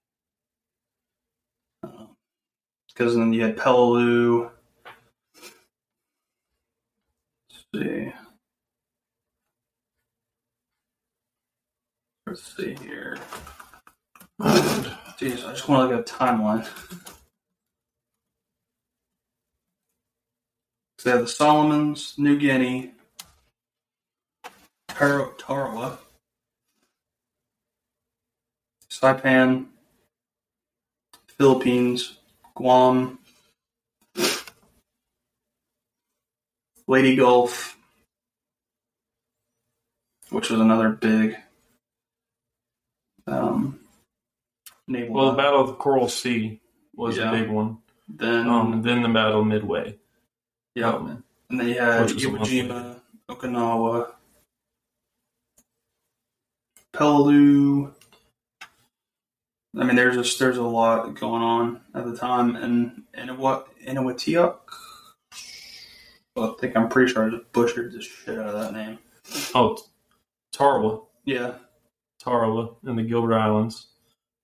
[2.88, 4.50] Because then you had Peleliu.
[7.50, 8.12] Let's see.
[12.26, 13.18] Let's see here.
[14.40, 16.66] Jeez, I just want to look at a timeline.
[21.00, 22.92] So they have the Solomons, New Guinea,
[24.88, 25.96] Tar- Tarawa,
[28.90, 29.68] Saipan,
[31.38, 32.18] Philippines,
[32.54, 33.18] Guam,
[36.86, 37.78] Leyte Gulf,
[40.28, 41.34] which was another big
[43.26, 43.80] um,
[44.86, 45.14] naval.
[45.14, 45.62] Well, the battle.
[45.62, 46.60] Of the Coral Sea
[46.94, 47.32] was Yeah.
[47.32, 47.78] a big one.
[48.06, 49.99] Then, Um, then the Battle of Midway.
[50.74, 50.96] Yeah,
[51.50, 54.12] and then you had Iwo Jima, Okinawa,
[56.94, 57.92] Peleliu.
[59.76, 63.68] I mean, there's just there's a lot going on at the time, and and what
[66.36, 68.98] I think I'm pretty sure I just butchered the shit out of that name.
[69.54, 69.78] oh,
[70.52, 71.02] Tarawa.
[71.24, 71.54] Yeah,
[72.22, 73.88] Tarawa and the Gilbert Islands.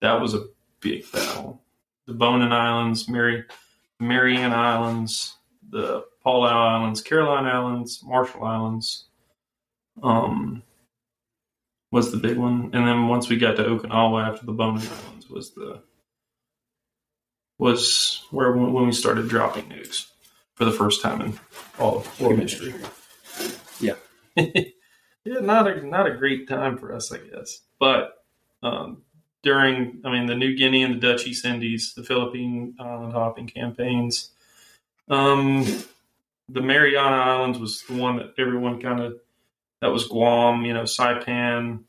[0.00, 0.46] That was a
[0.80, 1.60] big battle.
[2.06, 3.44] The Bonin Islands, Mary,
[3.98, 5.36] Mariana Islands,
[5.70, 9.04] the Palau Islands, Caroline Islands, Marshall Islands,
[10.02, 10.62] um,
[11.92, 12.70] was the big one.
[12.72, 15.82] And then once we got to Okinawa after the Bonin Islands was the
[17.58, 20.06] was where when we started dropping nukes
[20.54, 21.38] for the first time in
[21.78, 22.74] all of world history.
[23.80, 23.94] Yeah.
[24.36, 27.60] yeah, not a not a great time for us, I guess.
[27.78, 28.14] But
[28.62, 29.02] um,
[29.42, 33.46] during, I mean, the New Guinea and the Dutch East Indies, the Philippine island hopping
[33.46, 34.30] campaigns,
[35.08, 35.64] um,
[36.48, 39.14] the Mariana Islands was the one that everyone kind of
[39.80, 41.80] that was Guam, you know, Saipan,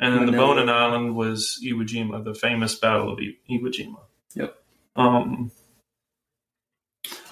[0.00, 4.00] and then the Bonin Island was Iwo Jima, the famous Battle of Iwo Jima.
[4.34, 4.54] Yep.
[4.96, 5.50] Um,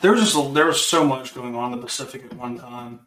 [0.01, 2.59] there was just a, there was so much going on in the Pacific at one
[2.59, 3.01] time.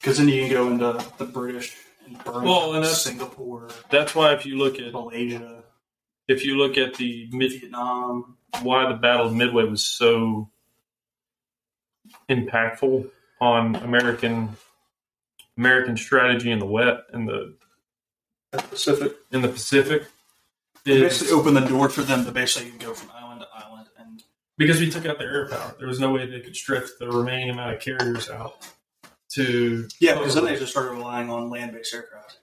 [0.00, 1.74] Because then you can go into the British
[2.06, 5.62] and Burma, Well, and that's- Singapore, that's why if you look at Malaysia,
[6.28, 8.36] if you look at the mid, Vietnam.
[8.62, 10.50] why the Battle of Midway was so
[12.28, 13.10] impactful
[13.40, 14.56] on American
[15.56, 17.54] American strategy in the wet in the
[18.52, 19.12] the Pacific.
[19.32, 20.02] in the Pacific
[20.86, 23.88] It is basically opened the door for them to basically go from island to island.
[23.98, 24.22] And
[24.58, 25.74] because we took out their air power.
[25.78, 28.66] There was no way they could stretch the remaining amount of carriers out
[29.34, 32.38] to yeah, because then they just started relying on land based aircraft.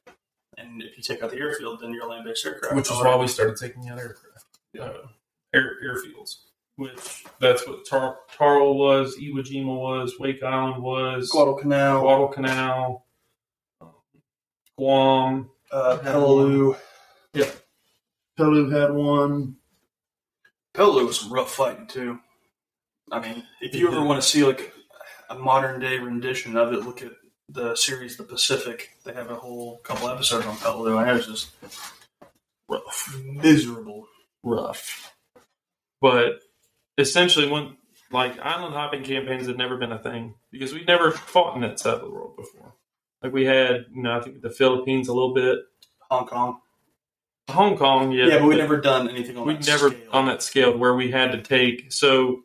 [0.58, 2.76] And if you take out the airfield, then you're land based aircraft.
[2.76, 4.46] which is why we started taking out aircraft,
[4.80, 5.08] uh,
[5.54, 6.36] air airfields.
[6.82, 13.06] Which that's what Tar- Taro was, Iwo Jima was, Wake Island was, Guadalcanal, Guadalcanal,
[14.80, 15.50] Guam.
[15.72, 16.76] uh, Peleliu.
[17.36, 17.52] Yeah,
[18.40, 19.58] Peleliu had one.
[20.74, 22.18] Peleliu was some rough fighting too.
[23.12, 24.74] I mean, if you ever want to see like
[25.30, 27.12] a modern day rendition of it, look at
[27.50, 28.90] the series The Pacific.
[29.06, 31.52] They have a whole couple episodes on Peleliu, and it was just
[32.68, 34.08] rough, miserable.
[34.42, 35.14] rough.
[36.02, 36.40] But
[37.02, 37.78] essentially, when
[38.12, 41.80] like island hopping campaigns had never been a thing because we'd never fought in that
[41.80, 42.74] side of the world before.
[43.24, 45.60] Like we had, you know, I think the Philippines a little bit,
[46.10, 46.60] Hong Kong.
[47.50, 50.10] Hong Kong, yeah, Yeah, but we never done anything on we'd that never scale.
[50.12, 51.92] on that scale where we had to take.
[51.92, 52.42] So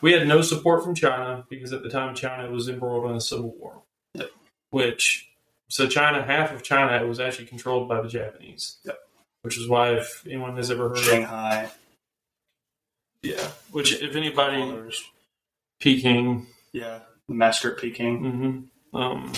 [0.00, 3.20] we had no support from China because at the time China was embroiled in a
[3.20, 3.82] civil war.
[4.14, 4.30] Yep.
[4.70, 5.28] Which
[5.68, 8.78] so China, half of China was actually controlled by the Japanese.
[8.84, 8.98] Yep.
[9.42, 11.68] Which is why if anyone has ever heard of Shanghai.
[13.22, 14.90] Yeah, which if anybody.
[15.80, 18.70] Peking, Yeah, the master at Peking.
[18.92, 19.32] hmm um,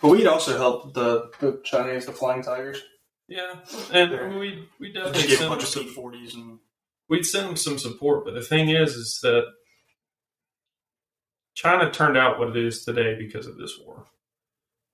[0.00, 2.82] But we'd also help the, the Chinese, the Flying Tigers.
[3.28, 3.54] yeah,
[3.92, 4.38] and There.
[4.38, 6.58] we we definitely gave a bunch of some, P-40s and
[7.08, 9.44] we'd send them some support, but the thing is, is that
[11.54, 14.06] China turned out what it is today because of this war.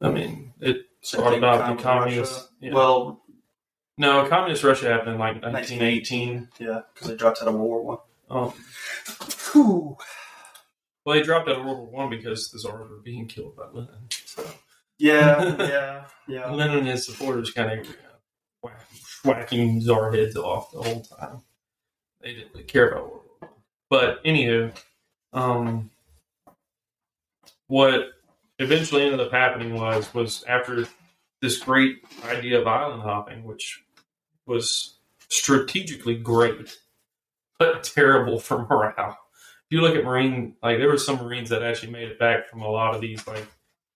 [0.00, 0.82] I mean, it
[1.14, 2.72] Brought about the communists, yeah.
[2.72, 3.22] Well,
[3.98, 6.48] no communist Russia happened in like 1918.
[6.58, 7.98] yeah, because they dropped out of World War One.
[8.30, 8.54] Oh.
[9.52, 9.96] Whew.
[11.04, 13.64] well, they dropped out of World War One because the Tsars were being killed by
[13.72, 14.08] Lenin.
[14.24, 14.48] So
[14.98, 16.50] Yeah, yeah, yeah.
[16.50, 17.96] Lenin and his supporters kind of
[18.62, 18.86] whack,
[19.24, 21.42] whacking czar heads off the whole time.
[22.20, 23.50] They didn't really care about World War One.
[23.90, 24.76] But anywho,
[25.32, 25.90] um,
[27.66, 28.10] what
[28.58, 30.86] eventually ended up happening was was after
[31.40, 33.82] this great idea of island hopping, which
[34.48, 34.98] was
[35.28, 36.76] strategically great,
[37.58, 39.18] but terrible for morale.
[39.70, 42.48] If you look at Marine, like there were some Marines that actually made it back
[42.48, 43.46] from a lot of these, like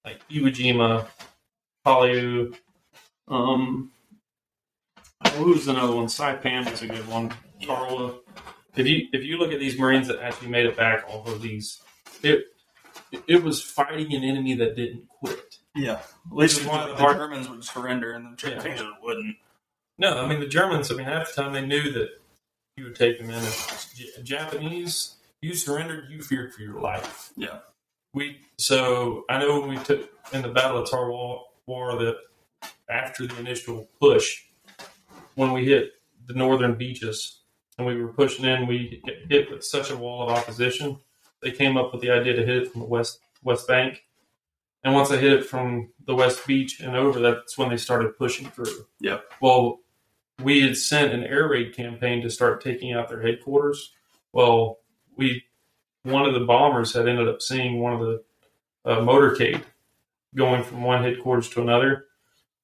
[0.04, 1.06] like Iwo Jima,
[1.86, 2.54] Palau,
[3.28, 3.90] um,
[5.36, 6.06] who was another one?
[6.06, 7.32] Saipan was a good one.
[7.62, 8.18] Tarawa.
[8.76, 11.40] If you if you look at these Marines that actually made it back off of
[11.40, 11.80] these,
[12.22, 12.46] it
[13.26, 15.58] it was fighting an enemy that didn't quit.
[15.74, 19.36] Yeah, at least Which is the, the Germans would surrender and the Japanese wouldn't.
[20.02, 20.92] No, I mean the Germans.
[20.92, 22.10] I mean half the time they knew that
[22.76, 23.36] you would take them in.
[23.44, 27.32] If Japanese, you surrendered, you feared for your life.
[27.36, 27.60] Yeah.
[28.14, 32.16] We so I know when we took in the Battle of Tarwar War that
[32.90, 34.42] after the initial push,
[35.36, 35.92] when we hit
[36.26, 37.42] the northern beaches
[37.78, 40.98] and we were pushing in, we hit- hit with such a wall of opposition.
[41.42, 44.04] They came up with the idea to hit it from the west west bank,
[44.84, 48.18] And once they hit it from the West Beach and over, that's when they started
[48.18, 48.86] pushing through.
[49.00, 49.20] Yeah.
[49.40, 49.80] Well,
[50.42, 53.92] we had sent an air raid campaign to start taking out their headquarters.
[54.32, 54.78] Well,
[55.16, 55.44] we
[56.04, 58.22] one of the bombers had ended up seeing one of the
[58.84, 59.62] uh, motorcade
[60.34, 62.06] going from one headquarters to another.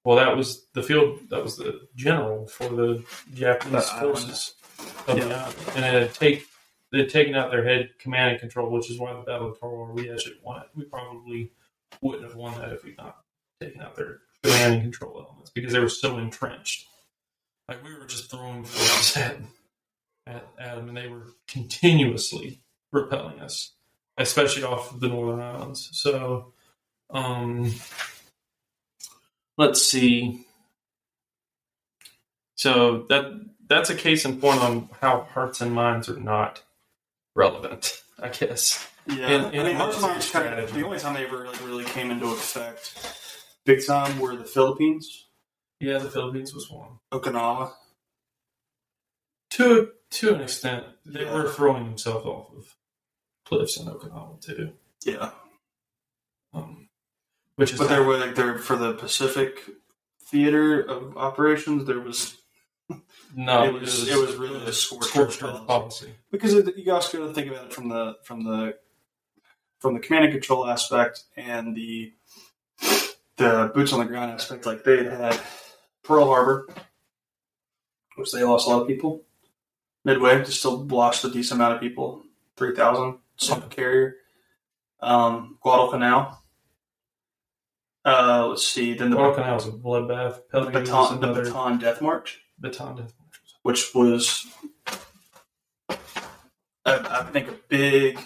[0.04, 1.20] Well, that was the field.
[1.30, 4.18] That was the general for the Japanese island.
[4.18, 4.54] forces
[5.06, 5.52] the Yeah.
[5.76, 6.46] and it had take
[6.90, 9.60] they had taken out their head command and control, which is why the Battle of
[9.60, 10.68] Harbor we actually won it.
[10.74, 11.52] We probably
[12.00, 13.18] wouldn't have won that if we'd not
[13.60, 16.86] taken out their command and control elements because they were so entrenched.
[17.68, 19.36] Like we were just throwing forces at,
[20.26, 22.60] at, at them, and they were continuously
[22.92, 23.72] repelling us,
[24.16, 25.90] especially off of the northern islands.
[25.92, 26.52] So,
[27.10, 27.72] um,
[29.58, 30.46] let's see.
[32.56, 33.24] So that
[33.68, 36.62] that's a case in point on how hearts and minds are not
[37.36, 38.86] relevant, I guess.
[39.06, 41.46] Yeah, And- and I mean, most military times, kind of, the only time they ever
[41.46, 42.94] like, really came into effect,
[43.64, 45.26] big time, were the Philippines,
[45.80, 46.98] Yeah, the Philippines was one.
[47.12, 47.72] Okinawa.
[49.50, 51.34] To to an extent, they Yeah.
[51.34, 52.74] were throwing themselves off of
[53.44, 54.72] cliffs in Okinawa too.
[55.04, 55.32] Yeah,
[56.52, 56.88] Um,
[57.56, 59.64] which is but there were like there for the Pacific
[60.22, 61.86] theater of operations.
[61.86, 62.36] There was
[63.34, 66.14] no, it was- it was really a scorched scorched earth earth policy.
[66.30, 68.78] because it, you also got to think about it from the from the
[69.78, 72.12] from the command and control aspect and the
[73.36, 74.66] the boots on the ground aspect.
[74.66, 75.40] Like they had
[76.08, 76.66] Pearl Harbor,
[78.16, 79.22] which they lost a lot of people.
[80.04, 82.22] Midway just still lost a decent amount of people,
[82.56, 84.16] three thousand sunk a carrier.
[85.00, 86.42] Um, Guadalcanal.
[88.04, 88.94] Uh, let's see.
[88.94, 90.40] Then the Guadalcanal was a bloodbath.
[90.50, 92.40] the Bataan, the Bataan Death March.
[92.60, 93.40] Bataan Death March.
[93.62, 94.46] which was
[95.88, 95.96] I,
[96.86, 98.18] I think a big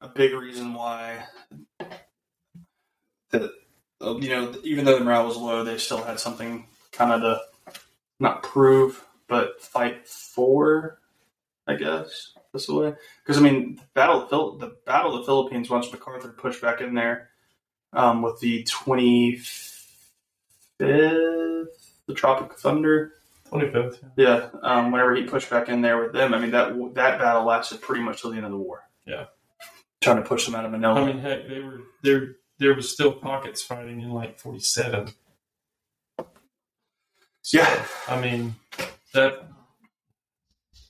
[0.00, 1.24] a big reason why
[3.32, 3.48] uh,
[4.00, 7.74] you know even though the morale was low they still had something kind of to
[8.20, 10.98] not prove but fight for
[11.66, 12.94] I guess that's the way
[13.24, 16.80] because I mean the battle of the battle of the Philippines once MacArthur pushed back
[16.80, 17.30] in there
[17.92, 19.36] um, with the twenty
[20.78, 23.12] fifth the Tropic of Thunder
[23.48, 24.02] Twenty fifth.
[24.16, 27.44] yeah, um, whenever he pushed back in there with them, I mean that that battle
[27.44, 28.88] lasted pretty much till the end of the war.
[29.06, 29.26] Yeah.
[30.00, 31.00] trying to push them out of Manila.
[31.00, 32.36] I mean, heck, they were there.
[32.58, 35.08] There was still pockets fighting in like forty seven.
[37.52, 38.56] yeah, I mean
[39.14, 39.44] that.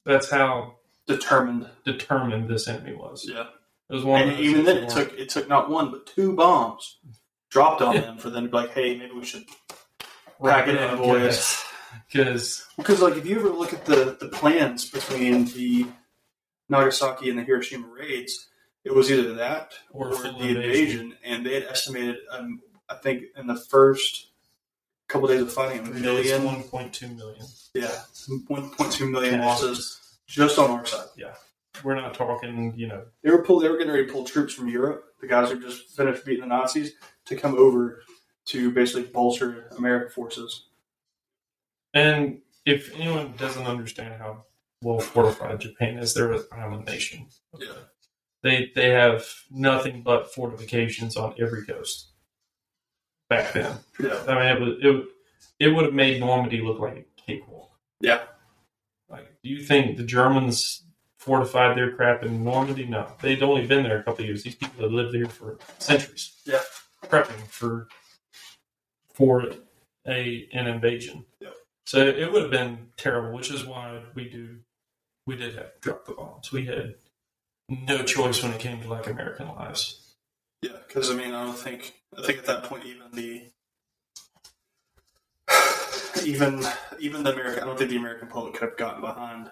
[0.05, 0.77] That's how
[1.07, 1.69] determined.
[1.85, 3.29] determined this enemy was.
[3.29, 3.47] Yeah,
[3.91, 4.23] It was one.
[4.23, 6.99] and even then, it took it took not one but two bombs
[7.51, 9.45] dropped on them for them to be like, hey, maybe we should
[10.43, 11.63] pack it in, boys.
[12.13, 15.87] Because Because like if you ever look at the the plans between the
[16.69, 18.49] Nagasaki and the Hiroshima raids,
[18.87, 20.57] it was either that Or or, the invasion.
[20.57, 21.17] invasion.
[21.25, 24.29] and they had estimated, um, I think, in the first
[25.09, 27.45] couple days of fighting, a million, one point two million
[27.75, 27.91] yeah,
[28.49, 31.09] one point two million losses just on our side.
[31.17, 31.35] Yeah,
[31.85, 34.55] we're not talking, you know, They were pull, they were getting ready to pull troops
[34.55, 36.93] from Europe, the guys who just finished beating the Nazis,
[37.27, 38.03] to come over
[38.47, 40.67] to basically bolster American forces.
[41.95, 44.45] And if anyone doesn't understand how
[44.83, 47.27] well fortified Japan is, they're an island nation.
[47.59, 47.69] Yeah.
[48.43, 52.11] They they have nothing but fortifications on every coast.
[53.29, 55.09] Back then, Yeah, I mean, it was it would-
[55.59, 57.71] it would have made Normandy look like a cakewalk.
[58.01, 58.25] yeah,
[59.09, 60.85] Like, do you think the Germans
[61.19, 62.85] fortified their crap in Normandy?
[62.85, 64.43] No, they'd only been there a couple of years.
[64.43, 66.35] These people had lived there for centuries.
[66.45, 66.61] Yeah.
[67.05, 67.89] prepping for
[69.15, 69.51] for
[70.07, 71.25] a an invasion.
[71.41, 71.51] Yeah.
[71.87, 74.59] So it would have been terrible, which is why we do
[75.27, 76.53] we did have drop the bombs.
[76.53, 76.97] We had
[77.69, 80.15] no choice when it came to like American lives.
[80.63, 80.71] yeah.
[80.87, 83.43] Because I mean, I don't think I think at that point even the
[86.25, 86.65] even
[86.99, 89.51] even the American I don't think the American public could have gotten behind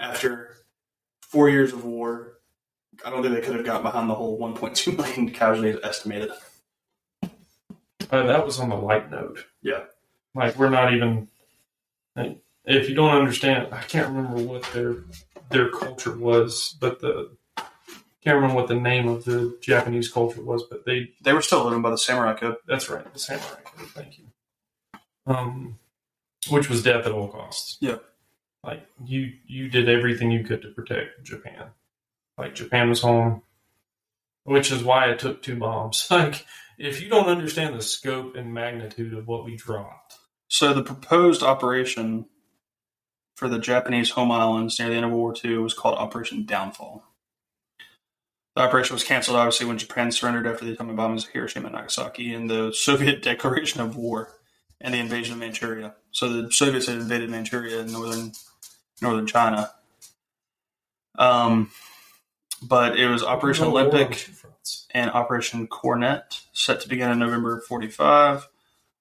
[0.00, 0.56] after
[1.22, 2.34] four years of war.
[3.04, 6.30] I don't think they could have gotten behind the whole 1.2 million casualties estimated.
[8.10, 9.44] Uh, that was on the light note.
[9.62, 9.84] Yeah.
[10.34, 11.28] Like we're not even.
[12.16, 15.04] Like, if you don't understand, I can't remember what their
[15.50, 17.36] their culture was, but the
[18.22, 21.64] can't remember what the name of the Japanese culture was, but they They were still
[21.64, 22.56] living by the samurai code.
[22.66, 23.88] that's right, the samurai code.
[23.90, 24.24] Thank you.
[25.26, 25.78] Um,
[26.48, 27.76] which was death at all costs.
[27.80, 27.98] Yeah.
[28.64, 31.68] Like you, you did everything you could to protect Japan.
[32.36, 33.42] Like Japan was home,
[34.44, 36.06] which is why it took two bombs.
[36.10, 36.46] Like
[36.78, 40.14] if you don't understand the scope and magnitude of what we dropped,
[40.48, 42.26] So the proposed operation
[43.36, 46.44] for the Japanese home islands near the end of World War II was called Operation
[46.46, 47.02] Downfall.
[48.58, 51.76] The operation was canceled, obviously, when Japan surrendered after the atomic bombings of Hiroshima and
[51.76, 54.32] Nagasaki and the Soviet declaration of war
[54.80, 55.94] and the invasion of Manchuria.
[56.10, 58.32] So the Soviets had invaded Manchuria in northern
[59.00, 59.70] northern China.
[61.16, 61.70] Um,
[62.60, 64.28] but it was Operation No Olympic
[64.90, 68.48] and Operation Coronet, set to begin in November 45,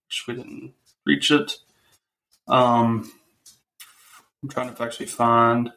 [0.06, 0.74] which we didn't
[1.04, 1.58] reach it.
[2.48, 3.12] Um,
[4.44, 5.72] I'm trying to actually find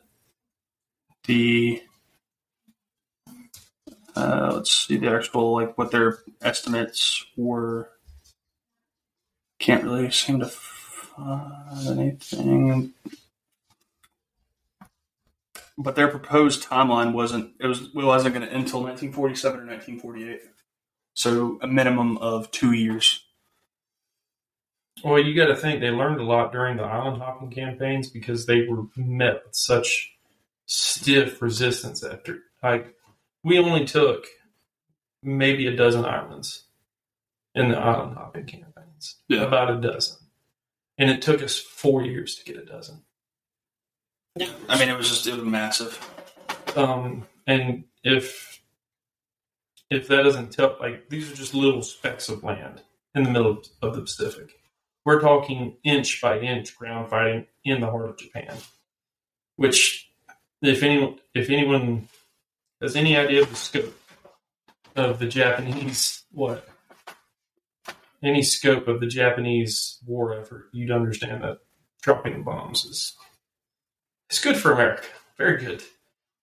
[1.24, 1.82] the.
[4.20, 7.90] Uh, let's see the actual like what their estimates were.
[9.58, 12.92] Can't really seem to find anything.
[15.78, 19.66] But their proposed timeline wasn't it was it wasn't going to end until 1947 or
[19.66, 20.40] 1948.
[21.14, 23.24] So a minimum of two years.
[25.02, 28.44] Well, you got to think they learned a lot during the island hopping campaigns because
[28.44, 30.14] they were met with such
[30.66, 32.40] stiff resistance after.
[32.62, 32.94] Like,
[33.44, 34.26] we only took
[35.22, 36.64] maybe a dozen islands
[37.54, 39.42] in the island hopping campaigns, Yeah.
[39.42, 40.18] about a dozen,
[40.98, 43.02] and it took us four years to get a dozen.
[44.36, 44.50] Yeah.
[44.68, 45.98] I mean, it was just it was massive.
[46.76, 48.60] Um, and if
[49.90, 52.82] if that doesn't tell, like these are just little specks of land
[53.14, 54.52] in the middle of, of the Pacific.
[55.04, 58.56] We're talking inch by inch ground fighting in the heart of Japan.
[59.56, 60.08] Which,
[60.62, 62.08] if anyone if anyone
[62.80, 63.98] has any idea of the scope
[64.96, 66.68] of the Japanese what
[68.22, 71.58] any scope of the Japanese war effort, you'd understand that
[72.02, 73.16] dropping bombs is
[74.28, 75.06] it's good for America.
[75.36, 75.82] Very good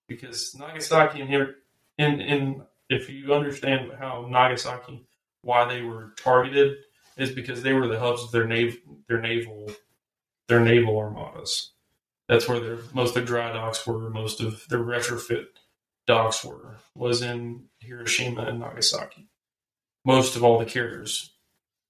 [0.08, 1.56] because Nagasaki and here,
[1.98, 5.06] and and if you understand how Nagasaki,
[5.42, 6.78] why they were targeted,
[7.18, 9.72] is because they were the hubs of their naval, their naval,
[10.48, 11.72] their naval armadas.
[12.28, 14.10] That's where their most of their dry docks were.
[14.10, 15.46] Most of their retrofit
[16.08, 19.28] docks were was in Hiroshima and Nagasaki.
[20.04, 21.36] Most of all the carriers,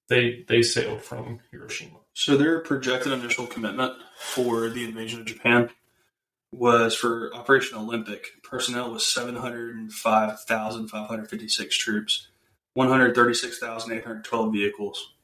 [0.08, 1.98] they they sailed from Hiroshima.
[2.12, 5.70] So their projected initial commitment for the invasion of Japan
[6.52, 8.26] was for Operation Olympic.
[8.42, 12.28] Personnel was 705,556 troops,
[12.74, 15.14] 136,812 vehicles.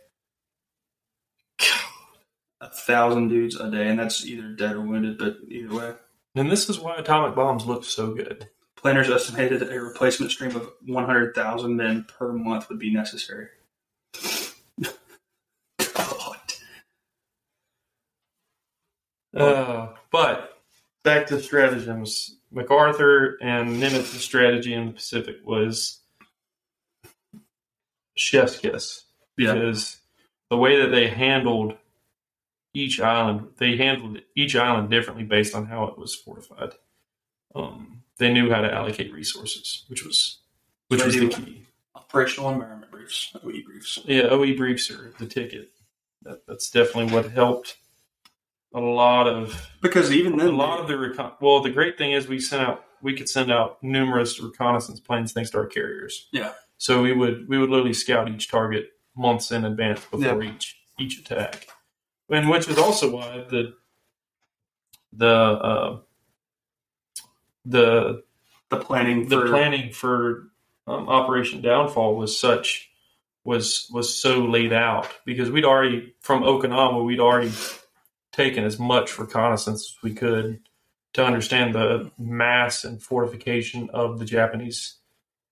[2.60, 5.94] A thousand dudes a day, and that's either dead or wounded, but either way.
[6.34, 8.48] And this is why atomic bombs look so good.
[8.80, 13.48] Planners estimated that a replacement stream of 100,000 men per month would be necessary.
[15.78, 16.38] God.
[19.36, 20.58] Uh, but
[21.02, 22.36] back to stratagems.
[22.50, 26.00] MacArthur and Nimitz's strategy in the Pacific was
[28.16, 29.04] chef's kiss.
[29.36, 29.54] Yeah.
[29.54, 29.98] Because
[30.50, 31.74] the way that they handled
[32.74, 36.72] each island, they handled each island differently based on how it was fortified.
[37.54, 40.38] Um, they knew how to allocate resources, which was
[40.88, 41.66] which So was the key.
[41.94, 43.98] Operational environment briefs, OE briefs.
[44.04, 45.72] Yeah, OE briefs are the ticket.
[46.22, 47.76] That, that's definitely what helped
[48.74, 51.32] a lot of Because even then a lot of the recon.
[51.40, 55.32] Well, the great thing is we sent out we could send out numerous reconnaissance planes
[55.32, 56.28] thanks to our carriers.
[56.32, 56.52] Yeah.
[56.78, 61.18] So we would we would literally scout each target months in advance before each each
[61.18, 61.68] attack,
[62.28, 63.74] and which is also why the
[65.12, 65.98] the uh,
[67.68, 68.22] the
[68.70, 70.48] the planning the for planning for
[70.86, 72.90] um, Operation Downfall was such
[73.44, 77.52] was was so laid out because we'd already from Okinawa we'd already
[78.32, 80.60] taken as much reconnaissance as we could
[81.14, 84.96] to understand the mass and fortification of the Japanese.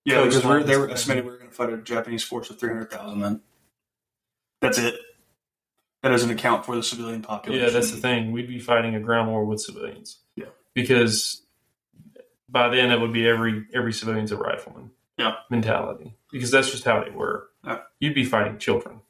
[0.05, 2.59] Yeah, because we're, they were estimating we were going to fight a Japanese force of
[2.59, 3.41] 300,000 men.
[4.61, 4.95] That's it.
[6.01, 7.65] That doesn't account for the civilian population.
[7.65, 8.31] Yeah, that's the thing.
[8.31, 10.19] We'd be fighting a ground war with civilians.
[10.35, 10.45] Yeah.
[10.73, 11.41] Because
[12.49, 14.91] by then it would be every every civilian's a rifleman.
[15.17, 15.33] Yeah.
[15.49, 16.15] Mentality.
[16.31, 17.47] Because that's just how they were.
[17.65, 17.79] Yeah.
[17.99, 19.01] You'd be fighting children.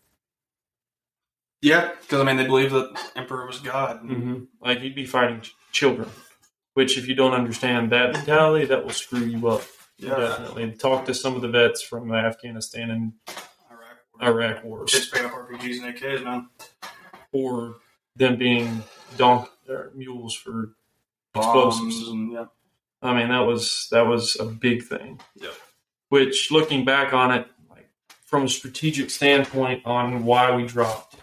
[1.62, 4.04] Yeah, because I mean, they believe that Emperor was God.
[4.04, 4.44] Mm-hmm.
[4.62, 6.10] Like you'd be fighting ch- children.
[6.76, 9.64] Which, if you don't understand that mentality, that will screw you up.
[9.98, 10.74] Yeah, Definitely.
[10.74, 12.36] Talk to some of the vets from Iraq.
[12.36, 13.14] Afghanistan and
[14.22, 16.50] Iraq wars, Just pay up RPGs and AKs, man.
[17.32, 17.78] or
[18.16, 18.84] them being
[19.18, 20.74] donk or mules for
[21.34, 22.10] Bombs explosives.
[22.10, 22.46] and yeah.
[23.02, 25.20] I mean, that was that was a big thing.
[25.36, 25.50] Yeah.
[26.10, 27.90] Which, looking back on it, like
[28.26, 31.16] from a strategic standpoint, on why we dropped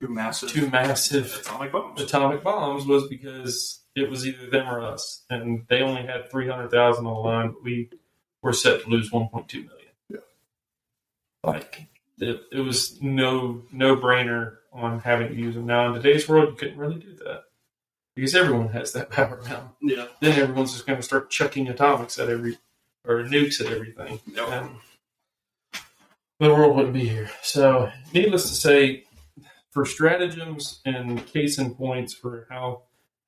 [0.00, 2.00] Two massive two massive atomic bombs.
[2.00, 6.48] atomic bombs was because it was either them or us, and they only had three
[6.48, 7.90] hundred thousand on the line, but we
[8.40, 9.88] were set to lose one point two million.
[10.08, 10.18] Yeah.
[11.42, 11.88] Like
[12.18, 15.66] it, it was no no brainer on having to use them.
[15.66, 17.42] Now in today's world, you couldn't really do that
[18.20, 20.06] because everyone has that power now Yeah.
[20.20, 22.58] then everyone's just going to start chucking atomics at every
[23.04, 24.48] or nukes at everything, Yep.
[24.50, 24.70] and
[26.40, 27.30] the world wouldn't be here.
[27.42, 29.04] So, needless to say,
[29.70, 32.82] for stratagems and case in points for how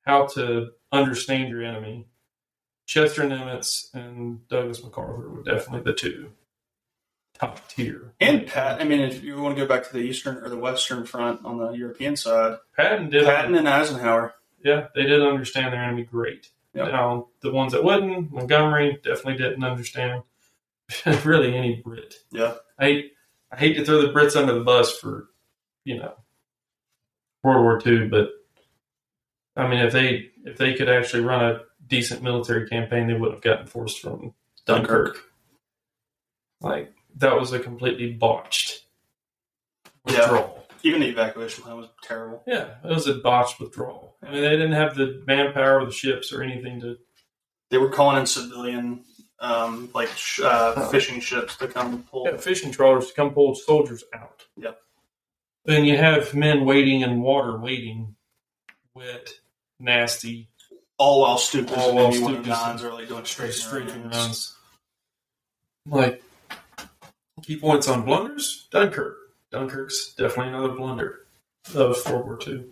[0.05, 2.07] how to understand your enemy,
[2.87, 6.31] Chester Nimitz and Douglas MacArthur were definitely the two
[7.39, 8.13] top tier.
[8.19, 10.57] And Pat, I mean, if you want to go back to the eastern or the
[10.57, 13.25] western front on the European side, Patton did.
[13.25, 14.33] Patton and Eisenhower.
[14.63, 16.49] Yeah, they did understand their enemy great.
[16.73, 16.87] Yep.
[16.91, 20.23] Now, the ones that wouldn't, Montgomery definitely didn't understand.
[21.25, 22.15] really, any Brit.
[22.31, 22.55] Yeah.
[22.79, 23.11] I hate,
[23.51, 25.29] I hate to throw the Brits under the bus for,
[25.83, 26.13] you know,
[27.43, 28.29] World War II, but
[29.55, 33.33] I mean, if they if they could actually run a decent military campaign, they wouldn't
[33.33, 34.33] have gotten forced from
[34.65, 35.17] Dunkirk.
[36.61, 38.85] Like that was a completely botched
[40.07, 40.19] Yeah.
[40.21, 40.67] withdrawal.
[40.83, 42.43] Even the evacuation plan was terrible.
[42.47, 44.10] Yeah, it was a botched withdrawal.
[44.23, 46.97] I mean, they didn't have the manpower, or the ships, or anything to.
[47.69, 49.03] They were calling in civilian,
[49.39, 52.25] um, like sh- uh, fishing ships to come pull.
[52.25, 54.45] Yeah, fishing trawlers to come pull soldiers out.
[54.57, 54.79] Yep.
[55.65, 58.15] Then you have men waiting in water, waiting,
[58.93, 59.29] wet,
[59.79, 60.49] nasty,
[60.97, 63.53] all while Stukas All and while maybe one of Stukas the are like doing straight
[63.53, 64.15] straight runs.
[64.15, 64.55] runs.
[65.87, 66.23] Like
[67.41, 68.67] key points on blunders.
[68.71, 69.17] Dunkirk.
[69.51, 71.21] Dunkirk's definitely another blunder
[71.73, 72.65] of World War II.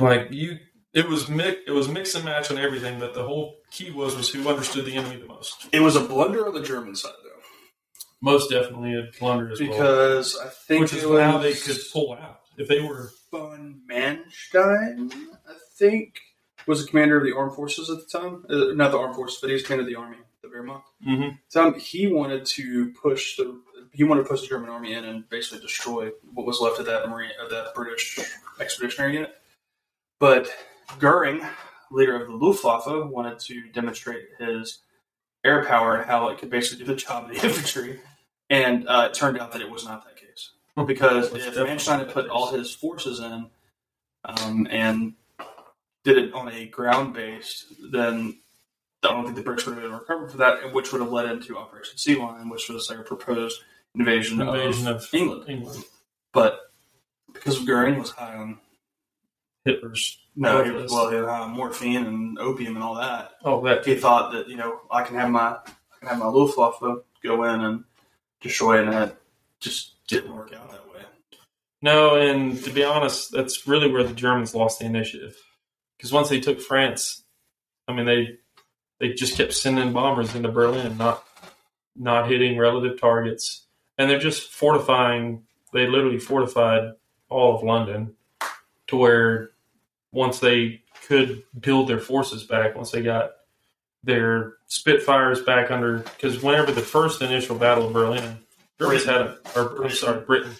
[0.00, 0.58] Like you,
[0.92, 4.16] it was mix, it was mix and match on everything, but the whole key was
[4.16, 5.68] was who understood the enemy the most.
[5.72, 7.40] It was a blunder on the German side though,
[8.20, 11.54] Most definitely a blunder as well, because I think which is it was how they
[11.54, 13.10] could pull out if they were.
[13.30, 15.10] von Manstein,
[15.48, 16.20] I think,
[16.66, 18.44] was the commander of the armed forces at the time.
[18.48, 20.82] Uh, not the armed forces, but he was commander of the army, the Wehrmacht.
[21.06, 21.36] Mm-hmm.
[21.48, 23.60] So he wanted to push the
[23.94, 26.86] he wanted to push the German army in and basically destroy what was left of
[26.86, 28.18] that marine of that British
[28.60, 29.34] expeditionary unit.
[30.22, 30.48] But
[31.00, 31.44] Goering,
[31.90, 34.78] leader of the Luftwaffe, wanted to demonstrate his
[35.44, 37.98] air power and how it could basically do the job of the infantry.
[38.48, 40.50] And uh, it turned out that it was not that case
[40.86, 43.50] because if Manstein had put all his forces in
[44.24, 45.14] um, and
[46.04, 48.38] did it on a ground based, then
[49.02, 51.00] I don't think the British would have been able to recover for that, which would
[51.00, 53.60] have led into Operation Sea Lion, which was their proposed
[53.96, 55.46] invasion, Invasion of, of England.
[55.48, 55.82] England.
[56.32, 56.60] But
[57.32, 58.60] because Goering was high on
[59.64, 60.18] Hitler's.
[60.34, 63.84] no, he was, well, he had uh, morphine and opium and all that, Oh, that
[63.86, 66.80] he thought that you know I can have my I can have my Luftwaffe
[67.22, 67.84] go in and
[68.40, 69.16] destroy it, and it
[69.60, 71.02] just didn't work out that way.
[71.80, 75.36] No, and to be honest, that's really where the Germans lost the initiative.
[75.96, 77.22] Because once they took France,
[77.86, 78.38] I mean they
[78.98, 81.24] they just kept sending bombers into Berlin, not
[81.94, 83.66] not hitting relative targets,
[83.96, 85.44] and they're just fortifying.
[85.72, 86.92] They literally fortified
[87.28, 88.14] all of London
[88.88, 89.51] to where
[90.12, 93.32] once they could build their forces back, once they got
[94.04, 98.38] their Spitfires back under, because whenever the first initial battle of Berlin,
[98.80, 100.52] Germans had a, or I'm sorry, Britain.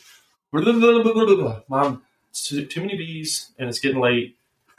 [1.69, 2.03] Mom,
[2.33, 4.37] too, too many bees, and it's getting late,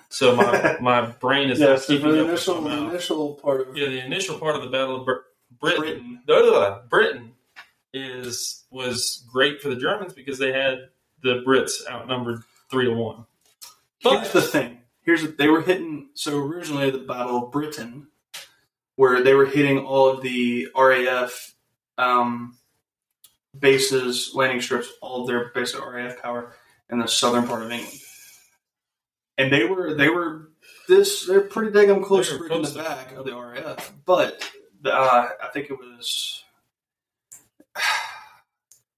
[0.10, 2.90] so my my brain is keeping up with my mouth.
[2.91, 5.14] initial part of Yeah, the initial part of the Battle of Br-
[5.60, 6.80] Britain, Britain.
[6.90, 7.32] Britain
[7.94, 10.90] is was great for the Germans because they had
[11.22, 13.26] the Brits outnumbered three to one.
[14.04, 14.80] Here's the thing.
[15.02, 16.10] Here's they were hitting.
[16.14, 18.08] So originally the Battle of Britain,
[18.96, 21.56] where they were hitting all of the RAF
[21.98, 22.58] um,
[23.58, 26.54] bases, landing strips, all of their basic RAF power
[26.90, 28.00] in the southern part of England.
[29.38, 30.50] And they were they were
[30.88, 34.44] this they're pretty daggum close to in the back of the RAF, but
[34.86, 36.44] uh, I think it was.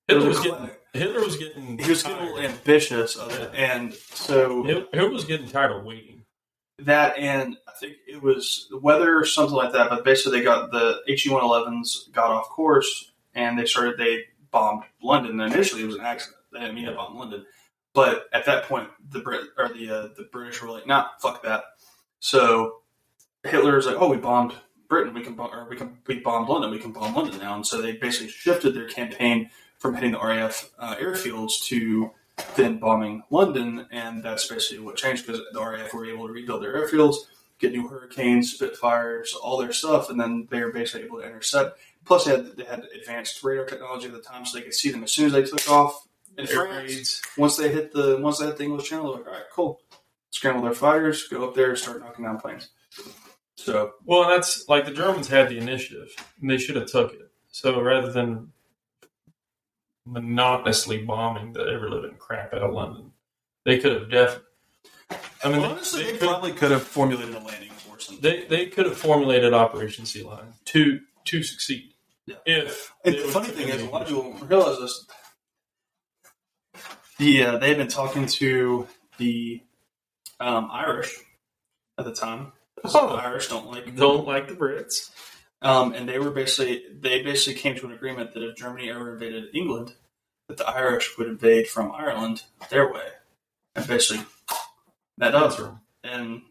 [0.07, 3.31] it Hitler was was getting Hitler was getting he was getting a little ambitious of
[3.39, 6.23] it, and so Hitler was getting tired of waiting.
[6.80, 9.89] that and I think it was the weather or something like that.
[9.89, 14.23] But basically, they got the HE one elevens got off course and they started they
[14.51, 15.39] bombed London.
[15.39, 16.38] And initially, it was an accident.
[16.53, 17.45] They didn't mean to bomb London,
[17.93, 21.43] but at that point, the Brit or the uh, the British were like, "Nah, fuck
[21.43, 21.63] that."
[22.19, 22.77] So
[23.43, 24.53] Hitler was like, "Oh, we bombed
[24.88, 25.13] Britain.
[25.13, 26.72] We can bomb, or we can we bombed London.
[26.72, 29.49] We can bomb London now." And so they basically shifted their campaign
[29.86, 32.12] from hitting the RAF uh, airfields to
[32.56, 36.64] then bombing London, and that's basically what changed because the RAF were able to rebuild
[36.64, 37.16] their airfields,
[37.60, 41.80] get new Hurricanes, Spitfires, all their stuff, and then they were basically able to intercept.
[42.03, 44.91] Plus, they had they had advanced radar technology at the time, so they could see
[44.91, 46.07] them as soon as they took off
[46.38, 46.91] in Air France.
[46.91, 47.22] raids.
[47.38, 49.82] Once they hit the once they hit the English Channel, they're like, all right, cool.
[50.32, 52.70] Scramble their fighters, go up there, start knocking down planes.
[53.56, 56.10] So Well, and that's like the Germans had the initiative,
[56.41, 57.32] and they should have took it.
[57.52, 58.52] So rather than
[60.06, 63.11] monotonously bombing the ever living crap out of London,
[63.65, 64.44] they could have definitely.
[65.44, 68.07] I mean, they- honestly, they, they, could, probably could have formulated a landing force.
[68.19, 71.94] They they could have formulated Operation Sea Lion to to succeed.
[72.26, 72.36] Yeah.
[72.45, 75.06] If And the funny thing is, a lot of people don't realize this.
[77.18, 78.88] The uh, they had been talking to
[79.18, 79.61] the
[80.40, 81.15] um, Irish
[81.98, 82.52] at the time.
[82.84, 83.15] Oh.
[83.15, 85.11] The Irish don't like don't like the Brits.
[85.65, 89.13] Um, and they were basically they basically came to an agreement that if Germany ever
[89.13, 89.95] invaded England,
[90.47, 93.07] that the Irish would invade from Ireland their way,
[93.75, 94.23] and basically
[95.17, 96.43] that up and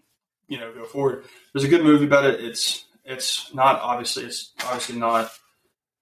[0.48, 1.24] you know go forward.
[1.52, 2.44] There's a good movie about it.
[2.44, 5.30] It's it's not obviously it's obviously not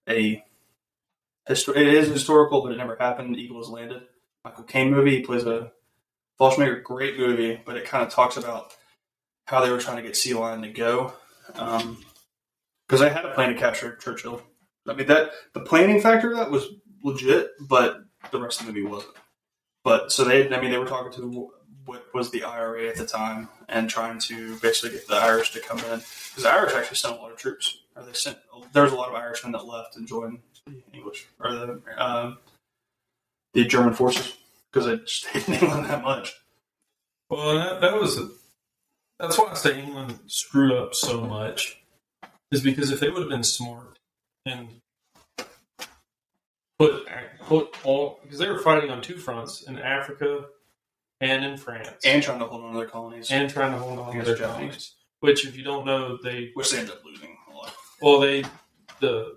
[0.09, 0.43] a
[1.47, 3.37] histo- It is historical, but it never happened.
[3.37, 4.05] Eagle has landed.
[4.43, 5.19] Michael Caine movie.
[5.19, 5.71] He plays a
[6.41, 6.83] Fallschirmjäger.
[6.83, 8.75] Great movie, but it kind of talks about
[9.45, 11.13] how they were trying to get Sea Lion to go.
[11.57, 11.99] Um,
[12.87, 14.43] because I had a plan to capture Churchill.
[14.89, 16.67] I mean that the planning factor that was
[17.03, 19.15] legit, but the rest of the movie wasn't.
[19.85, 21.51] But so they, I mean, they were talking to
[21.85, 25.61] what was the IRA at the time and trying to basically get the Irish to
[25.61, 27.79] come in because the Irish actually sent a lot of troops.
[27.97, 28.39] Or they sent
[28.73, 32.39] there was a lot of Irishmen that left and joined the English or the um,
[33.55, 34.37] the German forces
[34.71, 36.35] because they just hated England that much.
[37.29, 38.21] Well, that, that was
[39.19, 41.82] that's why I say England screwed up so much,
[42.53, 43.99] is because if they would have been smart
[44.47, 44.69] and
[46.79, 47.07] put
[47.41, 50.47] put all because they were fighting on two fronts in Africa
[51.21, 53.99] and in France And trying to hold on to their colonies, and trying to hold
[53.99, 54.57] on to their Japanese.
[54.57, 54.95] colonies.
[55.21, 57.73] Which, if you don't know, they which they ended up losing a lot.
[58.01, 58.45] well they
[59.01, 59.37] the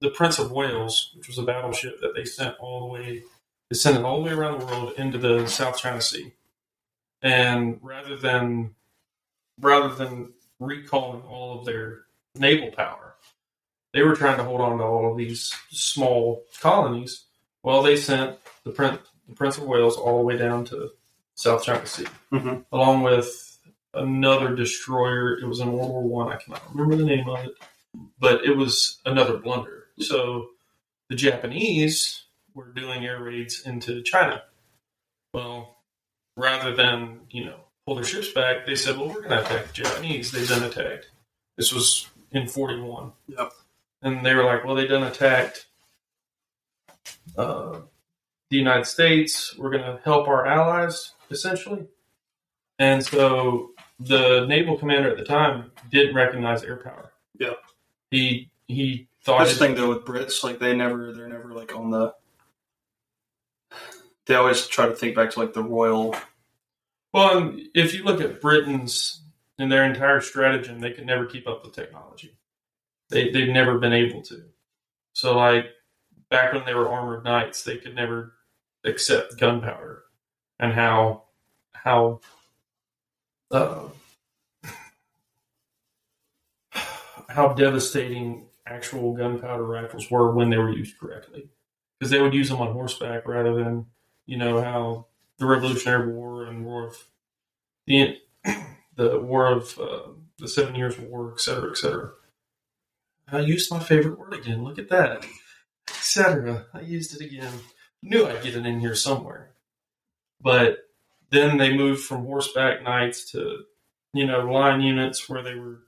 [0.00, 3.22] the Prince of Wales, which was a battleship that they sent all the way,
[3.70, 6.32] they sent it all the way around the world into the South China Sea,
[7.22, 8.74] and rather than
[9.60, 12.02] rather than recalling all of their
[12.36, 13.14] naval power,
[13.92, 17.24] they were trying to hold on to all of these small colonies.
[17.62, 20.90] Well, they sent the Prince the Prince of Wales all the way down to
[21.34, 22.66] South China Sea, Mhm.
[22.72, 23.58] along with
[23.94, 25.38] another destroyer.
[25.38, 26.28] It was in World War One.
[26.32, 26.34] I.
[26.36, 27.54] I cannot remember the name of it,
[28.18, 29.88] but it was another blunder.
[30.00, 30.50] So
[31.08, 32.24] the Japanese
[32.54, 34.42] were doing air raids into China.
[35.32, 35.76] Well,
[36.36, 39.68] rather than you know pull their ships back, they said, "Well, we're going to attack
[39.68, 41.08] the Japanese." They then attacked.
[41.56, 43.12] This was in forty one.
[43.28, 43.52] Yep.
[44.02, 45.66] And they were like, "Well, they done attacked."
[47.36, 47.80] Uh,
[48.50, 51.86] the United States, we're going to help our allies, essentially.
[52.78, 57.12] And so the naval commander at the time didn't recognize air power.
[57.38, 57.54] Yeah.
[58.10, 61.74] He he thought That's the thing though with Brits, like they never, they're never like
[61.74, 62.14] on the.
[64.26, 66.14] They always try to think back to like the royal.
[67.12, 69.20] well, if you look at Britain's
[69.58, 72.36] and their entire stratagem, they could never keep up with technology.
[73.10, 74.44] They they've never been able to.
[75.12, 75.66] So like
[76.30, 78.32] back when they were armored knights, they could never
[78.84, 80.02] accept gunpowder
[80.58, 81.24] and how
[81.72, 82.20] how
[83.50, 83.84] uh,
[87.28, 91.48] how devastating actual gunpowder rifles were when they were used correctly
[91.98, 93.86] because they would use them on horseback rather than
[94.26, 95.06] you know how
[95.38, 97.04] the Revolutionary War and War of
[97.86, 98.16] the
[98.96, 100.08] the War of uh,
[100.38, 102.10] the Seven Years' War, et cetera, et cetera.
[103.30, 104.64] I used my favorite word again.
[104.64, 105.24] Look at that,
[105.88, 106.66] et cetera.
[106.72, 107.52] I used it again.
[108.02, 109.52] Knew I'd get it in here somewhere,
[110.40, 110.78] but
[111.30, 113.64] then they moved from horseback knights to
[114.12, 115.80] you know line units where they were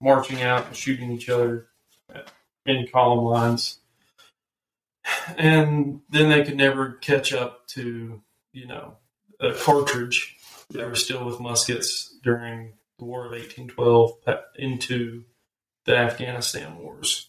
[0.00, 1.68] marching out and shooting each other
[2.66, 3.78] in column lines.
[5.38, 8.20] and then they could never catch up to
[8.52, 8.96] you know
[9.40, 10.36] a cartridge.
[10.70, 14.12] They were still with muskets during the War of 1812
[14.56, 15.24] into
[15.84, 17.28] the Afghanistan wars,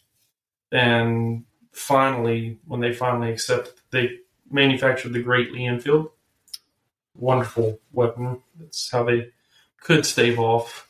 [0.71, 4.17] and finally, when they finally accepted, they
[4.49, 6.09] manufactured the Great Lee Enfield.
[7.15, 8.41] Wonderful weapon.
[8.59, 9.29] That's how they
[9.81, 10.87] could stave off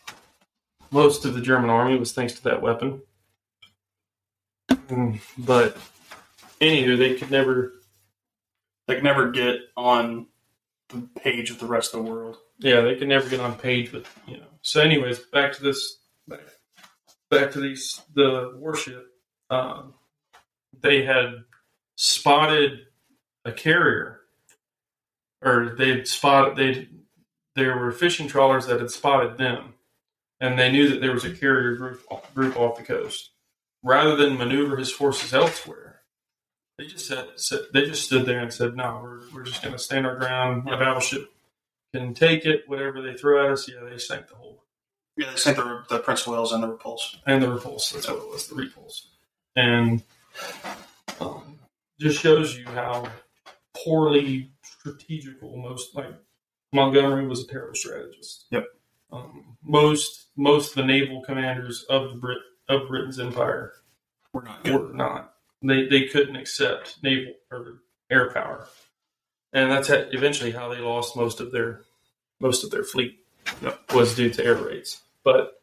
[0.92, 3.02] most of the German army was thanks to that weapon.
[4.70, 5.78] Mm, But
[6.62, 7.74] anywho, they could never.
[8.88, 10.28] They can never get on
[10.90, 12.38] the page of the rest of the world.
[12.64, 14.48] Yeah, they could never get on page with you know.
[14.62, 15.98] So, anyways, back to this.
[17.30, 19.06] Back, to these the warship.
[19.50, 19.96] Um,
[20.80, 21.44] they had
[21.96, 22.88] spotted
[23.44, 24.22] a carrier,
[25.44, 26.88] or they'd spotted they
[27.56, 29.74] there were fishing trawlers that had spotted them,
[30.40, 32.02] and they knew that there was a carrier group
[32.34, 33.32] group off the coast.
[33.84, 36.00] Rather than maneuver his forces elsewhere,
[36.78, 39.74] they just said, said they just stood there and said, "No, we're we're just going
[39.74, 40.64] to stand our ground.
[40.66, 41.30] The battleship
[41.94, 42.64] can take it.
[42.68, 44.64] Whatever they throw at us, yeah, they sank the whole
[45.18, 47.18] Yeah, they sank the, the Prince of Wales and the Repulse.
[47.26, 47.92] and the repulse.
[47.92, 49.10] That's what it was, the repulse,
[49.56, 50.04] and
[51.20, 51.60] um,
[52.00, 53.08] just shows you how
[53.76, 56.14] poorly strategical most like
[56.74, 58.46] Montgomery was a terrible strategist.
[58.52, 58.66] Yep.
[59.12, 62.40] Um, most most of the naval commanders of the Brit
[62.70, 63.74] of Britain's empire
[64.34, 64.74] We're not good.
[64.82, 65.34] were not.
[65.62, 68.68] They they couldn't accept naval or air power,
[69.54, 71.82] and that's eventually how they lost most of their
[72.40, 73.20] most of their fleet
[73.94, 75.02] was due to air raids.
[75.24, 75.62] But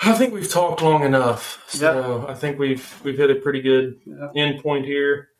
[0.00, 4.00] I think we've talked long enough, so I think we've we've hit a pretty good
[4.06, 4.28] Yeah.
[4.36, 5.30] end point here.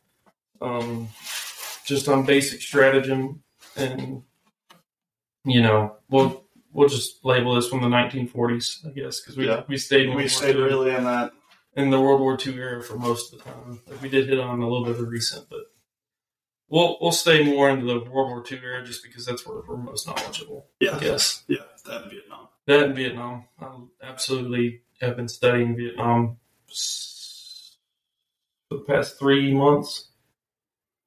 [0.61, 1.07] Um,
[1.85, 3.41] just on basic stratagem,
[3.77, 4.23] and
[5.45, 6.43] you know, we'll
[6.73, 9.63] we'll just label this from the 1940s, I guess, because we Yeah.
[9.69, 11.31] we stayed in We stayed really in that.
[11.75, 13.79] in the World War II era for most of the time.
[13.87, 15.71] Like we did hit on a little bit of recent, but
[16.69, 19.77] we'll we'll stay more into the World War II era just because that's where we're
[19.77, 20.67] most knowledgeable.
[20.79, 20.95] Yeah.
[20.95, 22.47] I guess Yeah, that in Vietnam.
[22.67, 23.67] that in Vietnam, I
[24.03, 26.37] absolutely have been studying Vietnam
[28.69, 30.07] for the past three months.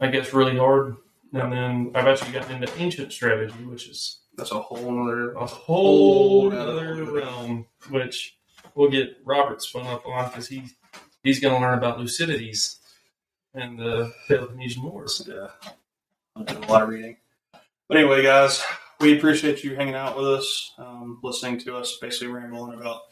[0.00, 0.96] I guess really hard,
[1.32, 5.32] and then I've actually gotten into ancient strategy, which is That's a whole other.
[5.34, 8.36] a whole Whole other other realm, which
[8.74, 10.64] we'll get Robert spun up on because he
[11.22, 12.80] he's going to learn about Thucydides
[13.54, 15.22] and the Peloponnesian Wars.
[15.28, 15.48] Yeah.
[16.36, 17.16] I'm doing a lot of reading.
[17.88, 18.62] But anyway, guys,
[19.00, 23.02] we appreciate you hanging out with us, um, listening to us basically rambling about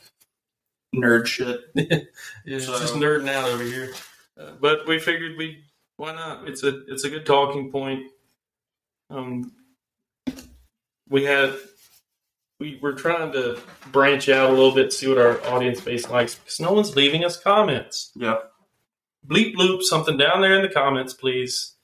[0.94, 1.60] nerd shit.
[1.74, 3.92] Yeah, it's So- just nerding out over here,
[4.38, 5.64] uh, but we figured we
[5.96, 6.48] why not?
[6.48, 8.10] It's a it's a good talking point.
[9.10, 9.52] Um,
[11.10, 11.54] we had
[12.58, 13.60] we we're trying to
[13.92, 17.24] branch out a little bit, see what our audience base likes because no one's leaving
[17.24, 18.12] us comments.
[18.14, 18.38] Yeah.
[19.26, 21.74] Bleep bloop something down there in the comments, please.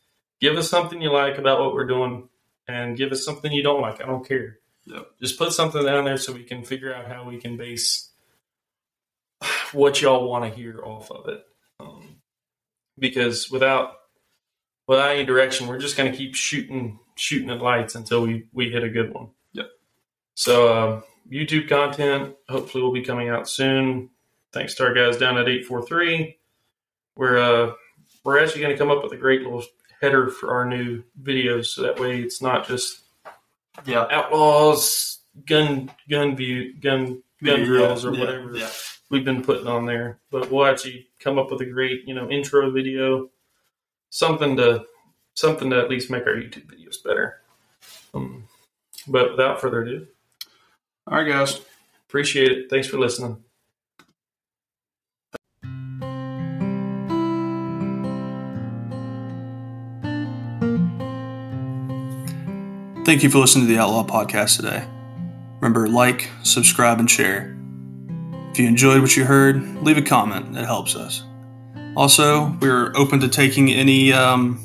[0.41, 2.29] Give us something you like about what we're doing,
[2.69, 4.03] and give us something you don't like.
[4.03, 4.59] I don't care.
[4.85, 5.07] Yep.
[5.21, 8.11] Just put something down there so we can figure out how we can base
[9.73, 11.45] what y'all want to hear off of it.
[11.81, 12.17] Um,
[12.99, 13.93] because without
[14.87, 18.71] without any direction, we're just going to keep shooting shooting at lights until we we
[18.71, 19.29] hit a good one.
[19.53, 19.71] Yep.
[20.35, 21.01] So uh,
[21.31, 24.11] YouTube content hopefully will be coming out soon.
[24.53, 26.39] Thanks to our guys down at eight four three
[27.17, 27.73] we're uh,
[28.25, 29.65] we're actually going to come up with a great little
[30.01, 33.01] header for our new videos, so that way it's not just
[33.85, 34.07] Yeah.
[34.11, 38.71] outlaws, gun gun view, gun gun drills or Yeah, whatever Yeah.
[39.11, 40.19] we've been putting on there.
[40.31, 43.31] But we'll actually come up with a great you know intro video,
[44.11, 44.85] something to
[45.35, 47.41] something to at least make our YouTube videos better.
[48.15, 48.49] Um,
[49.07, 50.07] but without further ado,
[51.07, 51.61] All right, guys.
[52.09, 52.71] appreciate it.
[52.71, 53.45] Thanks for listening.
[63.07, 64.85] Thank you for listening to the Outlaw Podcast today.
[65.61, 67.57] Remember, like, subscribe, and share.
[68.51, 70.59] If you enjoyed what you heard, leave a comment.
[70.59, 71.23] It helps us.
[71.97, 74.59] Also, we're open to taking any um,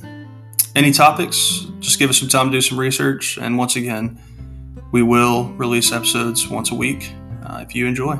[0.75, 1.67] any topics.
[1.81, 3.37] Just give us some time to do some research.
[3.37, 4.19] And once again,
[4.91, 7.13] we will release episodes once a week
[7.45, 8.17] uh, if you enjoy.